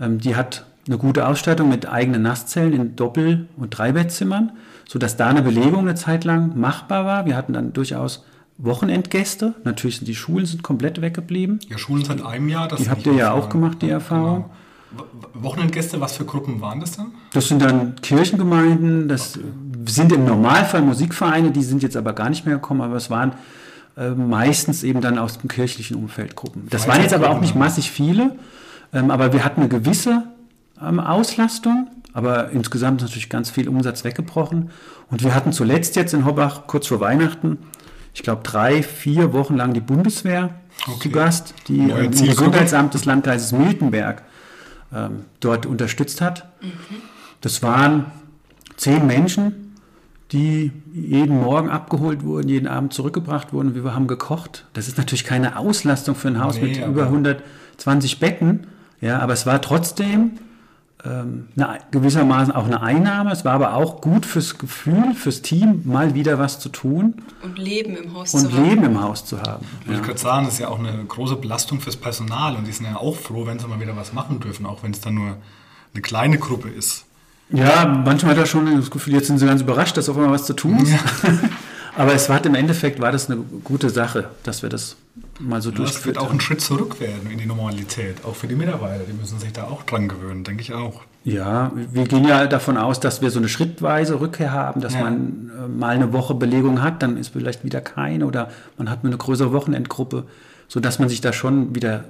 Ähm, 0.00 0.18
die 0.18 0.34
hat 0.34 0.64
eine 0.86 0.96
gute 0.96 1.26
Ausstattung 1.26 1.68
mit 1.68 1.88
eigenen 1.88 2.22
Nasszellen 2.22 2.72
in 2.72 2.96
Doppel- 2.96 3.48
und 3.56 3.70
Dreibettzimmern, 3.70 4.52
sodass 4.88 5.16
da 5.16 5.28
eine 5.28 5.42
Belegung 5.42 5.80
eine 5.80 5.94
Zeit 5.94 6.24
lang 6.24 6.58
machbar 6.58 7.04
war. 7.04 7.26
Wir 7.26 7.36
hatten 7.36 7.52
dann 7.52 7.74
durchaus 7.74 8.24
Wochenendgäste. 8.56 9.54
Natürlich 9.64 9.98
sind 9.98 10.08
die 10.08 10.14
Schulen 10.14 10.46
sind 10.46 10.62
komplett 10.62 11.00
weggeblieben. 11.00 11.60
Ja, 11.68 11.76
Schulen 11.76 12.04
seit 12.04 12.24
einem 12.24 12.48
Jahr. 12.48 12.66
Das 12.66 12.80
die 12.80 12.90
habt 12.90 13.06
ihr 13.06 13.12
ja 13.12 13.32
auch 13.32 13.50
gemacht, 13.50 13.82
die 13.82 13.90
Erfahrung. 13.90 14.44
Genau. 14.44 14.54
Wochenendgäste, 15.34 16.00
was 16.00 16.16
für 16.16 16.24
Gruppen 16.24 16.60
waren 16.60 16.80
das 16.80 16.96
dann? 16.96 17.12
Das 17.32 17.48
sind 17.48 17.62
dann 17.62 17.96
Kirchengemeinden, 17.96 19.08
das 19.08 19.36
okay. 19.36 19.46
sind 19.86 20.12
im 20.12 20.24
Normalfall 20.24 20.82
Musikvereine, 20.82 21.52
die 21.52 21.62
sind 21.62 21.82
jetzt 21.82 21.96
aber 21.96 22.12
gar 22.12 22.28
nicht 22.28 22.44
mehr 22.44 22.56
gekommen, 22.56 22.80
aber 22.80 22.96
es 22.96 23.08
waren 23.10 23.32
äh, 23.96 24.10
meistens 24.10 24.82
eben 24.82 25.00
dann 25.00 25.18
aus 25.18 25.38
dem 25.38 25.48
kirchlichen 25.48 25.96
Umfeld 25.96 26.34
Gruppen. 26.34 26.66
Das 26.70 26.88
waren 26.88 27.02
jetzt 27.02 27.14
aber 27.14 27.30
auch 27.30 27.40
nicht 27.40 27.54
massig 27.54 27.90
viele, 27.90 28.36
ähm, 28.92 29.10
aber 29.10 29.32
wir 29.32 29.44
hatten 29.44 29.60
eine 29.60 29.68
gewisse 29.68 30.24
ähm, 30.82 30.98
Auslastung, 30.98 31.88
aber 32.12 32.50
insgesamt 32.50 33.02
natürlich 33.02 33.28
ganz 33.28 33.50
viel 33.50 33.68
Umsatz 33.68 34.02
weggebrochen. 34.02 34.70
Und 35.10 35.22
wir 35.22 35.34
hatten 35.34 35.52
zuletzt 35.52 35.96
jetzt 35.96 36.14
in 36.14 36.24
Hobbach 36.24 36.66
kurz 36.66 36.88
vor 36.88 37.00
Weihnachten, 37.00 37.58
ich 38.12 38.22
glaube 38.22 38.42
drei, 38.42 38.82
vier 38.82 39.32
Wochen 39.32 39.56
lang 39.56 39.72
die 39.72 39.80
Bundeswehr 39.80 40.50
okay. 40.88 40.98
zu 41.00 41.10
Gast, 41.10 41.54
die 41.68 41.78
im 41.78 42.10
Gesundheitsamt 42.10 42.94
des 42.94 43.04
Landkreises 43.04 43.52
Miltenberg 43.52 44.22
ähm, 44.94 45.24
dort 45.40 45.66
unterstützt 45.66 46.20
hat. 46.20 46.48
Mhm. 46.62 46.70
Das 47.40 47.62
waren 47.62 48.06
zehn 48.76 49.06
Menschen, 49.06 49.76
die 50.32 50.72
jeden 50.92 51.40
Morgen 51.40 51.70
abgeholt 51.70 52.22
wurden, 52.22 52.48
jeden 52.48 52.68
Abend 52.68 52.92
zurückgebracht 52.92 53.52
wurden. 53.52 53.74
Wir 53.74 53.94
haben 53.94 54.06
gekocht. 54.06 54.66
Das 54.72 54.88
ist 54.88 54.96
natürlich 54.96 55.24
keine 55.24 55.56
Auslastung 55.56 56.14
für 56.14 56.28
ein 56.28 56.42
Haus 56.42 56.56
nee, 56.56 56.68
mit 56.68 56.86
über 56.86 57.04
120 57.04 58.20
Betten. 58.20 58.66
Ja, 59.00 59.18
aber 59.18 59.32
es 59.32 59.46
war 59.46 59.60
trotzdem 59.60 60.32
eine, 61.04 61.78
gewissermaßen 61.90 62.54
auch 62.54 62.66
eine 62.66 62.82
Einnahme. 62.82 63.32
Es 63.32 63.44
war 63.44 63.54
aber 63.54 63.74
auch 63.74 64.00
gut 64.00 64.26
fürs 64.26 64.58
Gefühl, 64.58 65.14
fürs 65.14 65.42
Team, 65.42 65.82
mal 65.84 66.14
wieder 66.14 66.38
was 66.38 66.58
zu 66.58 66.68
tun. 66.68 67.22
Und 67.42 67.58
Leben 67.58 67.96
im 67.96 68.12
Haus 68.14 68.34
und 68.34 68.40
zu 68.40 68.52
haben. 68.52 68.58
Und 68.58 68.68
Leben 68.68 68.84
im 68.84 69.00
Haus 69.00 69.24
zu 69.24 69.40
haben. 69.40 69.66
Ja. 69.86 69.94
Ich 69.94 70.02
könnte 70.02 70.20
sagen, 70.20 70.44
das 70.44 70.54
ist 70.54 70.60
ja 70.60 70.68
auch 70.68 70.78
eine 70.78 71.04
große 71.04 71.36
Belastung 71.36 71.80
fürs 71.80 71.96
Personal 71.96 72.56
und 72.56 72.66
die 72.66 72.72
sind 72.72 72.86
ja 72.86 72.96
auch 72.96 73.16
froh, 73.16 73.46
wenn 73.46 73.58
sie 73.58 73.66
mal 73.66 73.80
wieder 73.80 73.96
was 73.96 74.12
machen 74.12 74.40
dürfen, 74.40 74.66
auch 74.66 74.82
wenn 74.82 74.90
es 74.90 75.00
dann 75.00 75.14
nur 75.14 75.36
eine 75.94 76.02
kleine 76.02 76.38
Gruppe 76.38 76.68
ist. 76.68 77.04
Ja, 77.52 77.84
manchmal 78.04 78.32
hat 78.32 78.38
er 78.38 78.46
schon 78.46 78.76
das 78.76 78.90
Gefühl, 78.90 79.14
jetzt 79.14 79.26
sind 79.26 79.38
sie 79.38 79.46
ganz 79.46 79.60
überrascht, 79.60 79.96
dass 79.96 80.08
auf 80.08 80.16
einmal 80.16 80.32
was 80.32 80.46
zu 80.46 80.54
tun 80.54 80.78
ist. 80.78 80.92
Ja. 80.92 80.98
Aber 81.96 82.14
es 82.14 82.28
war 82.28 82.44
im 82.44 82.54
Endeffekt 82.54 83.00
war 83.00 83.12
das 83.12 83.30
eine 83.30 83.40
gute 83.64 83.90
Sache, 83.90 84.30
dass 84.42 84.62
wir 84.62 84.68
das 84.68 84.96
mal 85.38 85.60
so 85.60 85.70
ja, 85.70 85.76
durchgeführt 85.76 86.16
Das 86.16 86.22
wird 86.22 86.28
auch 86.28 86.32
ein 86.32 86.40
Schritt 86.40 86.60
zurück 86.60 87.00
werden 87.00 87.30
in 87.30 87.38
die 87.38 87.46
Normalität, 87.46 88.24
auch 88.24 88.34
für 88.34 88.46
die 88.46 88.54
Mitarbeiter. 88.54 89.04
Die 89.04 89.12
müssen 89.12 89.38
sich 89.38 89.52
da 89.52 89.64
auch 89.64 89.82
dran 89.82 90.08
gewöhnen, 90.08 90.44
denke 90.44 90.62
ich 90.62 90.72
auch. 90.72 91.02
Ja, 91.24 91.72
wir 91.74 92.04
gehen 92.04 92.24
ja 92.24 92.46
davon 92.46 92.78
aus, 92.78 92.98
dass 92.98 93.20
wir 93.20 93.30
so 93.30 93.38
eine 93.38 93.48
schrittweise 93.48 94.20
Rückkehr 94.20 94.52
haben, 94.52 94.80
dass 94.80 94.94
ja. 94.94 95.02
man 95.02 95.50
äh, 95.64 95.68
mal 95.68 95.90
eine 95.90 96.12
Woche 96.12 96.34
Belegung 96.34 96.82
hat, 96.82 97.02
dann 97.02 97.16
ist 97.18 97.28
vielleicht 97.28 97.62
wieder 97.62 97.82
keine 97.82 98.24
oder 98.24 98.50
man 98.78 98.88
hat 98.88 99.04
eine 99.04 99.16
größere 99.16 99.52
Wochenendgruppe, 99.52 100.24
sodass 100.68 100.98
man 100.98 101.10
sich 101.10 101.20
da 101.20 101.32
schon 101.32 101.74
wieder 101.74 102.04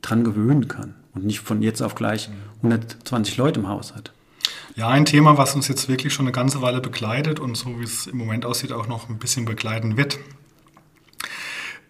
dran 0.00 0.22
gewöhnen 0.22 0.68
kann 0.68 0.94
und 1.14 1.24
nicht 1.24 1.40
von 1.40 1.60
jetzt 1.60 1.82
auf 1.82 1.96
gleich 1.96 2.30
120 2.58 3.36
Leute 3.36 3.60
im 3.60 3.68
Haus 3.68 3.94
hat. 3.96 4.12
Ja, 4.74 4.88
ein 4.88 5.04
Thema, 5.04 5.36
was 5.36 5.54
uns 5.54 5.68
jetzt 5.68 5.88
wirklich 5.88 6.14
schon 6.14 6.26
eine 6.26 6.32
ganze 6.32 6.62
Weile 6.62 6.80
begleitet 6.80 7.40
und 7.40 7.56
so 7.56 7.78
wie 7.78 7.84
es 7.84 8.06
im 8.06 8.16
Moment 8.16 8.46
aussieht, 8.46 8.72
auch 8.72 8.88
noch 8.88 9.08
ein 9.08 9.18
bisschen 9.18 9.44
begleiten 9.44 9.96
wird. 9.96 10.18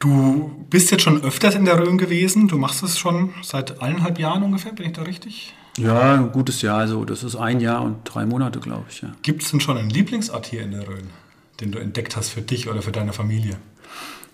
Du 0.01 0.67
bist 0.69 0.91
jetzt 0.91 1.03
schon 1.03 1.23
öfters 1.23 1.55
in 1.55 1.65
der 1.65 1.79
Rhön 1.79 1.97
gewesen. 1.97 2.49
Du 2.49 2.59
machst 2.59 2.83
es 2.83 2.99
schon 2.99 3.33
seit 3.43 3.81
eineinhalb 3.81 4.19
Jahren 4.19 4.43
ungefähr, 4.43 4.73
bin 4.73 4.87
ich 4.87 4.93
da 4.95 5.03
richtig? 5.03 5.55
Ja, 5.79 6.15
ein 6.15 6.33
gutes 6.33 6.61
Jahr. 6.61 6.79
Also 6.79 7.05
das 7.05 7.23
ist 7.23 7.37
ein 7.37 7.61
Jahr 7.61 7.83
und 7.83 7.99
drei 8.05 8.27
Monate, 8.27 8.59
glaube 8.59 8.85
ich. 8.91 9.03
Ja. 9.03 9.13
Gibt 9.23 9.45
es 9.45 9.53
denn 9.53 9.61
schon 9.61 9.79
einen 9.79 9.91
Lieblingsort 9.91 10.47
hier 10.47 10.63
in 10.63 10.73
der 10.73 10.89
Rhön, 10.89 11.09
den 11.61 11.71
du 11.71 11.79
entdeckt 11.79 12.17
hast 12.17 12.31
für 12.31 12.43
dich 12.43 12.69
oder 12.69 12.83
für 12.83 12.91
deine 12.91 13.13
Familie? 13.13 13.59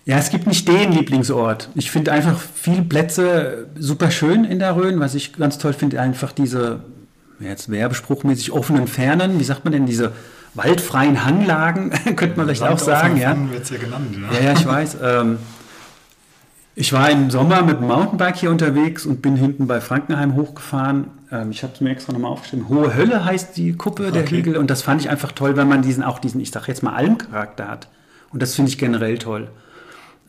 Ja, 0.05 0.17
es 0.17 0.31
gibt 0.31 0.47
nicht 0.47 0.67
den 0.67 0.91
Lieblingsort. 0.91 1.69
Ich 1.75 1.91
finde 1.91 2.11
einfach 2.13 2.39
viele 2.39 2.81
Plätze 2.81 3.67
super 3.77 4.09
schön 4.09 4.45
in 4.45 4.57
der 4.57 4.75
Rhön. 4.75 4.99
Was 4.99 5.13
ich 5.13 5.33
ganz 5.33 5.59
toll 5.59 5.73
finde, 5.73 6.01
einfach 6.01 6.31
diese 6.31 6.79
jetzt 7.39 7.71
werbespruchmäßig 7.71 8.51
offenen 8.51 8.87
Fernen, 8.87 9.39
wie 9.39 9.43
sagt 9.43 9.63
man 9.63 9.73
denn, 9.73 9.85
diese 9.85 10.11
waldfreien 10.53 11.25
Hanglagen, 11.25 11.91
könnte 12.15 12.37
man 12.37 12.47
vielleicht 12.47 12.63
auch 12.63 12.79
sagen. 12.79 13.17
Ja. 13.17 13.35
Wird's 13.51 13.69
ja, 13.69 13.77
genannt, 13.77 14.15
ja. 14.15 14.39
ja, 14.39 14.45
ja, 14.45 14.53
ich 14.53 14.65
weiß. 14.65 14.97
Ähm, 15.01 15.37
ich 16.75 16.93
war 16.93 17.09
im 17.09 17.29
Sommer 17.29 17.61
mit 17.61 17.81
dem 17.81 17.87
Mountainbike 17.87 18.37
hier 18.37 18.51
unterwegs 18.51 19.05
und 19.05 19.21
bin 19.21 19.35
hinten 19.35 19.67
bei 19.67 19.81
Frankenheim 19.81 20.35
hochgefahren. 20.35 21.07
Ähm, 21.31 21.51
ich 21.51 21.63
habe 21.63 21.73
es 21.73 21.81
mir 21.81 21.89
extra 21.89 22.13
nochmal 22.13 22.31
aufgeschrieben. 22.31 22.69
Hohe 22.69 22.95
Hölle 22.95 23.25
heißt 23.25 23.57
die 23.57 23.73
Kuppe 23.73 24.11
der 24.11 24.23
okay. 24.23 24.37
Hügel 24.37 24.57
und 24.57 24.69
das 24.69 24.81
fand 24.81 25.01
ich 25.01 25.09
einfach 25.09 25.33
toll, 25.33 25.57
weil 25.57 25.65
man 25.65 25.81
diesen 25.81 26.03
auch 26.03 26.19
diesen, 26.19 26.39
ich 26.39 26.51
sag 26.51 26.67
jetzt 26.67 26.81
mal 26.81 26.93
Almcharakter 26.93 27.67
hat. 27.67 27.89
Und 28.31 28.41
das 28.41 28.55
finde 28.55 28.69
ich 28.69 28.77
generell 28.77 29.17
toll. 29.17 29.49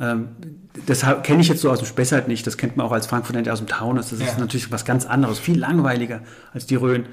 Ähm, 0.01 0.29
das 0.87 1.05
kenne 1.23 1.43
ich 1.43 1.49
jetzt 1.49 1.61
so 1.61 1.71
aus 1.71 1.79
dem 1.79 1.87
Spessart 1.87 2.27
nicht. 2.27 2.47
Das 2.47 2.57
kennt 2.57 2.77
man 2.77 2.87
auch 2.87 2.93
als 2.93 3.07
Frankfurter 3.07 3.53
aus 3.53 3.59
dem 3.59 3.67
Taunus. 3.67 4.11
Das 4.11 4.21
ja. 4.21 4.27
ist 4.27 4.39
natürlich 4.39 4.73
was 4.73 4.85
ganz 4.85 5.07
anderes, 5.07 5.39
viel 5.39 5.59
langweiliger 5.59 6.23
als 6.55 6.67
die 6.67 6.77
Rhön. 6.77 7.07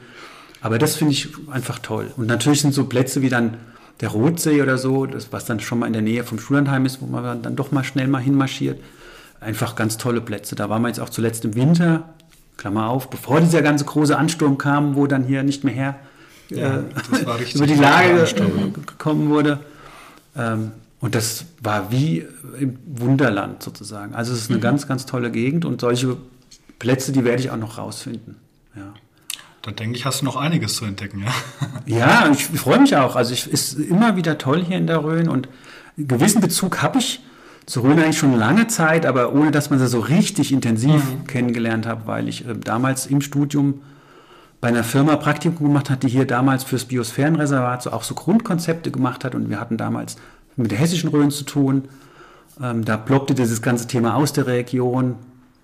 Aber 0.61 0.79
das 0.79 0.95
finde 0.95 1.13
ich 1.13 1.29
einfach 1.51 1.79
toll. 1.79 2.11
Und 2.17 2.27
natürlich 2.27 2.61
sind 2.61 2.73
so 2.73 2.85
Plätze 2.85 3.21
wie 3.21 3.29
dann 3.29 3.57
der 3.99 4.09
Rotsee 4.09 4.61
oder 4.61 4.77
so, 4.77 5.05
das, 5.05 5.31
was 5.31 5.45
dann 5.45 5.59
schon 5.59 5.79
mal 5.79 5.87
in 5.87 5.93
der 5.93 6.01
Nähe 6.01 6.23
vom 6.23 6.39
Schullandheim 6.39 6.85
ist, 6.85 7.01
wo 7.01 7.07
man 7.07 7.41
dann 7.41 7.55
doch 7.55 7.71
mal 7.71 7.83
schnell 7.83 8.07
mal 8.07 8.21
hinmarschiert. 8.21 8.79
Einfach 9.39 9.75
ganz 9.75 9.97
tolle 9.97 10.21
Plätze. 10.21 10.55
Da 10.55 10.69
waren 10.69 10.81
wir 10.81 10.87
jetzt 10.87 10.99
auch 10.99 11.09
zuletzt 11.09 11.45
im 11.45 11.55
Winter, 11.55 12.09
Klammer 12.57 12.89
auf, 12.89 13.09
bevor 13.09 13.39
dieser 13.39 13.61
ganze 13.61 13.85
große 13.85 14.17
Ansturm 14.17 14.57
kam, 14.57 14.95
wo 14.95 15.05
dann 15.07 15.23
hier 15.23 15.43
nicht 15.43 15.63
mehr 15.63 15.73
her 15.73 15.95
ja, 16.49 16.77
äh, 16.77 16.83
über 17.53 17.67
die 17.67 17.75
Lage 17.75 18.25
gekommen 18.85 19.29
wurde. 19.29 19.59
Ähm, 20.35 20.71
und 20.99 21.13
das 21.13 21.45
war 21.61 21.91
wie 21.91 22.25
im 22.59 22.79
Wunderland 22.85 23.61
sozusagen. 23.61 24.15
Also 24.15 24.33
es 24.33 24.41
ist 24.41 24.49
eine 24.49 24.57
mhm. 24.57 24.63
ganz, 24.63 24.87
ganz 24.87 25.05
tolle 25.05 25.31
Gegend 25.31 25.65
und 25.65 25.81
solche 25.81 26.17
Plätze, 26.79 27.11
die 27.11 27.23
werde 27.23 27.41
ich 27.41 27.51
auch 27.51 27.57
noch 27.57 27.77
rausfinden. 27.77 28.37
Ja. 28.75 28.93
Da 29.61 29.71
denke 29.71 29.97
ich, 29.97 30.05
hast 30.05 30.21
du 30.21 30.25
noch 30.25 30.37
einiges 30.37 30.75
zu 30.75 30.85
entdecken, 30.85 31.23
ja? 31.23 31.31
ja, 31.97 32.31
ich 32.31 32.45
freue 32.45 32.79
mich 32.79 32.95
auch. 32.95 33.15
Also 33.15 33.33
es 33.33 33.45
ist 33.45 33.73
immer 33.73 34.15
wieder 34.15 34.37
toll 34.37 34.63
hier 34.63 34.77
in 34.77 34.87
der 34.87 35.03
Rhön 35.03 35.29
und 35.29 35.49
einen 35.97 36.07
gewissen 36.07 36.41
Bezug 36.41 36.81
habe 36.81 36.99
ich 36.99 37.21
zur 37.65 37.83
Rhön 37.83 37.99
eigentlich 37.99 38.17
schon 38.17 38.37
lange 38.37 38.67
Zeit, 38.67 39.05
aber 39.05 39.33
ohne 39.33 39.51
dass 39.51 39.69
man 39.69 39.77
sie 39.77 39.87
so 39.87 39.99
richtig 39.99 40.51
intensiv 40.53 41.03
mhm. 41.03 41.27
kennengelernt 41.27 41.85
hat, 41.85 42.07
weil 42.07 42.27
ich 42.29 42.47
äh, 42.47 42.55
damals 42.55 43.05
im 43.05 43.21
Studium 43.21 43.81
bei 44.61 44.69
einer 44.69 44.83
Firma 44.83 45.17
Praktikum 45.17 45.67
gemacht 45.67 45.89
hat, 45.89 46.01
die 46.01 46.07
hier 46.07 46.25
damals 46.25 46.63
fürs 46.63 46.85
Biosphärenreservat 46.85 47.83
so 47.83 47.91
auch 47.91 48.03
so 48.03 48.15
Grundkonzepte 48.15 48.89
gemacht 48.89 49.23
hat 49.23 49.35
und 49.35 49.49
wir 49.49 49.59
hatten 49.59 49.77
damals 49.77 50.15
mit 50.57 50.71
der 50.71 50.77
hessischen 50.77 51.09
Rhön 51.09 51.31
zu 51.31 51.43
tun. 51.43 51.87
Ähm, 52.61 52.83
da 52.83 52.97
ploppte 52.97 53.33
dieses 53.33 53.61
ganze 53.61 53.87
Thema 53.87 54.15
aus 54.15 54.33
der 54.33 54.47
Region 54.47 55.15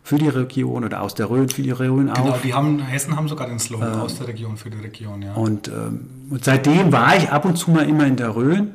für 0.04 0.18
die 0.18 0.28
Region 0.28 0.84
oder 0.84 1.02
aus 1.02 1.16
der 1.16 1.30
Rhön 1.30 1.50
für 1.50 1.62
die 1.62 1.72
Rhön 1.72 2.10
auf. 2.10 2.18
Genau, 2.18 2.38
die 2.44 2.54
haben, 2.54 2.80
Hessen 2.80 3.16
haben 3.16 3.28
sogar 3.28 3.48
den 3.48 3.60
Slogan 3.60 3.94
ähm, 3.94 4.00
aus 4.02 4.18
der 4.18 4.28
Region 4.28 4.58
für 4.58 4.70
die 4.70 4.78
Region, 4.78 5.22
ja. 5.22 5.34
Und, 5.34 5.70
ähm, 5.70 6.10
und 6.30 6.44
seitdem 6.44 6.92
war 6.92 7.16
ich 7.16 7.30
ab 7.30 7.46
und 7.46 7.56
zu 7.56 7.72
mal 7.72 7.88
immer 7.88 8.06
in 8.06 8.18
der 8.18 8.36
Rhön 8.36 8.72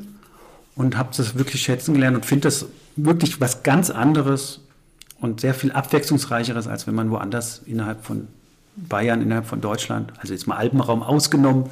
und 0.74 0.96
habe 0.96 1.10
das 1.16 1.36
wirklich 1.36 1.62
schätzen 1.62 1.94
gelernt 1.94 2.16
und 2.16 2.26
finde 2.26 2.42
das 2.42 2.66
wirklich 2.96 3.40
was 3.40 3.62
ganz 3.62 3.90
anderes 3.90 4.60
und 5.20 5.40
sehr 5.40 5.54
viel 5.54 5.70
abwechslungsreicheres, 5.72 6.66
als 6.66 6.86
wenn 6.86 6.94
man 6.94 7.10
woanders 7.10 7.62
innerhalb 7.66 8.04
von 8.04 8.28
Bayern, 8.76 9.20
innerhalb 9.20 9.46
von 9.46 9.60
Deutschland, 9.60 10.12
also 10.18 10.32
jetzt 10.32 10.46
mal 10.46 10.56
Alpenraum 10.56 11.02
ausgenommen, 11.02 11.68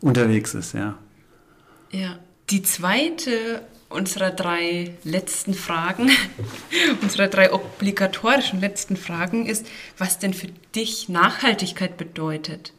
unterwegs 0.00 0.54
ist, 0.54 0.74
ja. 0.74 0.94
Ja, 1.92 2.16
die 2.50 2.62
zweite 2.62 3.62
unserer 3.96 4.30
drei 4.30 4.92
letzten 5.02 5.54
Fragen, 5.54 6.10
unserer 7.02 7.28
drei 7.28 7.52
obligatorischen 7.52 8.60
letzten 8.60 8.96
Fragen 8.96 9.46
ist, 9.46 9.66
was 9.98 10.18
denn 10.18 10.34
für 10.34 10.48
dich 10.74 11.08
Nachhaltigkeit 11.08 11.96
bedeutet. 11.96 12.72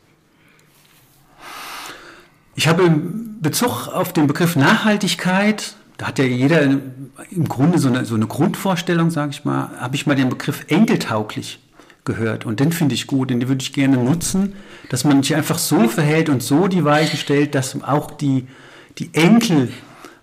Ich 2.56 2.68
habe 2.68 2.84
im 2.84 3.42
Bezug 3.42 3.88
auf 3.88 4.14
den 4.14 4.28
Begriff 4.28 4.56
Nachhaltigkeit, 4.56 5.76
da 5.98 6.08
hat 6.08 6.20
ja 6.20 6.26
jeder 6.26 6.62
im 6.62 7.48
Grunde 7.48 7.80
so 7.80 7.88
eine, 7.88 8.06
so 8.06 8.16
eine 8.16 8.28
Grundvorstellung, 8.28 9.10
sage 9.10 9.32
ich 9.32 9.44
mal, 9.46 9.72
habe 9.80 9.96
ich 9.96 10.06
mal 10.06 10.16
den 10.16 10.30
Begriff 10.30 10.66
enkeltauglich 10.68 11.60
gehört. 12.06 12.46
Und 12.46 12.60
den 12.60 12.72
finde 12.72 12.96
ich 12.96 13.08
gut, 13.08 13.32
den 13.32 13.48
würde 13.48 13.62
ich 13.62 13.74
gerne 13.74 13.98
nutzen, 13.98 14.54
dass 14.90 15.04
man 15.04 15.22
sich 15.24 15.36
einfach 15.36 15.58
so 15.58 15.88
verhält 15.88 16.30
und 16.30 16.42
so 16.42 16.68
die 16.68 16.84
Weichen 16.84 17.18
stellt, 17.18 17.54
dass 17.56 17.82
auch 17.84 18.12
die, 18.12 18.48
die 18.98 19.14
Enkel 19.14 19.72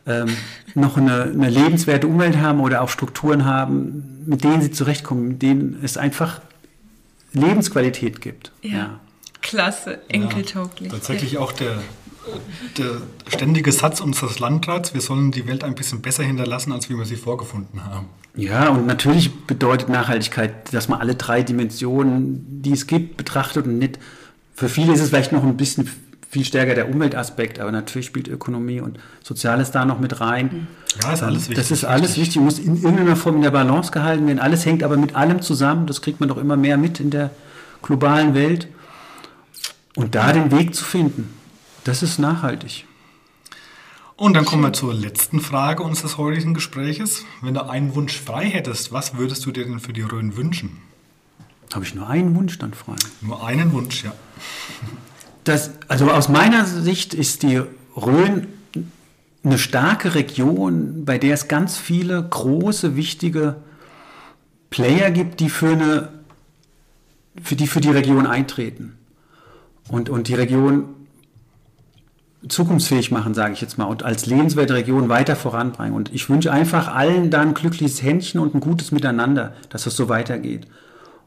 ähm, 0.07 0.37
noch 0.75 0.97
eine, 0.97 1.23
eine, 1.23 1.49
lebenswerte 1.49 2.07
Umwelt 2.07 2.37
haben 2.37 2.61
oder 2.61 2.83
auch 2.83 2.89
Strukturen 2.89 3.45
haben, 3.45 4.25
mit 4.27 4.45
denen 4.45 4.61
sie 4.61 4.71
zurechtkommen, 4.71 5.29
mit 5.29 5.43
denen 5.43 5.79
es 5.83 5.97
einfach 5.97 6.41
Lebensqualität 7.33 8.21
gibt. 8.21 8.53
Ja, 8.63 8.71
ja. 8.71 9.01
klasse, 9.41 10.01
enkeltauglich. 10.09 10.93
Ja, 10.93 10.99
tatsächlich 10.99 11.39
auch 11.39 11.53
der, 11.53 11.79
der 12.79 13.01
ständige 13.29 13.73
Satz 13.73 14.01
unseres 14.01 14.39
Landrats, 14.39 14.95
wir 14.95 15.01
sollen 15.01 15.33
die 15.33 15.47
Welt 15.47 15.65
ein 15.65 15.75
bisschen 15.75 16.03
besser 16.03 16.23
hinterlassen, 16.23 16.73
als 16.73 16.91
wie 16.91 16.97
wir 16.97 17.07
sie 17.07 17.17
vorgefunden 17.17 17.85
haben. 17.85 18.07
Ja, 18.37 18.69
und 18.69 18.87
natürlich 18.87 19.47
bedeutet 19.47 19.89
Nachhaltigkeit, 19.89 20.73
dass 20.75 20.89
man 20.89 21.01
alle 21.01 21.15
drei 21.15 21.43
Dimensionen, 21.43 22.63
die 22.63 22.73
es 22.73 22.87
gibt, 22.87 23.17
betrachtet 23.17 23.67
und 23.67 23.79
nicht. 23.79 23.99
Für 24.55 24.69
viele 24.69 24.93
ist 24.93 25.01
es 25.01 25.09
vielleicht 25.09 25.33
noch 25.33 25.45
ein 25.45 25.57
bisschen 25.57 25.89
viel 26.35 26.45
stärker 26.45 26.75
der 26.75 26.89
Umweltaspekt, 26.89 27.61
aber 27.61 27.71
natürlich 27.71 28.07
spielt 28.07 28.27
Ökonomie 28.27 28.81
und 28.81 28.99
Soziales 29.23 29.71
da 29.71 29.85
noch 29.85 30.01
mit 30.01 30.21
rein. 30.21 30.67
Ja, 31.01 31.13
ist 31.13 31.23
alles 31.23 31.43
wichtig. 31.43 31.57
Das 31.57 31.71
ist 31.71 31.85
alles 31.85 32.17
wichtig, 32.17 32.43
muss 32.43 32.59
in 32.59 32.75
irgendeiner 32.75 33.15
Form 33.15 33.37
in 33.37 33.43
der 33.43 33.53
Balance 33.53 33.93
gehalten 33.93 34.27
werden. 34.27 34.41
Alles 34.41 34.67
hängt 34.67 34.83
aber 34.83 34.97
mit 34.97 35.15
allem 35.15 35.43
zusammen. 35.43 35.87
Das 35.87 36.03
kriegt 36.03 36.19
man 36.19 36.29
doch 36.29 36.37
immer 36.37 36.57
mehr 36.57 36.77
mit 36.77 36.99
in 36.99 37.11
der 37.11 37.31
globalen 37.83 38.35
Welt. 38.35 38.67
Und 39.95 40.17
da 40.17 40.33
den 40.33 40.51
Weg 40.51 40.75
zu 40.75 40.85
finden, 40.85 41.33
das 41.85 42.03
ist 42.03 42.19
nachhaltig. 42.19 42.85
Und 44.17 44.35
dann 44.35 44.45
kommen 44.45 44.63
wir 44.63 44.73
zur 44.73 44.93
letzten 44.93 45.41
Frage 45.41 45.85
unseres 45.85 46.19
heutigen 46.19 46.53
Gespräches. 46.53 47.25
Wenn 47.43 47.55
du 47.55 47.65
einen 47.69 47.95
Wunsch 47.95 48.21
frei 48.21 48.47
hättest, 48.51 48.91
was 48.91 49.17
würdest 49.17 49.47
du 49.47 49.53
dir 49.53 49.67
denn 49.67 49.79
für 49.79 49.93
die 49.93 50.03
Rhön 50.03 50.37
wünschen? 50.37 50.79
Habe 51.73 51.85
ich 51.85 51.95
nur 51.95 52.09
einen 52.09 52.35
Wunsch 52.35 52.59
dann 52.59 52.75
frei? 52.75 52.97
Nur 53.21 53.47
einen 53.47 53.73
Wunsch, 53.73 54.03
ja. 54.03 54.13
Das, 55.45 55.73
also 55.89 56.11
aus 56.11 56.29
meiner 56.29 56.65
Sicht 56.65 57.15
ist 57.15 57.43
die 57.43 57.63
Rhön 57.97 58.49
eine 59.45 59.59
starke 59.59 60.15
Region, 60.15 61.05
bei 61.05 61.19
der 61.19 61.35
es 61.35 61.49
ganz 61.49 61.77
viele 61.77 62.23
große, 62.23 62.97
wichtige 62.97 63.57
Player 64.71 65.11
gibt, 65.11 65.41
die 65.41 65.51
für, 65.51 65.69
eine, 65.69 66.09
für, 67.43 67.55
die, 67.55 67.67
für 67.67 67.81
die 67.81 67.91
Region 67.91 68.27
eintreten 68.27 68.97
und, 69.89 70.09
und 70.09 70.29
die 70.29 70.35
Region 70.35 70.89
zukunftsfähig 72.49 73.11
machen, 73.11 73.35
sage 73.35 73.53
ich 73.53 73.61
jetzt 73.61 73.79
mal, 73.79 73.85
und 73.85 74.03
als 74.03 74.27
lebenswerte 74.27 74.75
Region 74.75 75.09
weiter 75.09 75.37
voranbringen. 75.37 75.95
Und 75.95 76.13
ich 76.13 76.29
wünsche 76.29 76.53
einfach 76.53 76.89
allen 76.89 77.31
dann 77.31 77.49
ein 77.49 77.55
glückliches 77.55 78.03
Händchen 78.03 78.41
und 78.41 78.55
ein 78.55 78.61
gutes 78.61 78.93
Miteinander, 78.93 79.55
dass 79.71 79.87
es 79.87 79.97
so 79.97 80.09
weitergeht. 80.09 80.67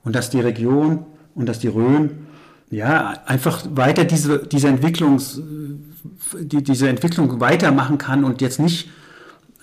Und 0.03 0.15
dass 0.15 0.29
die 0.29 0.39
Region 0.39 1.05
und 1.35 1.47
dass 1.47 1.59
die 1.59 1.67
Rhön 1.67 2.27
ja, 2.69 3.21
einfach 3.25 3.63
weiter 3.71 4.03
diese, 4.05 4.39
diese, 4.39 4.67
Entwicklungs, 4.67 5.41
die, 6.39 6.63
diese 6.63 6.89
Entwicklung 6.89 7.39
weitermachen 7.39 7.97
kann 7.97 8.23
und 8.23 8.41
jetzt 8.41 8.59
nicht, 8.59 8.89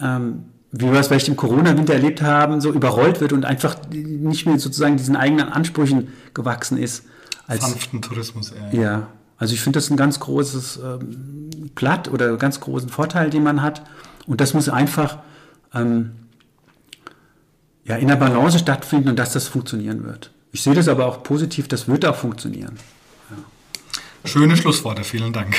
ähm, 0.01 0.45
wie 0.73 0.91
wir 0.91 0.99
es 0.99 1.09
vielleicht 1.09 1.29
im 1.29 1.37
Corona-Winter 1.37 1.95
erlebt 1.95 2.23
haben, 2.23 2.61
so 2.61 2.73
überrollt 2.73 3.21
wird 3.21 3.33
und 3.33 3.45
einfach 3.45 3.77
nicht 3.93 4.47
mehr 4.47 4.59
sozusagen 4.59 4.97
diesen 4.97 5.17
eigenen 5.17 5.49
Ansprüchen 5.49 6.09
gewachsen 6.33 6.79
ist. 6.79 7.05
Als, 7.47 7.63
Sanften 7.63 8.03
Tourismus 8.03 8.53
eher. 8.53 8.81
Ja, 8.81 9.07
also 9.37 9.55
ich 9.55 9.61
finde 9.61 9.79
das 9.79 9.91
ein 9.91 9.97
ganz 9.97 10.19
großes 10.21 10.81
ähm, 10.83 11.51
Platt 11.75 12.09
oder 12.09 12.29
einen 12.29 12.39
ganz 12.39 12.61
großen 12.61 12.89
Vorteil, 12.89 13.31
den 13.31 13.43
man 13.43 13.63
hat. 13.63 13.83
Und 14.27 14.41
das 14.41 14.55
muss 14.55 14.69
einfach 14.69 15.19
ähm, 15.75 16.13
ja, 17.85 17.97
in 17.97 18.09
der 18.09 18.17
Balance 18.17 18.59
stattfinden 18.59 19.11
und 19.11 19.19
dass 19.19 19.33
das 19.33 19.47
funktionieren 19.47 20.05
wird. 20.05 20.31
Ich 20.55 20.63
sehe 20.63 20.73
das 20.73 20.87
aber 20.87 21.07
auch 21.07 21.25
positiv, 21.25 21.67
das 21.67 21.89
wird 21.89 22.07
auch 22.07 22.15
funktionieren. 22.15 22.79
Schöne 24.25 24.57
Schlussworte, 24.57 25.03
vielen 25.03 25.33
Dank. 25.33 25.57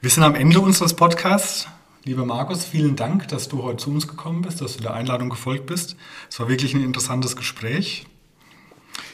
Wir 0.00 0.08
sind 0.08 0.22
am 0.22 0.36
Ende 0.36 0.60
unseres 0.60 0.94
Podcasts. 0.94 1.66
Lieber 2.04 2.24
Markus, 2.24 2.64
vielen 2.64 2.94
Dank, 2.94 3.26
dass 3.26 3.48
du 3.48 3.64
heute 3.64 3.78
zu 3.78 3.90
uns 3.90 4.06
gekommen 4.06 4.42
bist, 4.42 4.60
dass 4.60 4.76
du 4.76 4.84
der 4.84 4.94
Einladung 4.94 5.30
gefolgt 5.30 5.66
bist. 5.66 5.96
Es 6.30 6.38
war 6.38 6.48
wirklich 6.48 6.74
ein 6.74 6.84
interessantes 6.84 7.34
Gespräch 7.34 8.06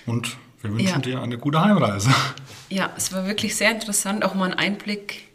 und 0.04 0.36
wir 0.60 0.70
wünschen 0.70 0.86
ja. 0.86 0.98
dir 0.98 1.22
eine 1.22 1.38
gute 1.38 1.62
Heimreise. 1.62 2.10
Ja, 2.68 2.90
es 2.98 3.14
war 3.14 3.26
wirklich 3.26 3.56
sehr 3.56 3.70
interessant, 3.70 4.22
auch 4.22 4.34
mal 4.34 4.50
einen 4.50 4.54
Einblick 4.54 5.28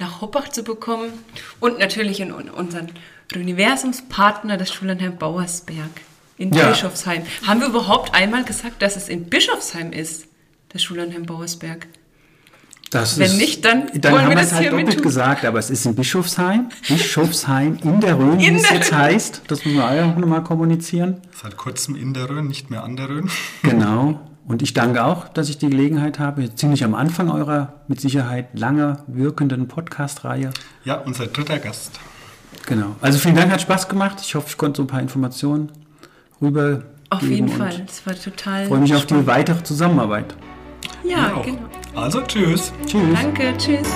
nach 0.00 0.20
Hoppach 0.20 0.48
zu 0.48 0.64
bekommen 0.64 1.12
und 1.60 1.78
natürlich 1.78 2.18
in 2.18 2.32
unseren 2.32 2.90
Universumspartner, 3.32 4.56
das 4.56 4.72
Schullandheim 4.72 5.16
Bauersberg 5.16 5.90
in 6.42 6.52
ja. 6.52 6.68
Bischofsheim. 6.68 7.22
Haben 7.46 7.60
wir 7.60 7.68
überhaupt 7.68 8.14
einmal 8.14 8.44
gesagt, 8.44 8.82
dass 8.82 8.96
es 8.96 9.08
in 9.08 9.24
Bischofsheim 9.24 9.92
ist, 9.92 10.26
das 10.70 10.82
Schullandheim 10.82 11.24
Bauersberg? 11.24 11.86
Das 12.90 13.18
Wenn 13.18 13.26
ist, 13.26 13.38
nicht, 13.38 13.64
dann, 13.64 13.86
dann 13.94 14.12
wollen 14.12 14.24
haben 14.24 14.36
wir 14.36 14.42
es 14.42 14.52
halt 14.52 14.70
doppelt 14.70 14.88
mit 14.88 15.02
gesagt, 15.02 15.46
aber 15.46 15.58
es 15.58 15.70
ist 15.70 15.86
in 15.86 15.94
Bischofsheim, 15.94 16.68
Bischofsheim 16.88 17.78
in 17.82 18.00
der 18.00 18.18
Rhön, 18.18 18.38
wie 18.38 18.48
es 18.48 18.68
jetzt 18.68 18.92
heißt. 18.92 19.42
Das 19.46 19.64
müssen 19.64 19.78
wir 19.78 20.04
auch 20.04 20.16
nochmal 20.18 20.42
kommunizieren. 20.42 21.22
Seit 21.40 21.56
kurzem 21.56 21.96
in 21.96 22.12
der 22.12 22.28
Rhön, 22.28 22.48
nicht 22.48 22.68
mehr 22.68 22.84
an 22.84 22.96
der 22.96 23.08
Rhön. 23.08 23.30
Genau. 23.62 24.20
Und 24.44 24.60
ich 24.60 24.74
danke 24.74 25.04
auch, 25.04 25.28
dass 25.28 25.48
ich 25.48 25.56
die 25.56 25.70
Gelegenheit 25.70 26.18
habe, 26.18 26.52
ziemlich 26.54 26.84
am 26.84 26.94
Anfang 26.94 27.30
eurer 27.30 27.80
mit 27.86 28.00
Sicherheit 28.00 28.58
lange 28.58 28.98
wirkenden 29.06 29.68
Podcast-Reihe. 29.68 30.50
Ja, 30.84 30.96
unser 30.96 31.28
dritter 31.28 31.60
Gast. 31.60 32.00
Genau. 32.66 32.96
Also 33.00 33.18
vielen 33.18 33.36
Dank, 33.36 33.52
hat 33.52 33.60
Spaß 33.62 33.88
gemacht. 33.88 34.18
Ich 34.20 34.34
hoffe, 34.34 34.48
ich 34.50 34.58
konnte 34.58 34.78
so 34.78 34.82
ein 34.82 34.88
paar 34.88 35.00
Informationen 35.00 35.70
rüber. 36.42 36.82
Auf 37.10 37.22
jeden 37.22 37.48
Fall. 37.48 37.84
Es 37.86 38.06
war 38.06 38.14
total. 38.14 38.66
Freue 38.66 38.80
mich 38.80 38.90
spannend. 38.90 39.12
auf 39.12 39.18
die 39.20 39.26
weitere 39.26 39.62
Zusammenarbeit. 39.62 40.34
Ja, 41.04 41.42
genau. 41.44 41.58
Also 41.94 42.22
tschüss. 42.22 42.72
Tschüss. 42.86 43.18
Danke, 43.20 43.54
tschüss. 43.58 43.88